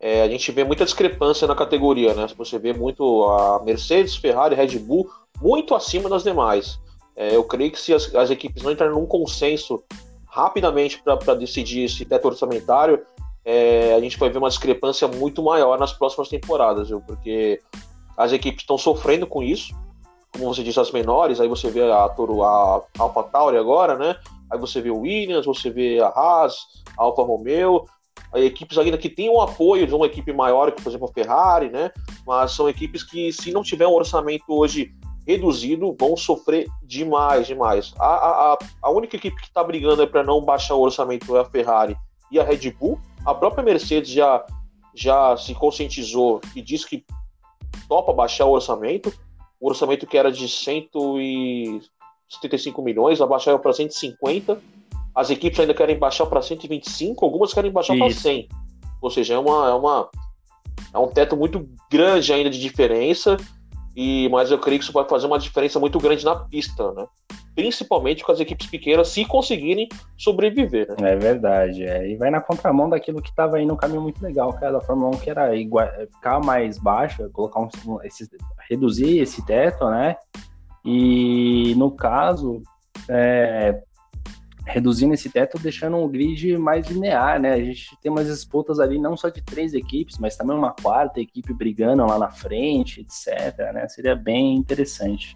é, 0.00 0.22
a 0.22 0.28
gente 0.28 0.50
vê 0.50 0.64
muita 0.64 0.84
discrepância 0.84 1.46
na 1.46 1.54
categoria, 1.54 2.12
né? 2.14 2.26
Você 2.36 2.58
vê 2.58 2.72
muito 2.72 3.24
a 3.24 3.62
Mercedes, 3.64 4.16
Ferrari, 4.16 4.56
Red 4.56 4.78
Bull 4.80 5.08
muito 5.40 5.74
acima 5.74 6.08
das 6.08 6.24
demais. 6.24 6.80
É, 7.16 7.34
eu 7.34 7.44
creio 7.44 7.70
que 7.70 7.80
se 7.80 7.94
as, 7.94 8.12
as, 8.14 8.30
equipes 8.30 8.62
não 8.62 8.72
entrarem 8.72 8.94
num 8.94 9.06
consenso 9.06 9.82
rapidamente 10.26 11.02
para 11.02 11.34
decidir 11.34 11.84
esse 11.84 12.04
teto 12.04 12.26
orçamentário, 12.26 13.04
é, 13.50 13.94
a 13.94 14.00
gente 14.00 14.18
vai 14.18 14.28
ver 14.28 14.36
uma 14.36 14.50
discrepância 14.50 15.08
muito 15.08 15.42
maior 15.42 15.78
nas 15.78 15.90
próximas 15.90 16.28
temporadas, 16.28 16.88
viu? 16.88 17.00
porque 17.00 17.58
as 18.14 18.30
equipes 18.30 18.60
estão 18.60 18.76
sofrendo 18.76 19.26
com 19.26 19.42
isso, 19.42 19.74
como 20.30 20.52
você 20.52 20.62
disse, 20.62 20.78
as 20.78 20.92
menores, 20.92 21.40
aí 21.40 21.48
você 21.48 21.70
vê 21.70 21.90
a, 21.90 21.96
a 21.96 22.82
Alpha 22.98 23.22
Tauri 23.22 23.56
agora, 23.56 23.96
né? 23.96 24.16
Aí 24.52 24.58
você 24.58 24.82
vê 24.82 24.90
o 24.90 24.98
Williams, 24.98 25.46
você 25.46 25.70
vê 25.70 25.98
a 25.98 26.08
Haas, 26.08 26.58
a 26.98 27.02
Alfa 27.02 27.22
Romeo, 27.22 27.86
aí 28.34 28.44
equipes 28.44 28.76
ainda 28.76 28.98
que 28.98 29.08
têm 29.08 29.30
o 29.30 29.40
apoio 29.40 29.86
de 29.86 29.94
uma 29.94 30.04
equipe 30.04 30.30
maior, 30.30 30.70
que 30.70 30.82
por 30.82 30.90
exemplo 30.90 31.08
a 31.08 31.12
Ferrari, 31.14 31.70
né? 31.70 31.90
Mas 32.26 32.52
são 32.52 32.68
equipes 32.68 33.02
que, 33.02 33.32
se 33.32 33.50
não 33.50 33.62
tiver 33.62 33.86
um 33.86 33.94
orçamento 33.94 34.44
hoje 34.48 34.92
reduzido, 35.26 35.96
vão 35.98 36.18
sofrer 36.18 36.66
demais, 36.82 37.46
demais. 37.46 37.94
A, 37.98 38.52
a, 38.52 38.58
a 38.82 38.90
única 38.90 39.16
equipe 39.16 39.40
que 39.40 39.48
está 39.48 39.64
brigando 39.64 40.06
para 40.06 40.22
não 40.22 40.44
baixar 40.44 40.74
o 40.74 40.82
orçamento 40.82 41.34
é 41.34 41.40
a 41.40 41.44
Ferrari 41.46 41.96
e 42.30 42.38
a 42.38 42.44
Red 42.44 42.70
Bull, 42.72 43.00
a 43.28 43.34
própria 43.34 43.62
Mercedes 43.62 44.10
já, 44.10 44.42
já 44.94 45.36
se 45.36 45.54
conscientizou 45.54 46.40
e 46.56 46.62
disse 46.62 46.88
que 46.88 47.04
topa 47.86 48.10
baixar 48.10 48.46
o 48.46 48.52
orçamento. 48.52 49.12
O 49.60 49.68
orçamento 49.68 50.06
que 50.06 50.16
era 50.16 50.32
de 50.32 50.48
175 50.48 52.80
milhões, 52.80 53.20
abaixar 53.20 53.58
para 53.58 53.74
150. 53.74 54.58
As 55.14 55.28
equipes 55.28 55.60
ainda 55.60 55.74
querem 55.74 55.98
baixar 55.98 56.24
para 56.24 56.40
125, 56.40 57.22
algumas 57.22 57.52
querem 57.52 57.70
baixar 57.70 57.98
para 57.98 58.10
100. 58.10 58.48
Ou 59.02 59.10
seja, 59.10 59.34
é, 59.34 59.38
uma, 59.38 59.68
é, 59.68 59.74
uma, 59.74 60.08
é 60.94 60.98
um 60.98 61.08
teto 61.08 61.36
muito 61.36 61.68
grande 61.90 62.32
ainda 62.32 62.48
de 62.48 62.58
diferença. 62.58 63.36
E, 63.94 64.26
mas 64.30 64.50
eu 64.50 64.58
creio 64.58 64.78
que 64.78 64.84
isso 64.84 64.92
vai 64.92 65.06
fazer 65.06 65.26
uma 65.26 65.38
diferença 65.38 65.78
muito 65.78 65.98
grande 65.98 66.24
na 66.24 66.34
pista, 66.34 66.92
né? 66.92 67.06
Principalmente 67.58 68.22
com 68.22 68.30
as 68.30 68.38
equipes 68.38 68.68
pequenas, 68.68 69.08
se 69.08 69.24
conseguirem 69.24 69.88
sobreviver. 70.16 70.86
Né? 71.00 71.14
É 71.14 71.16
verdade, 71.16 71.82
é. 71.82 72.08
e 72.08 72.14
vai 72.14 72.30
na 72.30 72.40
contramão 72.40 72.88
daquilo 72.88 73.20
que 73.20 73.30
estava 73.30 73.56
aí 73.56 73.66
no 73.66 73.76
caminho 73.76 74.00
muito 74.00 74.22
legal, 74.22 74.56
era 74.62 74.74
da 74.74 74.80
Fórmula 74.80 75.16
1, 75.16 75.18
que 75.18 75.28
era 75.28 75.56
igual, 75.56 75.88
ficar 76.14 76.38
mais 76.38 76.78
baixa, 76.78 77.28
colocar 77.30 77.58
um, 77.58 77.68
esse, 78.04 78.30
reduzir 78.70 79.18
esse 79.18 79.44
teto, 79.44 79.90
né? 79.90 80.14
E 80.84 81.74
no 81.76 81.90
caso, 81.90 82.62
é, 83.08 83.82
reduzindo 84.64 85.14
esse 85.14 85.28
teto, 85.28 85.58
deixando 85.58 85.96
um 85.96 86.08
grid 86.08 86.56
mais 86.58 86.86
linear, 86.86 87.40
né? 87.40 87.54
A 87.54 87.64
gente 87.64 87.90
tem 88.00 88.12
umas 88.12 88.28
disputas 88.28 88.78
ali 88.78 89.00
não 89.00 89.16
só 89.16 89.30
de 89.30 89.42
três 89.42 89.74
equipes, 89.74 90.16
mas 90.18 90.36
também 90.36 90.56
uma 90.56 90.70
quarta 90.80 91.20
equipe 91.20 91.52
brigando 91.52 92.06
lá 92.06 92.20
na 92.20 92.30
frente, 92.30 93.00
etc. 93.00 93.72
Né? 93.74 93.88
Seria 93.88 94.14
bem 94.14 94.54
interessante. 94.54 95.34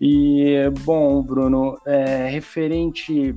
E, 0.00 0.70
bom, 0.80 1.22
Bruno, 1.22 1.78
é, 1.86 2.28
referente 2.28 3.34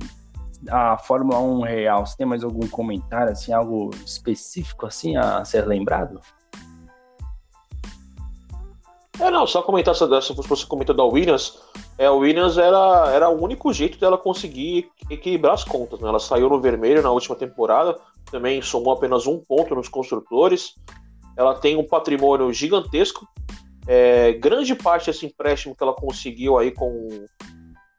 à 0.68 0.98
Fórmula 0.98 1.38
1 1.38 1.60
real, 1.62 2.06
você 2.06 2.16
tem 2.16 2.26
mais 2.26 2.42
algum 2.42 2.66
comentário, 2.68 3.32
assim, 3.32 3.52
algo 3.52 3.90
específico, 4.04 4.86
assim, 4.86 5.16
a 5.16 5.44
ser 5.44 5.66
lembrado? 5.66 6.20
É, 9.20 9.30
não, 9.30 9.46
só 9.46 9.62
comentar 9.62 9.94
se 9.96 10.06
você 10.06 10.66
comentou 10.66 10.94
da 10.94 11.02
Williams, 11.02 11.58
é, 11.98 12.06
a 12.06 12.12
Williams 12.12 12.56
era, 12.56 13.10
era 13.12 13.28
o 13.28 13.42
único 13.42 13.72
jeito 13.72 13.98
dela 13.98 14.16
conseguir 14.16 14.90
equilibrar 15.10 15.54
as 15.54 15.64
contas, 15.64 15.98
né? 15.98 16.08
Ela 16.08 16.20
saiu 16.20 16.48
no 16.48 16.60
vermelho 16.60 17.02
na 17.02 17.10
última 17.10 17.34
temporada, 17.34 17.98
também 18.30 18.62
somou 18.62 18.92
apenas 18.92 19.26
um 19.26 19.38
ponto 19.38 19.74
nos 19.74 19.88
construtores, 19.88 20.74
ela 21.36 21.54
tem 21.54 21.76
um 21.76 21.84
patrimônio 21.84 22.52
gigantesco, 22.52 23.26
é, 23.90 24.34
grande 24.34 24.74
parte 24.74 25.06
desse 25.06 25.24
empréstimo 25.24 25.74
que 25.74 25.82
ela 25.82 25.94
conseguiu 25.94 26.58
aí 26.58 26.70
com, 26.70 27.08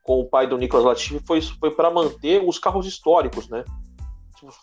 com 0.03 0.19
o 0.19 0.25
pai 0.29 0.45
do 0.45 0.55
Nicolas 0.55 0.85
Latifi 0.85 1.19
foi, 1.25 1.41
foi 1.41 1.71
para 1.71 1.89
manter 1.89 2.43
os 2.47 2.59
carros 2.59 2.85
históricos, 2.85 3.49
né? 3.49 3.65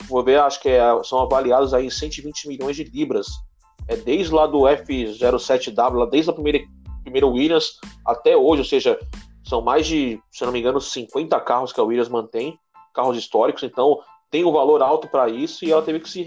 For 0.09 0.25
ver, 0.25 0.39
acho 0.39 0.61
que 0.61 0.69
é, 0.69 0.81
são 1.03 1.21
avaliados 1.21 1.75
aí 1.75 1.87
em 1.87 1.91
120 1.91 2.47
milhões 2.47 2.77
de 2.77 2.85
libras. 2.85 3.27
É 3.89 3.97
desde 3.97 4.33
lá 4.33 4.47
do 4.47 4.61
F07W, 4.61 6.09
desde 6.11 6.31
a 6.31 6.33
primeira, 6.33 6.61
primeira 7.03 7.27
Williams 7.27 7.81
até 8.05 8.37
hoje, 8.37 8.63
ou 8.63 8.65
seja, 8.65 8.97
são 9.45 9.61
mais 9.61 9.85
de, 9.85 10.21
se 10.31 10.45
não 10.45 10.53
me 10.53 10.61
engano, 10.61 10.81
50 10.81 11.41
carros 11.41 11.73
que 11.73 11.81
a 11.81 11.85
Williams 11.85 12.09
mantém, 12.09 12.57
carros 12.95 13.19
históricos, 13.19 13.65
então 13.65 13.99
tem 14.31 14.45
um 14.45 14.53
valor 14.53 14.81
alto 14.81 15.09
para 15.09 15.29
isso 15.29 15.65
e 15.65 15.73
ela 15.73 15.83
teve 15.83 15.99
que 15.99 16.09
se 16.09 16.25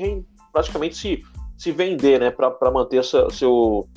praticamente 0.52 0.96
se, 0.96 1.24
se 1.58 1.72
vender, 1.72 2.20
né, 2.20 2.32
para 2.32 2.72
manter 2.72 2.98
essa, 2.98 3.30
seu, 3.30 3.88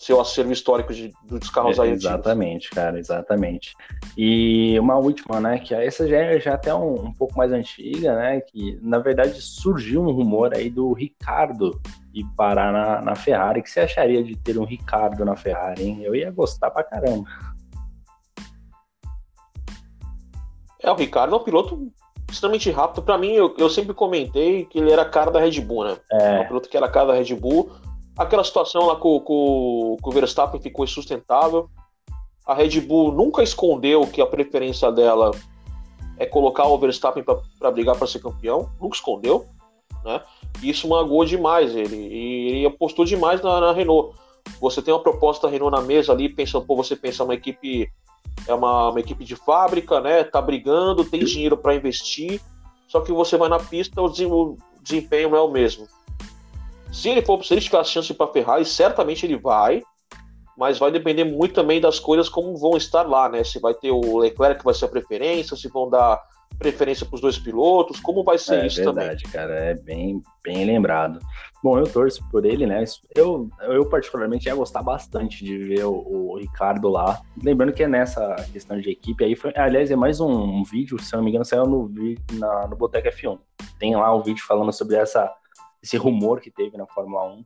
seu 0.00 0.18
acervo 0.18 0.50
histórico 0.50 0.94
de, 0.94 1.12
dos 1.24 1.50
carros 1.50 1.78
é, 1.78 1.82
aí 1.82 1.90
Exatamente, 1.90 2.70
cara, 2.70 2.98
exatamente. 2.98 3.76
E 4.16 4.80
uma 4.80 4.96
última, 4.96 5.38
né, 5.38 5.58
que 5.58 5.74
essa 5.74 6.08
já 6.08 6.16
é 6.16 6.40
já 6.40 6.54
até 6.54 6.74
um, 6.74 7.08
um, 7.08 7.12
pouco 7.12 7.36
mais 7.36 7.52
antiga, 7.52 8.16
né, 8.16 8.40
que 8.40 8.78
na 8.80 8.98
verdade 8.98 9.42
surgiu 9.42 10.00
um 10.00 10.10
rumor 10.10 10.54
aí 10.56 10.70
do 10.70 10.94
Ricardo 10.94 11.78
ir 12.14 12.24
parar 12.34 12.72
na, 12.72 13.02
na 13.02 13.14
Ferrari. 13.14 13.60
O 13.60 13.62
que 13.62 13.68
você 13.68 13.80
acharia 13.80 14.24
de 14.24 14.34
ter 14.36 14.58
um 14.58 14.64
Ricardo 14.64 15.22
na 15.22 15.36
Ferrari, 15.36 15.84
hein? 15.84 16.00
Eu 16.02 16.14
ia 16.14 16.30
gostar 16.30 16.70
pra 16.70 16.82
caramba. 16.82 17.28
É, 20.82 20.90
o 20.90 20.94
Ricardo 20.94 21.34
é 21.34 21.38
um 21.38 21.44
piloto 21.44 21.92
extremamente 22.30 22.70
rápido. 22.70 23.02
Para 23.02 23.18
mim, 23.18 23.32
eu, 23.32 23.54
eu, 23.58 23.68
sempre 23.68 23.92
comentei 23.92 24.64
que 24.64 24.78
ele 24.78 24.90
era 24.90 25.02
a 25.02 25.08
cara 25.08 25.30
da 25.30 25.40
Red 25.40 25.60
Bull, 25.60 25.84
né? 25.84 25.98
É. 26.10 26.36
é 26.36 26.40
um 26.40 26.46
piloto 26.46 26.70
que 26.70 26.76
era 26.76 26.86
a 26.86 26.90
cara 26.90 27.08
da 27.08 27.14
Red 27.14 27.34
Bull. 27.34 27.70
Aquela 28.20 28.44
situação 28.44 28.84
lá 28.84 28.96
com, 28.96 29.18
com, 29.18 29.96
com 30.02 30.10
o 30.10 30.12
Verstappen 30.12 30.60
ficou 30.60 30.84
insustentável. 30.84 31.70
A 32.46 32.52
Red 32.52 32.78
Bull 32.82 33.12
nunca 33.12 33.42
escondeu 33.42 34.06
que 34.06 34.20
a 34.20 34.26
preferência 34.26 34.92
dela 34.92 35.30
é 36.18 36.26
colocar 36.26 36.66
o 36.66 36.76
Verstappen 36.76 37.24
para 37.24 37.70
brigar 37.70 37.96
para 37.96 38.06
ser 38.06 38.18
campeão, 38.18 38.70
nunca 38.78 38.94
escondeu, 38.94 39.46
né? 40.04 40.20
Isso 40.62 40.86
magoou 40.86 41.24
demais 41.24 41.74
ele 41.74 41.96
e 41.96 42.48
ele 42.48 42.66
apostou 42.66 43.06
demais 43.06 43.40
na, 43.40 43.58
na, 43.58 43.72
Renault. 43.72 44.14
Você 44.60 44.82
tem 44.82 44.92
uma 44.92 45.02
proposta 45.02 45.46
da 45.46 45.50
Renault 45.50 45.74
na 45.74 45.80
mesa 45.80 46.12
ali, 46.12 46.28
pensando, 46.28 46.66
pô, 46.66 46.76
você 46.76 46.94
pensa 46.94 47.24
uma 47.24 47.32
equipe 47.32 47.90
é 48.46 48.52
uma, 48.52 48.90
uma 48.90 49.00
equipe 49.00 49.24
de 49.24 49.34
fábrica, 49.34 49.98
né? 49.98 50.24
Tá 50.24 50.42
brigando, 50.42 51.06
tem 51.06 51.24
dinheiro 51.24 51.56
para 51.56 51.74
investir, 51.74 52.38
só 52.86 53.00
que 53.00 53.12
você 53.12 53.38
vai 53.38 53.48
na 53.48 53.58
pista, 53.58 54.02
o 54.02 54.10
desempenho 54.82 55.34
é 55.34 55.40
o 55.40 55.50
mesmo. 55.50 55.88
Se 56.92 57.08
ele 57.08 57.22
for, 57.22 57.44
se 57.44 57.54
ele 57.54 57.60
tiver 57.60 57.78
a 57.78 57.84
chance 57.84 58.12
para 58.12 58.32
Ferrari, 58.32 58.64
certamente 58.64 59.24
ele 59.24 59.36
vai, 59.36 59.82
mas 60.56 60.78
vai 60.78 60.90
depender 60.90 61.24
muito 61.24 61.54
também 61.54 61.80
das 61.80 61.98
coisas 61.98 62.28
como 62.28 62.56
vão 62.56 62.76
estar 62.76 63.02
lá, 63.02 63.28
né? 63.28 63.44
Se 63.44 63.58
vai 63.58 63.72
ter 63.72 63.90
o 63.90 64.18
Leclerc 64.18 64.58
que 64.58 64.64
vai 64.64 64.74
ser 64.74 64.86
a 64.86 64.88
preferência, 64.88 65.56
se 65.56 65.68
vão 65.68 65.88
dar 65.88 66.20
preferência 66.58 67.06
para 67.06 67.14
os 67.14 67.20
dois 67.22 67.38
pilotos, 67.38 67.98
como 68.00 68.22
vai 68.22 68.36
ser 68.36 68.56
é, 68.56 68.66
isso 68.66 68.76
verdade, 68.76 68.94
também? 68.94 69.04
É 69.04 69.08
verdade, 69.08 69.32
cara, 69.32 69.54
é 69.54 69.74
bem, 69.74 70.22
bem 70.44 70.66
lembrado. 70.66 71.18
Bom, 71.62 71.78
eu 71.78 71.86
torço 71.86 72.22
por 72.30 72.44
ele, 72.44 72.66
né? 72.66 72.84
Eu, 73.14 73.48
eu 73.62 73.88
particularmente 73.88 74.46
ia 74.46 74.54
gostar 74.54 74.82
bastante 74.82 75.42
de 75.42 75.56
ver 75.56 75.84
o, 75.84 75.92
o 75.92 76.38
Ricardo 76.38 76.88
lá. 76.88 77.20
Lembrando 77.42 77.72
que 77.72 77.82
é 77.82 77.88
nessa 77.88 78.36
questão 78.52 78.78
de 78.78 78.90
equipe 78.90 79.24
aí, 79.24 79.34
foi, 79.34 79.52
aliás, 79.56 79.90
é 79.90 79.96
mais 79.96 80.20
um, 80.20 80.30
um 80.30 80.62
vídeo, 80.62 80.98
se 81.02 81.14
não 81.14 81.22
me 81.22 81.30
engano, 81.30 81.44
saiu 81.44 81.64
no, 81.64 81.90
na, 82.32 82.66
no 82.66 82.76
Boteca 82.76 83.10
F1. 83.10 83.38
Tem 83.78 83.96
lá 83.96 84.14
um 84.14 84.22
vídeo 84.22 84.44
falando 84.46 84.72
sobre 84.72 84.96
essa, 84.96 85.32
esse 85.82 85.96
rumor 85.96 86.40
que 86.40 86.50
teve 86.50 86.76
na 86.76 86.86
Fórmula 86.86 87.24
1 87.32 87.44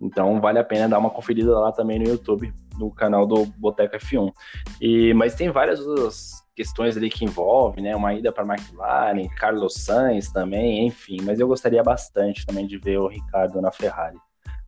então 0.00 0.40
vale 0.40 0.58
a 0.58 0.64
pena 0.64 0.88
dar 0.88 0.98
uma 0.98 1.10
conferida 1.10 1.58
lá 1.58 1.72
também 1.72 1.98
no 1.98 2.08
YouTube, 2.08 2.52
no 2.78 2.90
canal 2.90 3.26
do 3.26 3.46
Boteco 3.46 3.96
F1. 3.96 4.32
E, 4.80 5.14
mas 5.14 5.34
tem 5.34 5.50
várias 5.50 5.80
outras 5.80 6.44
questões 6.54 6.96
ali 6.96 7.08
que 7.08 7.24
envolvem, 7.24 7.84
né? 7.84 7.96
Uma 7.96 8.14
ida 8.14 8.30
para 8.32 8.44
McLaren, 8.44 9.28
Carlos 9.36 9.74
Sainz 9.74 10.30
também, 10.30 10.86
enfim. 10.86 11.18
Mas 11.22 11.40
eu 11.40 11.48
gostaria 11.48 11.82
bastante 11.82 12.44
também 12.44 12.66
de 12.66 12.78
ver 12.78 12.98
o 12.98 13.08
Ricardo 13.08 13.60
na 13.60 13.72
Ferrari. 13.72 14.18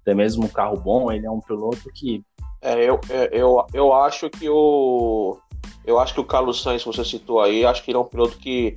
Até 0.01 0.15
mesmo 0.15 0.45
um 0.45 0.49
carro 0.49 0.77
bom, 0.77 1.11
ele 1.11 1.27
é 1.27 1.31
um 1.31 1.41
piloto 1.41 1.91
que. 1.93 2.25
É, 2.63 2.89
eu, 2.89 3.01
é, 3.11 3.29
eu, 3.33 3.65
eu 3.75 3.93
acho 3.93 4.31
que 4.31 4.49
o. 4.49 5.39
Eu 5.85 6.01
acho 6.01 6.15
que 6.15 6.21
o 6.21 6.25
Carlos 6.25 6.63
Sainz, 6.63 6.83
você 6.83 7.05
citou 7.05 7.41
aí, 7.41 7.65
acho 7.65 7.85
que 7.85 7.91
ele 7.91 7.99
é 7.99 8.01
um 8.01 8.05
piloto 8.05 8.39
que 8.39 8.77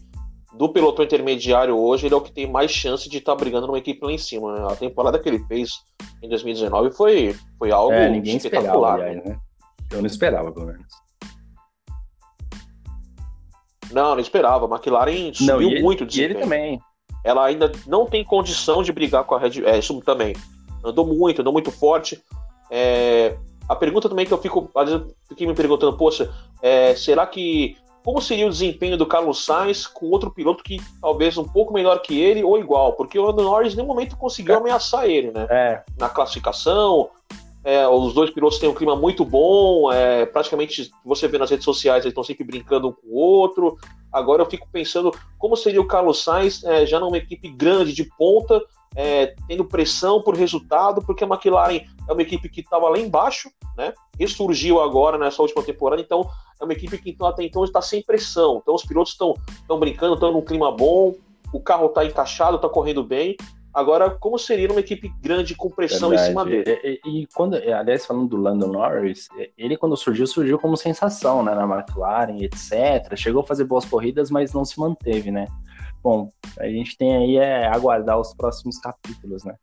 do 0.54 0.70
pelotão 0.70 1.06
intermediário 1.06 1.78
hoje, 1.78 2.08
ele 2.08 2.14
é 2.14 2.18
o 2.18 2.22
que 2.22 2.32
tem 2.32 2.48
mais 2.48 2.72
chance 2.72 3.10
de 3.10 3.18
estar 3.18 3.34
tá 3.34 3.38
brigando 3.38 3.68
numa 3.68 3.78
equipe 3.78 4.04
lá 4.04 4.12
em 4.12 4.18
cima. 4.18 4.54
Né? 4.54 4.68
A 4.72 4.76
temporada 4.76 5.20
que 5.20 5.30
ele 5.30 5.40
fez 5.46 5.84
em 6.22 6.30
2019 6.30 6.92
foi, 6.92 7.36
foi 7.58 7.72
algo 7.72 7.94
é, 7.94 8.10
ninguém 8.10 8.38
espetacular. 8.38 9.00
Esperava, 9.00 9.12
aliás, 9.12 9.26
né? 9.26 9.40
Eu 9.92 10.00
não 10.00 10.08
esperava, 10.08 10.52
pelo 10.52 10.66
menos. 10.68 10.88
Não, 13.92 14.16
não 14.16 14.20
esperava. 14.20 14.66
A 14.66 14.70
McLaren 14.70 15.34
subiu 15.34 15.72
não, 15.72 15.82
muito 15.82 16.06
de 16.06 16.22
E 16.22 16.24
ele 16.24 16.36
também. 16.36 16.80
Ela 17.24 17.46
ainda 17.46 17.72
não 17.88 18.06
tem 18.06 18.24
condição 18.24 18.84
de 18.84 18.92
brigar 18.92 19.24
com 19.24 19.36
a 19.36 19.40
Red 19.40 19.64
É, 19.66 19.78
isso 19.78 20.00
também. 20.02 20.36
Andou 20.84 21.06
muito, 21.06 21.42
andou 21.42 21.54
muito 21.54 21.72
forte. 21.72 22.22
É... 22.72 23.36
A 23.68 23.76
pergunta 23.76 24.10
também 24.10 24.26
que 24.26 24.32
eu 24.32 24.38
fico, 24.42 24.70
às 24.76 24.90
vezes, 24.90 25.08
fiquei 25.28 25.46
me 25.46 25.54
perguntando, 25.54 25.96
poxa, 25.96 26.34
é, 26.60 26.96
será 26.96 27.28
que 27.28 27.78
como 28.10 28.24
seria 28.24 28.48
o 28.48 28.50
desempenho 28.50 28.98
do 28.98 29.06
Carlos 29.06 29.46
Sainz 29.46 29.86
com 29.86 30.08
outro 30.08 30.32
piloto 30.32 30.64
que 30.64 30.82
talvez 31.00 31.38
um 31.38 31.44
pouco 31.44 31.72
melhor 31.72 32.02
que 32.02 32.20
ele 32.20 32.44
ou 32.44 32.58
igual, 32.58 32.94
porque 32.94 33.20
o 33.20 33.22
Lando 33.22 33.44
Norris 33.44 33.74
em 33.74 33.76
nenhum 33.76 33.88
momento 33.88 34.18
conseguiu 34.18 34.56
é. 34.56 34.58
ameaçar 34.58 35.06
ele, 35.06 35.30
né? 35.30 35.46
É. 35.48 35.84
Na 35.96 36.10
classificação, 36.10 37.12
é, 37.64 37.88
os 37.88 38.12
dois 38.16 38.32
pilotos 38.32 38.58
têm 38.58 38.68
um 38.68 38.74
clima 38.74 38.96
muito 38.96 39.24
bom, 39.24 39.94
é, 39.94 40.26
praticamente 40.26 40.90
você 41.06 41.28
vê 41.28 41.38
nas 41.38 41.52
redes 41.52 41.64
sociais, 41.64 42.04
eles 42.04 42.10
estão 42.12 42.24
sempre 42.24 42.44
brincando 42.44 42.88
um 42.88 42.92
com 42.92 43.10
o 43.10 43.16
outro. 43.16 43.78
Agora 44.12 44.42
eu 44.42 44.50
fico 44.50 44.68
pensando 44.72 45.14
como 45.38 45.56
seria 45.56 45.80
o 45.80 45.86
Carlos 45.86 46.24
Sainz 46.24 46.64
é, 46.64 46.88
já 46.88 47.00
numa 47.00 47.16
equipe 47.16 47.48
grande 47.48 47.94
de 47.94 48.06
ponta, 48.18 48.60
é, 48.96 49.36
tendo 49.48 49.66
pressão 49.66 50.22
por 50.22 50.36
resultado, 50.36 51.02
porque 51.02 51.24
a 51.24 51.28
McLaren 51.28 51.82
é 52.08 52.14
uma 52.14 52.22
equipe 52.22 52.50
que 52.50 52.62
estava 52.62 52.90
lá 52.90 52.98
embaixo, 52.98 53.50
né? 53.78 53.94
Ressurgiu 54.18 54.82
agora 54.82 55.18
nessa 55.18 55.42
última 55.42 55.64
temporada, 55.64 56.02
então 56.02 56.28
é 56.60 56.64
uma 56.64 56.74
equipe 56.74 56.98
que 56.98 57.12
então, 57.12 57.28
até 57.28 57.44
então 57.44 57.64
está 57.64 57.82
sem 57.82 58.02
pressão. 58.04 58.60
Então 58.62 58.76
os 58.76 58.84
pilotos 58.84 59.14
estão 59.14 59.80
brincando, 59.80 60.16
estão 60.16 60.32
num 60.32 60.42
clima 60.42 60.72
bom, 60.72 61.16
o 61.54 61.60
carro 61.60 61.88
está 61.88 62.06
encaixado, 62.06 62.56
está 62.56 62.68
correndo 62.68 63.04
bem. 63.04 63.36
Agora, 63.72 64.10
como 64.10 64.38
seria 64.40 64.70
uma 64.70 64.80
equipe 64.80 65.14
grande 65.22 65.56
com 65.56 65.70
pressão 65.70 66.10
Verdade. 66.10 66.28
em 66.28 66.32
cima 66.32 66.46
dele? 66.46 66.80
E, 66.84 67.00
e, 67.06 67.22
e, 67.22 67.28
quando, 67.28 67.56
aliás, 67.56 68.06
falando 68.06 68.28
do 68.28 68.38
Lando 68.38 68.68
Norris, 68.68 69.28
ele 69.56 69.78
quando 69.78 69.96
surgiu, 69.96 70.26
surgiu 70.26 70.58
como 70.58 70.76
sensação, 70.76 71.44
né, 71.44 71.54
na 71.54 71.64
McLaren, 71.64 72.38
etc. 72.42 73.16
Chegou 73.16 73.42
a 73.42 73.46
fazer 73.46 73.66
boas 73.66 73.86
corridas, 73.86 74.32
mas 74.32 74.54
não 74.54 74.66
se 74.66 74.80
manteve, 74.80 75.30
né? 75.30 75.46
Bom, 76.02 76.30
a 76.60 76.68
gente 76.68 76.98
tem 76.98 77.16
aí 77.16 77.38
é 77.38 77.68
aguardar 77.68 78.20
os 78.20 78.34
próximos 78.34 78.80
capítulos, 78.80 79.44
né, 79.44 79.56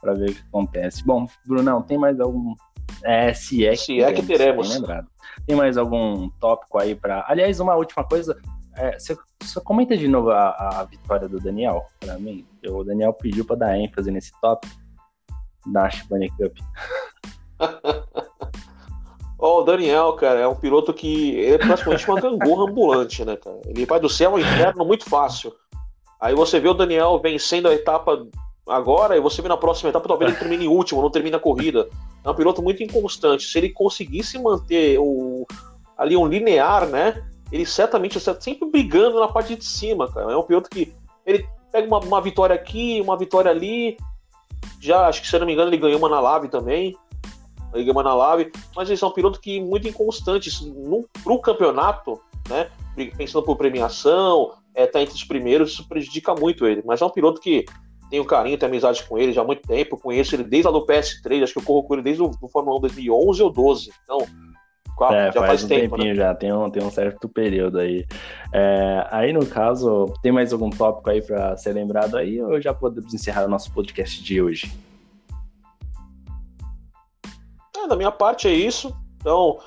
para 0.00 0.14
ver 0.14 0.30
o 0.30 0.34
que 0.34 0.42
acontece. 0.48 1.04
Bom, 1.04 1.26
Brunão, 1.46 1.82
tem 1.82 1.98
mais 1.98 2.18
algum 2.18 2.54
é, 3.02 3.32
se 3.32 3.66
é 3.66 3.70
que, 3.70 3.76
se 3.76 4.00
é 4.00 4.12
que 4.12 4.22
teremos. 4.22 4.74
Lembrado. 4.74 5.08
Tem 5.46 5.56
mais 5.56 5.76
algum 5.76 6.28
tópico 6.40 6.78
aí 6.78 6.94
para. 6.94 7.24
Aliás, 7.28 7.60
uma 7.60 7.74
última 7.74 8.04
coisa. 8.04 8.38
É, 8.74 8.98
você, 8.98 9.16
você, 9.40 9.60
comenta 9.60 9.96
de 9.96 10.08
novo 10.08 10.30
a, 10.30 10.80
a 10.80 10.84
vitória 10.84 11.28
do 11.28 11.38
Daniel 11.38 11.84
para 12.00 12.18
mim. 12.18 12.46
O 12.66 12.82
Daniel 12.82 13.12
pediu 13.12 13.44
para 13.44 13.56
dar 13.56 13.78
ênfase 13.78 14.10
nesse 14.10 14.32
tópico 14.40 14.74
da 15.66 15.90
Shibane 15.90 16.30
Cup. 16.30 16.56
oh, 19.38 19.60
o 19.60 19.62
Daniel, 19.62 20.14
cara, 20.14 20.40
é 20.40 20.48
um 20.48 20.54
piloto 20.54 20.94
que 20.94 21.44
é 21.44 21.58
praticamente 21.58 22.08
uma 22.08 22.20
gangorra 22.20 22.70
ambulante, 22.70 23.24
né, 23.24 23.36
cara? 23.36 23.60
Ele 23.66 23.84
vai 23.84 24.00
do 24.00 24.08
céu 24.08 24.32
ao 24.32 24.38
inferno 24.38 24.86
muito 24.86 25.04
fácil. 25.04 25.52
Aí 26.22 26.36
você 26.36 26.60
vê 26.60 26.68
o 26.68 26.74
Daniel 26.74 27.18
vencendo 27.20 27.66
a 27.66 27.74
etapa 27.74 28.24
agora, 28.64 29.16
e 29.16 29.20
você 29.20 29.42
vê 29.42 29.48
na 29.48 29.56
próxima 29.56 29.90
etapa, 29.90 30.06
talvez 30.06 30.30
ele 30.30 30.38
termine 30.38 30.66
em 30.66 30.68
último, 30.68 31.02
não 31.02 31.10
termina 31.10 31.36
a 31.36 31.40
corrida. 31.40 31.88
É 32.24 32.30
um 32.30 32.34
piloto 32.34 32.62
muito 32.62 32.80
inconstante. 32.80 33.44
Se 33.44 33.58
ele 33.58 33.70
conseguisse 33.70 34.38
manter 34.38 35.00
o, 35.00 35.44
ali 35.98 36.16
um 36.16 36.28
linear, 36.28 36.86
né? 36.86 37.24
Ele 37.50 37.66
certamente 37.66 38.18
está 38.18 38.40
sempre 38.40 38.70
brigando 38.70 39.18
na 39.18 39.26
parte 39.26 39.56
de 39.56 39.64
cima, 39.64 40.08
cara. 40.12 40.32
É 40.32 40.36
um 40.36 40.44
piloto 40.44 40.70
que 40.70 40.94
ele 41.26 41.44
pega 41.72 41.88
uma, 41.88 41.98
uma 41.98 42.20
vitória 42.20 42.54
aqui, 42.54 43.00
uma 43.00 43.16
vitória 43.16 43.50
ali. 43.50 43.96
Já, 44.80 45.08
acho 45.08 45.22
que 45.22 45.28
se 45.28 45.34
eu 45.34 45.40
não 45.40 45.46
me 45.48 45.54
engano, 45.54 45.70
ele 45.70 45.76
ganhou 45.76 45.98
uma 45.98 46.08
na 46.08 46.20
Lave 46.20 46.46
também. 46.46 46.96
Ele 47.74 47.82
ganhou 47.82 47.96
uma 47.96 48.04
na 48.04 48.14
Lave. 48.14 48.52
Mas 48.76 48.88
ele 48.88 49.00
é 49.02 49.06
um 49.06 49.10
piloto 49.10 49.40
que 49.40 49.60
muito 49.60 49.88
inconstante. 49.88 50.50
Para 51.24 51.32
o 51.32 51.40
campeonato, 51.40 52.20
né? 52.48 52.70
Pensando 53.16 53.44
por 53.44 53.56
premiação, 53.56 54.52
é, 54.74 54.86
tá 54.86 55.00
entre 55.00 55.14
os 55.14 55.24
primeiros, 55.24 55.72
isso 55.72 55.88
prejudica 55.88 56.34
muito 56.34 56.66
ele. 56.66 56.82
Mas 56.84 57.00
é 57.00 57.04
um 57.04 57.10
piloto 57.10 57.40
que 57.40 57.64
tenho 58.10 58.24
carinho, 58.24 58.58
tenho 58.58 58.70
amizade 58.70 59.02
com 59.04 59.18
ele 59.18 59.32
já 59.32 59.40
há 59.40 59.44
muito 59.44 59.62
tempo, 59.62 59.96
conheço 59.96 60.34
ele 60.34 60.44
desde 60.44 60.68
lá 60.68 60.72
do 60.72 60.86
PS3, 60.86 61.42
acho 61.42 61.54
que 61.54 61.58
eu 61.58 61.64
corro 61.64 61.84
com 61.84 61.94
ele 61.94 62.02
desde 62.02 62.22
o 62.22 62.30
Fórmula 62.48 62.76
1 62.76 62.80
2011 62.82 63.42
ou 63.42 63.50
12. 63.50 63.90
Então, 64.04 64.18
quatro, 64.94 65.16
é, 65.16 65.26
já 65.26 65.32
faz, 65.32 65.46
faz 65.46 65.64
um 65.64 65.68
tempo, 65.68 65.96
tempinho 65.96 66.14
né? 66.14 66.20
já, 66.20 66.34
tem 66.34 66.52
um, 66.52 66.70
tem 66.70 66.82
um 66.82 66.90
certo 66.90 67.26
período 67.28 67.78
aí. 67.78 68.06
É, 68.52 69.06
aí, 69.10 69.32
no 69.32 69.46
caso, 69.46 70.12
tem 70.22 70.30
mais 70.30 70.52
algum 70.52 70.68
tópico 70.68 71.08
aí 71.08 71.22
para 71.22 71.56
ser 71.56 71.72
lembrado 71.72 72.16
aí, 72.16 72.42
ou 72.42 72.60
já 72.60 72.74
podemos 72.74 73.14
encerrar 73.14 73.46
o 73.46 73.48
nosso 73.48 73.72
podcast 73.72 74.22
de 74.22 74.42
hoje? 74.42 74.70
É, 77.74 77.88
da 77.88 77.96
minha 77.96 78.12
parte 78.12 78.46
é 78.46 78.52
isso. 78.52 78.94
Então, 79.16 79.58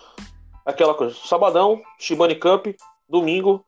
aquela 0.64 0.94
coisa, 0.94 1.16
sabadão, 1.16 1.82
Shibane 1.98 2.36
Cup, 2.36 2.68
domingo, 3.10 3.66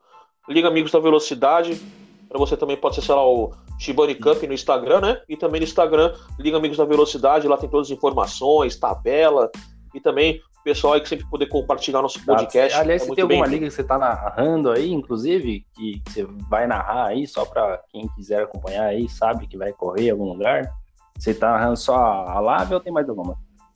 Liga 0.47 0.67
Amigos 0.67 0.91
da 0.91 0.99
Velocidade, 0.99 1.81
para 2.27 2.39
você 2.39 2.55
também 2.55 2.77
pode 2.77 2.97
acessar 2.97 3.17
o 3.17 3.53
Shibane 3.79 4.15
Cup 4.15 4.43
no 4.43 4.53
Instagram, 4.53 5.01
né? 5.01 5.21
E 5.27 5.35
também 5.35 5.59
no 5.59 5.65
Instagram, 5.65 6.13
Liga 6.39 6.57
Amigos 6.57 6.77
da 6.77 6.85
Velocidade, 6.85 7.47
lá 7.47 7.57
tem 7.57 7.69
todas 7.69 7.87
as 7.87 7.97
informações, 7.97 8.77
tabela 8.77 9.49
e 9.93 9.99
também 9.99 10.41
o 10.59 10.63
pessoal 10.63 10.93
aí 10.93 11.01
que 11.01 11.09
sempre 11.09 11.25
poder 11.29 11.47
compartilhar 11.47 12.01
nosso 12.01 12.23
podcast. 12.25 12.77
Aliás, 12.77 13.01
é 13.01 13.05
se 13.05 13.15
tem 13.15 13.21
alguma 13.21 13.47
liga 13.47 13.65
que 13.65 13.73
você 13.73 13.81
está 13.81 13.97
narrando 13.97 14.71
aí, 14.71 14.91
inclusive, 14.91 15.65
que 15.75 16.01
você 16.07 16.25
vai 16.49 16.67
narrar 16.67 17.07
aí, 17.07 17.27
só 17.27 17.45
para 17.45 17.81
quem 17.89 18.07
quiser 18.09 18.43
acompanhar 18.43 18.85
aí, 18.85 19.07
sabe 19.07 19.47
que 19.47 19.57
vai 19.57 19.71
correr 19.71 20.07
em 20.07 20.11
algum 20.11 20.33
lugar? 20.33 20.69
Você 21.17 21.31
está 21.31 21.51
narrando 21.51 21.77
só 21.77 21.95
a 21.95 22.39
live 22.39 22.73
ou 22.73 22.79
tem 22.79 22.91
mais 22.91 23.07
alguma? 23.07 23.35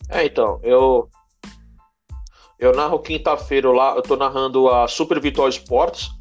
É, 0.10 0.26
então, 0.26 0.60
eu 0.64 1.10
eu 2.60 2.76
narro 2.76 3.00
quinta-feira 3.00 3.72
lá, 3.72 3.96
eu 3.96 4.04
tô 4.04 4.16
narrando 4.16 4.70
a 4.70 4.88
Super 4.88 5.20
Vitória 5.20 5.50
Esportes, 5.50 6.12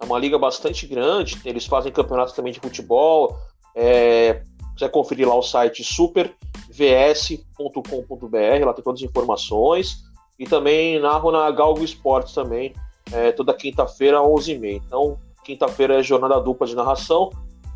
é 0.00 0.04
uma 0.04 0.18
liga 0.18 0.38
bastante 0.38 0.86
grande, 0.86 1.40
eles 1.44 1.66
fazem 1.66 1.92
campeonatos 1.92 2.34
também 2.34 2.52
de 2.52 2.60
futebol. 2.60 3.36
É, 3.74 4.42
quiser 4.74 4.90
conferir 4.90 5.28
lá 5.28 5.34
o 5.34 5.42
site 5.42 5.82
supervs.com.br, 5.82 6.36
lá 8.64 8.72
tem 8.72 8.84
todas 8.84 9.02
as 9.02 9.08
informações. 9.08 10.06
E 10.38 10.44
também 10.46 11.00
narro 11.00 11.32
na 11.32 11.50
Galgo 11.50 11.82
Esportes 11.82 12.32
também, 12.32 12.72
é, 13.12 13.32
toda 13.32 13.52
quinta-feira, 13.52 14.20
às 14.20 14.26
11h30. 14.26 14.82
Então, 14.86 15.18
quinta-feira 15.44 15.98
é 15.98 16.02
jornada 16.02 16.40
dupla 16.40 16.64
de 16.64 16.76
narração 16.76 17.30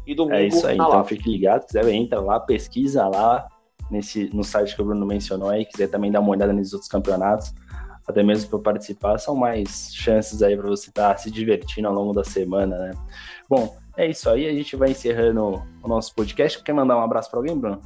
e 0.07 0.15
domingo 0.15 0.37
É 0.37 0.47
isso 0.47 0.67
aí, 0.67 0.75
então 0.75 0.91
live. 0.91 1.09
fique 1.09 1.29
ligado, 1.29 1.67
quiser 1.67 1.89
entra 1.89 2.21
lá, 2.21 2.39
pesquisa 2.39 3.09
lá 3.09 3.49
nesse, 3.91 4.31
no 4.35 4.45
site 4.45 4.77
que 4.77 4.83
o 4.83 4.85
Bruno 4.85 5.05
mencionou 5.05 5.49
aí, 5.49 5.65
quiser 5.65 5.89
também 5.89 6.11
dar 6.11 6.21
uma 6.21 6.31
olhada 6.31 6.53
nesses 6.53 6.73
outros 6.73 6.91
campeonatos, 6.91 7.53
até 8.07 8.23
mesmo 8.23 8.51
para 8.51 8.73
participar, 8.73 9.19
são 9.19 9.35
mais 9.35 9.91
chances 9.95 10.43
aí 10.43 10.57
para 10.57 10.69
você 10.69 10.89
estar 10.89 11.17
se 11.19 11.31
divertindo 11.31 11.89
ao 11.89 11.95
longo 11.95 12.13
da 12.13 12.25
semana, 12.25 12.77
né? 12.77 12.93
Bom, 13.49 13.77
é 13.97 14.07
isso 14.09 14.29
aí, 14.29 14.49
a 14.49 14.53
gente 14.53 14.77
vai 14.77 14.91
encerrando 14.91 15.63
o 15.83 15.89
nosso 15.89 16.15
podcast. 16.15 16.63
Quer 16.63 16.73
mandar 16.73 16.97
um 16.97 17.03
abraço 17.03 17.31
para 17.31 17.39
alguém, 17.39 17.57
Bruno? 17.57 17.81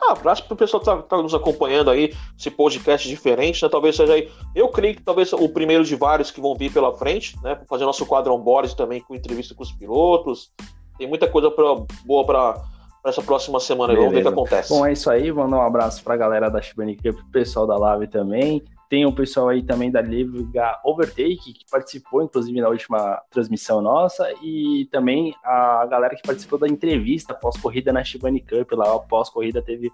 Ah, 0.00 0.12
abraço 0.12 0.44
pro 0.44 0.56
pessoal 0.56 0.80
que 0.80 0.86
tá, 0.86 1.02
tá 1.02 1.16
nos 1.20 1.34
acompanhando 1.34 1.90
aí, 1.90 2.14
esse 2.38 2.50
podcast 2.50 3.08
diferente, 3.08 3.62
né? 3.62 3.68
Talvez 3.68 3.96
seja 3.96 4.14
aí. 4.14 4.30
Eu 4.54 4.68
creio 4.68 4.94
que 4.94 5.02
talvez 5.02 5.32
o 5.32 5.48
primeiro 5.48 5.84
de 5.84 5.96
vários 5.96 6.30
que 6.30 6.40
vão 6.40 6.54
vir 6.54 6.72
pela 6.72 6.96
frente, 6.96 7.36
né? 7.42 7.60
Fazer 7.68 7.84
nosso 7.84 8.06
quadro 8.06 8.32
on 8.32 8.62
também 8.76 9.00
com 9.00 9.14
entrevista 9.14 9.54
com 9.54 9.62
os 9.62 9.72
pilotos. 9.72 10.52
Tem 10.96 11.08
muita 11.08 11.28
coisa 11.28 11.50
pra, 11.50 11.64
boa 12.04 12.24
para 12.24 12.62
essa 13.04 13.22
próxima 13.22 13.60
semana. 13.60 13.94
Vamos 13.94 14.12
ver 14.12 14.18
o 14.18 14.22
que 14.22 14.28
acontece. 14.28 14.68
Bom, 14.70 14.86
é 14.86 14.92
isso 14.92 15.10
aí. 15.10 15.32
Mandar 15.32 15.58
um 15.58 15.62
abraço 15.62 16.02
pra 16.02 16.16
galera 16.16 16.48
da 16.50 16.60
Shibani 16.60 16.96
Cup, 16.96 17.18
pessoal 17.32 17.66
da 17.66 17.76
Lave 17.76 18.06
também. 18.06 18.62
Tem 18.88 19.04
o 19.04 19.12
pessoal 19.12 19.50
aí 19.50 19.62
também 19.62 19.90
da 19.90 20.00
Liga 20.00 20.80
Overtake, 20.82 21.52
que 21.52 21.64
participou, 21.70 22.22
inclusive, 22.22 22.58
na 22.58 22.68
última 22.68 23.20
transmissão 23.30 23.82
nossa, 23.82 24.26
e 24.42 24.88
também 24.90 25.34
a 25.44 25.86
galera 25.86 26.16
que 26.16 26.26
participou 26.26 26.58
da 26.58 26.66
entrevista 26.66 27.34
pós-corrida 27.34 27.92
na 27.92 28.02
Shibani 28.02 28.40
Cup. 28.40 28.72
Lá, 28.72 28.98
pós-corrida, 29.00 29.60
teve 29.60 29.92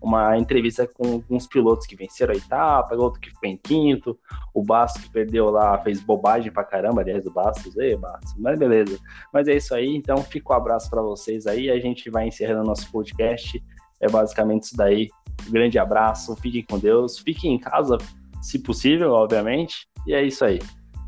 uma 0.00 0.38
entrevista 0.38 0.86
com 0.86 1.14
alguns 1.14 1.48
pilotos 1.48 1.86
que 1.86 1.96
venceram 1.96 2.34
a 2.34 2.36
etapa, 2.36 2.94
outro 2.94 3.20
que 3.20 3.30
ficou 3.30 3.48
em 3.48 3.56
quinto, 3.56 4.16
o 4.54 4.62
Bastos 4.62 5.02
que 5.02 5.10
perdeu 5.10 5.50
lá, 5.50 5.76
fez 5.78 6.00
bobagem 6.00 6.52
pra 6.52 6.62
caramba, 6.62 7.00
aliás, 7.00 7.24
do 7.24 7.32
Bastos, 7.32 7.76
ei, 7.76 7.96
Bastos, 7.96 8.34
mas 8.38 8.56
beleza. 8.56 8.96
Mas 9.32 9.48
é 9.48 9.56
isso 9.56 9.74
aí, 9.74 9.96
então 9.96 10.18
fica 10.18 10.52
um 10.52 10.56
abraço 10.56 10.88
para 10.88 11.02
vocês 11.02 11.48
aí, 11.48 11.68
a 11.68 11.80
gente 11.80 12.08
vai 12.10 12.28
encerrando 12.28 12.64
nosso 12.68 12.90
podcast. 12.92 13.60
É 14.00 14.08
basicamente 14.08 14.64
isso 14.64 14.76
daí. 14.76 15.08
Grande 15.48 15.78
abraço, 15.78 16.36
fiquem 16.36 16.62
com 16.62 16.78
Deus, 16.78 17.18
fiquem 17.18 17.54
em 17.54 17.58
casa 17.58 17.98
se 18.46 18.60
possível, 18.60 19.10
obviamente. 19.12 19.88
E 20.06 20.14
é 20.14 20.22
isso 20.22 20.44
aí. 20.44 20.60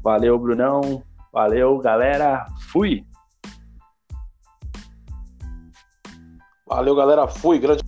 Valeu, 0.03 0.37
Brunão. 0.39 1.05
Valeu, 1.33 1.79
galera. 1.79 2.45
Fui. 2.73 3.05
Valeu, 6.67 6.97
galera. 6.97 7.29
Fui. 7.29 7.61
Grande 7.61 7.85